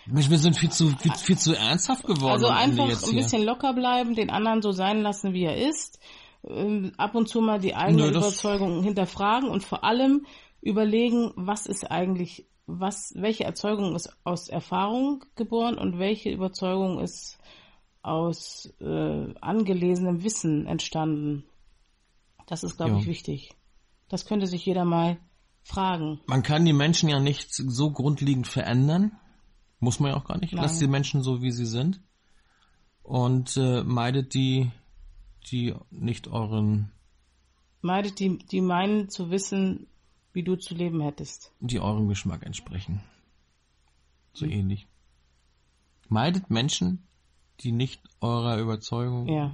[0.06, 2.32] wir sind viel zu, viel, viel zu ernsthaft geworden.
[2.32, 6.00] also einfach ein bisschen locker bleiben, den anderen so sein lassen, wie er ist.
[6.48, 10.26] Ähm, ab und zu mal die eigene Nö, Überzeugung hinterfragen und vor allem
[10.62, 17.38] überlegen, was ist eigentlich, was, welche Erzeugung ist aus Erfahrung geboren und welche Überzeugung ist
[18.02, 21.44] aus äh, angelesenem Wissen entstanden.
[22.48, 22.98] Das ist, glaube Ja.
[23.00, 23.52] ich, wichtig.
[24.08, 25.18] Das könnte sich jeder mal
[25.64, 26.20] fragen.
[26.26, 29.12] Man kann die Menschen ja nicht so grundlegend verändern.
[29.80, 30.54] Muss man ja auch gar nicht.
[30.54, 30.64] Nein.
[30.64, 32.02] Lasst die Menschen so, wie sie sind.
[33.04, 34.72] Und äh, meidet die,
[35.52, 36.92] die nicht euren,
[37.82, 39.88] Meidet die, die meinen zu wissen,
[40.34, 41.54] wie du zu leben hättest.
[41.62, 43.02] die eurem Geschmack entsprechen.
[44.34, 44.86] So ähnlich.
[46.10, 47.08] Meidet Menschen,
[47.62, 49.52] die nicht eurer Überzeugung, Ja.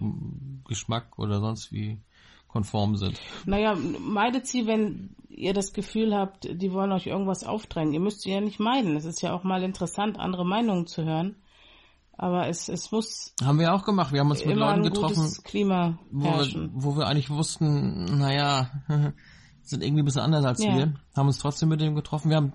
[0.68, 2.00] Geschmack oder sonst wie
[2.56, 3.20] konform sind.
[3.46, 7.94] Naja, meidet sie, wenn ihr das Gefühl habt, die wollen euch irgendwas aufdrängen.
[7.94, 8.96] Ihr müsst sie ja nicht meiden.
[8.96, 11.36] Es ist ja auch mal interessant, andere Meinungen zu hören.
[12.18, 14.14] Aber es, es muss Haben wir auch gemacht.
[14.14, 16.72] Wir haben uns mit Leuten getroffen, Klima wo wir, herrschen.
[16.74, 18.72] wo wir eigentlich wussten, naja,
[19.64, 20.78] sind irgendwie ein bisschen anders als Ja.
[20.78, 22.30] wir, haben uns trotzdem mit dem getroffen.
[22.30, 22.54] Wir haben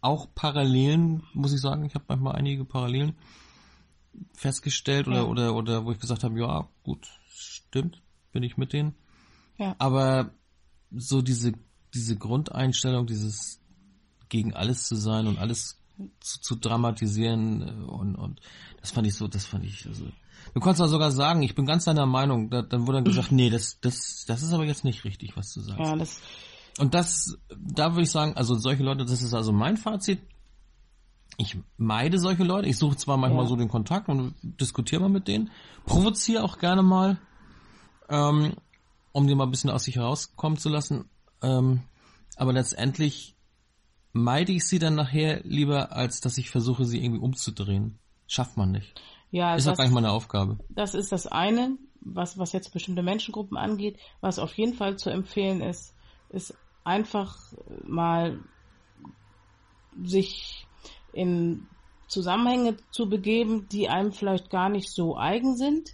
[0.00, 3.14] auch Parallelen, muss ich sagen, ich habe manchmal einige Parallelen
[4.32, 5.24] festgestellt oder, Ja.
[5.24, 8.00] oder, oder wo ich gesagt habe, ja, gut, stimmt,
[8.32, 8.94] bin ich mit denen.
[9.58, 9.74] Ja.
[9.78, 10.30] Aber
[10.90, 11.52] so diese,
[11.92, 13.60] diese Grundeinstellung, dieses
[14.28, 15.80] gegen alles zu sein und alles
[16.20, 18.40] zu, zu dramatisieren äh, und, und
[18.80, 20.06] das fand ich so, das fand ich, also,
[20.54, 23.32] du konntest auch sogar sagen, ich bin ganz deiner Meinung, da, dann wurde dann gesagt,
[23.32, 25.80] nee, das, das, das ist aber jetzt nicht richtig, was du sagst.
[25.80, 26.20] Ja, das,
[26.78, 30.20] Und das, da würde ich sagen, also solche Leute, das ist also mein Fazit.
[31.36, 32.68] Ich meide solche Leute.
[32.68, 33.48] Ich suche zwar manchmal Ja.
[33.48, 35.50] so den Kontakt und diskutiere mal mit denen,
[35.84, 37.18] provoziere auch gerne mal,
[38.08, 38.54] ähm,
[39.14, 41.08] um die mal ein bisschen aus sich herauskommen zu lassen.
[41.40, 41.82] Ähm,
[42.36, 43.36] aber letztendlich
[44.12, 47.98] meide ich sie dann nachher lieber, als dass ich versuche, sie irgendwie umzudrehen.
[48.26, 49.00] Schafft man nicht.
[49.30, 50.58] ja, Ist auch das, gar nicht meine Aufgabe.
[50.68, 53.98] das ist das eine, was, was jetzt bestimmte Menschengruppen angeht.
[54.20, 55.94] Was auf jeden Fall zu empfehlen ist,
[56.30, 57.36] ist einfach
[57.86, 58.40] mal
[60.02, 60.66] sich
[61.12, 61.68] in
[62.08, 65.90] Zusammenhänge zu begeben, die einem vielleicht gar nicht so eigen sind,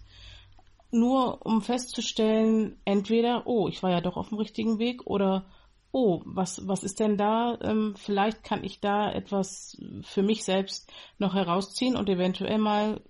[0.91, 5.47] nur um festzustellen, entweder, oh, ich war ja doch auf dem richtigen Weg oder
[5.93, 7.59] oh, was, was ist denn da?
[7.62, 13.01] Ähm, vielleicht kann ich da etwas für mich selbst noch herausziehen und eventuell mal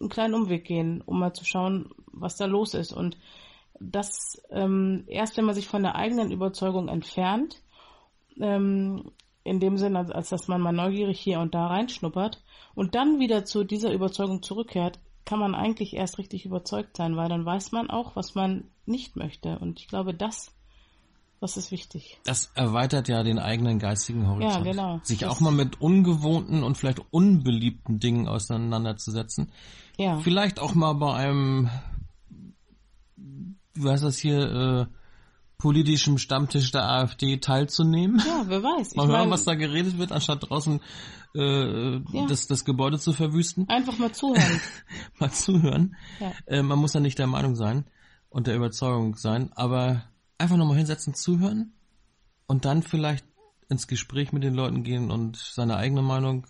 [0.00, 2.92] einen kleinen Umweg gehen, um mal zu schauen, was da los ist.
[2.92, 3.16] Und
[3.80, 7.62] das ähm, erst, wenn man sich von der eigenen Überzeugung entfernt,
[8.40, 9.12] ähm,
[9.44, 12.42] in dem Sinne, als, als dass man mal neugierig hier und da reinschnuppert
[12.74, 17.28] und dann wieder zu dieser Überzeugung zurückkehrt, kann man eigentlich erst richtig überzeugt sein, weil
[17.28, 19.58] dann weiß man auch, was man nicht möchte.
[19.58, 20.52] Und ich glaube, das,
[21.38, 22.18] das ist wichtig.
[22.24, 24.64] Das erweitert ja den eigenen geistigen Horizont.
[24.64, 25.00] Ja, genau.
[25.02, 29.52] Sich Das- auch mal mit ungewohnten und vielleicht unbeliebten Dingen auseinanderzusetzen.
[29.98, 31.68] Ja, Vielleicht auch mal bei einem,
[33.74, 34.97] wie heißt das hier, äh,
[35.58, 38.22] politischem Stammtisch der AfD teilzunehmen.
[38.26, 38.94] ja wer weiß.
[38.96, 40.80] Mal hören, was da geredet wird, anstatt draußen
[41.34, 42.26] äh, Ja.
[42.28, 43.68] das, das Gebäude zu verwüsten.
[43.68, 44.60] einfach mal zuhören.
[45.18, 45.96] Mal zuhören.
[46.20, 46.32] Ja.
[46.46, 47.84] Äh, man muss ja nicht der Meinung sein
[48.30, 50.04] und der Überzeugung sein, aber
[50.38, 51.72] einfach nochmal hinsetzen, zuhören
[52.46, 53.24] und dann vielleicht
[53.68, 56.46] ins Gespräch mit den Leuten gehen und seine eigene Meinung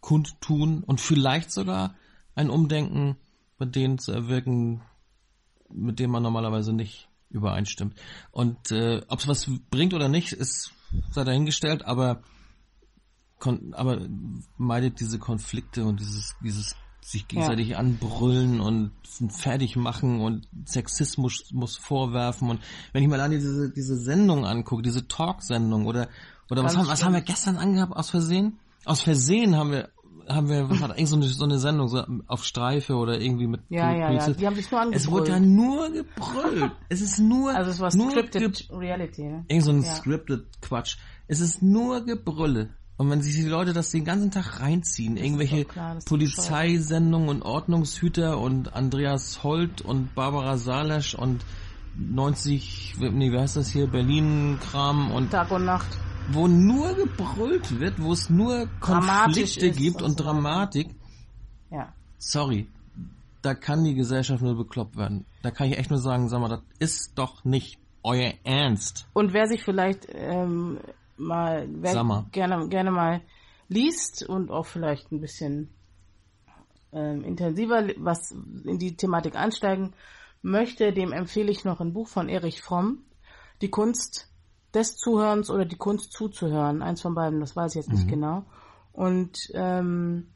[0.00, 1.94] kundtun und vielleicht sogar
[2.34, 3.16] ein Umdenken
[3.58, 4.82] bei denen zu erwirken,
[5.68, 7.94] mit dem man normalerweise nicht übereinstimmt.
[8.30, 10.72] Und äh, ob es was bringt oder nicht, ist
[11.10, 12.22] sei dahingestellt, aber
[13.72, 14.06] aber
[14.58, 17.78] meidet diese Konflikte und dieses dieses sich gegenseitig ja.
[17.78, 18.92] anbrüllen und
[19.30, 22.60] fertig machen und Sexismus muss vorwerfen und
[22.92, 26.08] wenn ich mal an diese diese Sendung angucke, diese Talk-Sendung oder
[26.50, 28.58] oder was haben, was haben wir gestern angehabt aus Versehen?
[28.84, 29.90] Aus Versehen haben wir
[30.34, 33.46] haben wir was hat eigentlich so eine, so eine Sendung so auf Streife oder irgendwie
[33.46, 35.04] mit ja ja ja die haben sich nur angebrüllt.
[35.04, 36.72] Es wurde ja nur gebrüllt.
[36.88, 39.22] es ist nur also es war nur scripted Reality.
[39.24, 39.44] Ne?
[39.48, 39.94] Irgend so ein ja.
[39.94, 40.96] scripted Quatsch.
[41.26, 42.70] Es ist nur Gebrülle.
[42.96, 45.66] Und wenn sich die Leute das den ganzen Tag reinziehen, das irgendwelche
[46.04, 51.42] Polizeisendungen und Ordnungshüter und Andreas Holt und Barbara Salesch und
[51.96, 55.88] 90, nee, wie heißt das hier, Berlin-Kram und Tag und Nacht.
[56.32, 60.88] Wo nur gebrüllt wird, wo es nur Konflikte gibt und, und Dramatik.
[61.70, 61.92] Ja.
[62.18, 62.68] Sorry.
[63.42, 65.24] Da kann die Gesellschaft nur bekloppt werden.
[65.42, 69.06] Da kann ich echt nur sagen, sag mal, das ist doch nicht euer Ernst.
[69.12, 70.78] Und wer sich vielleicht ähm,
[71.16, 73.22] mal, wer gerne, gerne mal
[73.68, 75.70] liest und auch vielleicht ein bisschen
[76.92, 78.32] ähm, intensiver was
[78.64, 79.94] in die Thematik einsteigen
[80.42, 83.04] möchte, dem empfehle ich noch ein Buch von Erich Fromm,
[83.62, 84.29] Die Kunst
[84.74, 86.82] des Zuhörens oder die Kunst zuzuhören.
[86.82, 88.10] Eins von beiden, das weiß ich jetzt nicht mhm.
[88.10, 88.44] genau.
[88.92, 90.32] Und ähm,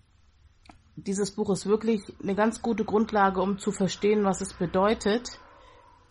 [0.97, 5.41] dieses Buch ist wirklich eine ganz gute Grundlage, um zu verstehen, was es bedeutet,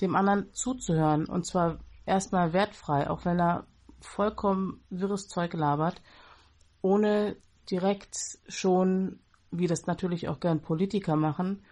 [0.02, 1.26] dem anderen zuzuhören.
[1.26, 3.66] Und zwar erstmal wertfrei, auch wenn er
[4.02, 6.02] vollkommen wirres Zeug labert,
[6.82, 7.38] ohne
[7.70, 8.18] direkt
[8.48, 9.20] schon,
[9.52, 11.64] wie das natürlich auch gern Politiker machen,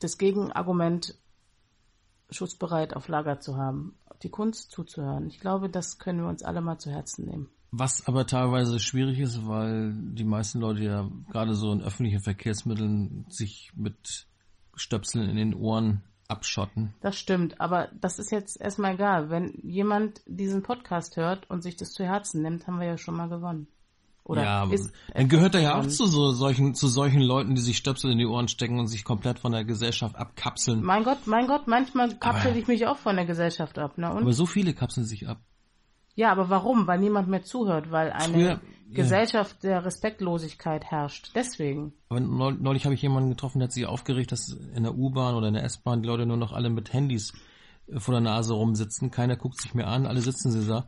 [0.00, 1.14] das Gegenargument
[2.30, 5.26] schussbereit auf Lager zu haben, die Kunst zuzuhören.
[5.28, 7.48] Ich glaube, das können wir uns alle mal zu Herzen nehmen.
[7.70, 13.26] Was aber teilweise schwierig ist, weil die meisten Leute ja gerade so in öffentlichen Verkehrsmitteln
[13.28, 14.26] sich mit
[14.74, 16.94] Stöpseln in den Ohren abschotten.
[17.00, 19.30] Das stimmt, aber das ist jetzt erstmal egal.
[19.30, 23.16] Wenn jemand diesen Podcast hört und sich das zu Herzen nimmt, haben wir ja schon
[23.16, 23.66] mal gewonnen.
[24.28, 27.62] Oder ja, ist dann gehört er ja auch zu so solchen, zu solchen Leuten, die
[27.62, 30.84] sich Stöpsel in die Ohren stecken und sich komplett von der Gesellschaft abkapseln.
[30.84, 34.12] Mein Gott, mein Gott, manchmal kapsel ich mich auch von der Gesellschaft ab, ne?
[34.12, 34.22] Und?
[34.22, 35.38] Aber so viele kapseln sich ab.
[36.14, 36.86] Ja, aber warum?
[36.86, 38.60] Weil niemand mehr zuhört, weil eine Früher,
[38.90, 39.70] Gesellschaft ja.
[39.70, 41.30] der Respektlosigkeit herrscht.
[41.34, 41.94] Deswegen.
[42.10, 45.48] Aber neulich habe ich jemanden getroffen, der hat sich aufgeregt, dass in der U-Bahn oder
[45.48, 47.32] in der S-Bahn die Leute nur noch alle mit Handys
[47.86, 49.10] äh, vor der Nase rumsitzen.
[49.10, 50.86] Keiner guckt sich mehr an, alle sitzen sie da.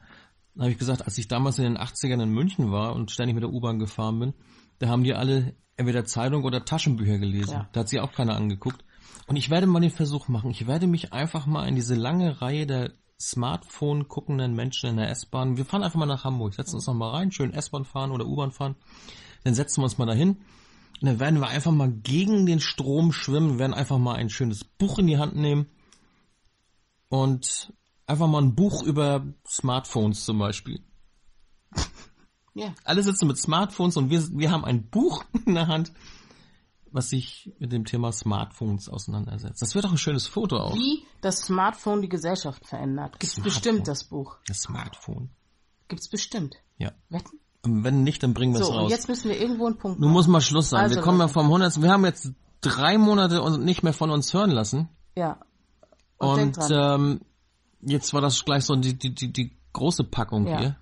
[0.55, 3.35] Dann habe ich gesagt, als ich damals in den 80ern in München war und ständig
[3.35, 4.35] mit der U-Bahn gefahren bin,
[4.79, 7.53] da haben die alle entweder Zeitung oder Taschenbücher gelesen.
[7.53, 7.69] Ja.
[7.73, 8.85] Da hat sich auch keiner angeguckt.
[9.27, 10.51] Und ich werde mal den Versuch machen.
[10.51, 15.11] Ich werde mich einfach mal in diese lange Reihe der Smartphone guckenden Menschen in der
[15.11, 15.57] S-Bahn.
[15.57, 18.27] Wir fahren einfach mal nach Hamburg, setzen uns noch mal rein, schön S-Bahn fahren oder
[18.27, 18.77] U-Bahn fahren.
[19.45, 20.39] Dann setzen wir uns mal dahin.
[21.01, 24.65] Und dann werden wir einfach mal gegen den Strom schwimmen, werden einfach mal ein schönes
[24.65, 25.67] Buch in die Hand nehmen
[27.09, 27.73] und
[28.11, 30.85] einfach mal ein Buch über Smartphones zum Beispiel.
[32.53, 32.75] Ja.
[32.83, 35.93] Alle sitzen mit Smartphones und wir, wir haben ein Buch in der Hand
[36.93, 39.63] was sich mit dem Thema Smartphones auseinandersetzt.
[39.63, 40.75] Das wird auch ein schönes Foto auch.
[40.75, 43.19] Wie das Smartphone die Gesellschaft verändert.
[43.19, 44.39] Gibt's bestimmt das Buch.
[44.47, 45.31] Das Smartphone.
[45.89, 46.57] Gibt's bestimmt.
[46.79, 46.93] Ja.
[47.09, 47.39] Wetten?
[47.63, 48.89] Und wenn nicht, dann bringen wir es so, raus.
[48.89, 50.09] So, jetzt müssen wir irgendwo einen Punkt machen.
[50.09, 50.81] Du musst mal Schluss sein.
[50.81, 51.83] Also, wir kommen ja vom 100.
[51.83, 52.33] Wir haben jetzt
[52.63, 54.89] drei Monate und nicht mehr von uns hören lassen.
[55.15, 55.41] Ja.
[56.17, 57.21] Und, und ähm,
[57.83, 60.59] jetzt war das gleich so die, die, die, die große Packung ja.
[60.59, 60.77] hier.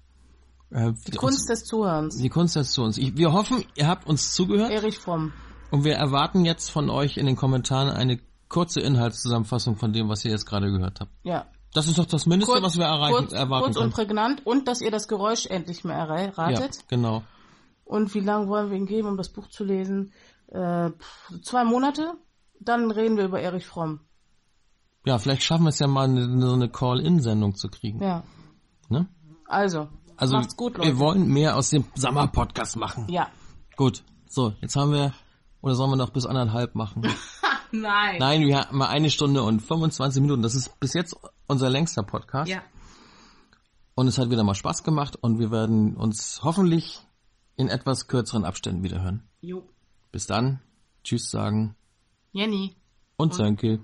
[0.70, 2.18] Äh, die Kunst uns, des Zuhörens.
[2.18, 2.98] Die Kunst des Zuhörens.
[2.98, 4.70] Ich, wir hoffen, ihr habt uns zugehört.
[4.70, 5.32] Erich Fromm.
[5.70, 8.18] Und wir erwarten jetzt von euch in den Kommentaren eine
[8.48, 11.12] kurze Inhaltszusammenfassung von dem, was ihr jetzt gerade gehört habt.
[11.22, 11.46] Ja.
[11.74, 13.86] Das ist doch das Mindeste, kurz, was wir erreichen, kurz, erwarten kurz können.
[13.86, 16.76] und prägnant und dass ihr das Geräusch endlich mehr erratet.
[16.76, 17.22] Ja, genau.
[17.84, 20.12] Und wie lange wollen wir ihn geben, um das Buch zu lesen?
[20.48, 20.90] Äh,
[21.42, 22.14] zwei Monate?
[22.60, 24.00] Dann reden wir über Erich Fromm.
[25.08, 28.02] Ja, vielleicht schaffen wir es ja mal, eine, so eine Call-In-Sendung zu kriegen.
[28.02, 28.24] Ja.
[28.90, 29.08] Ne?
[29.46, 30.86] Also, also macht's gut, Leute.
[30.86, 33.06] Wir wollen mehr aus dem Sommer-Podcast machen.
[33.08, 33.28] Ja.
[33.74, 34.04] Gut.
[34.28, 35.14] So, jetzt haben wir
[35.62, 37.06] oder sollen wir noch bis anderthalb machen?
[37.72, 38.16] Nein.
[38.18, 40.42] Nein, wir haben mal eine Stunde und 25 Minuten.
[40.42, 41.16] Das ist bis jetzt
[41.46, 42.50] unser längster Podcast.
[42.50, 42.60] Ja.
[43.94, 47.00] Und es hat wieder mal Spaß gemacht und wir werden uns hoffentlich
[47.56, 49.26] in etwas kürzeren Abständen wiederhören.
[49.40, 49.66] Jo.
[50.12, 50.60] Bis dann.
[51.02, 51.76] Tschüss sagen.
[52.32, 52.76] Jenny.
[53.16, 53.80] Und, und Sönke.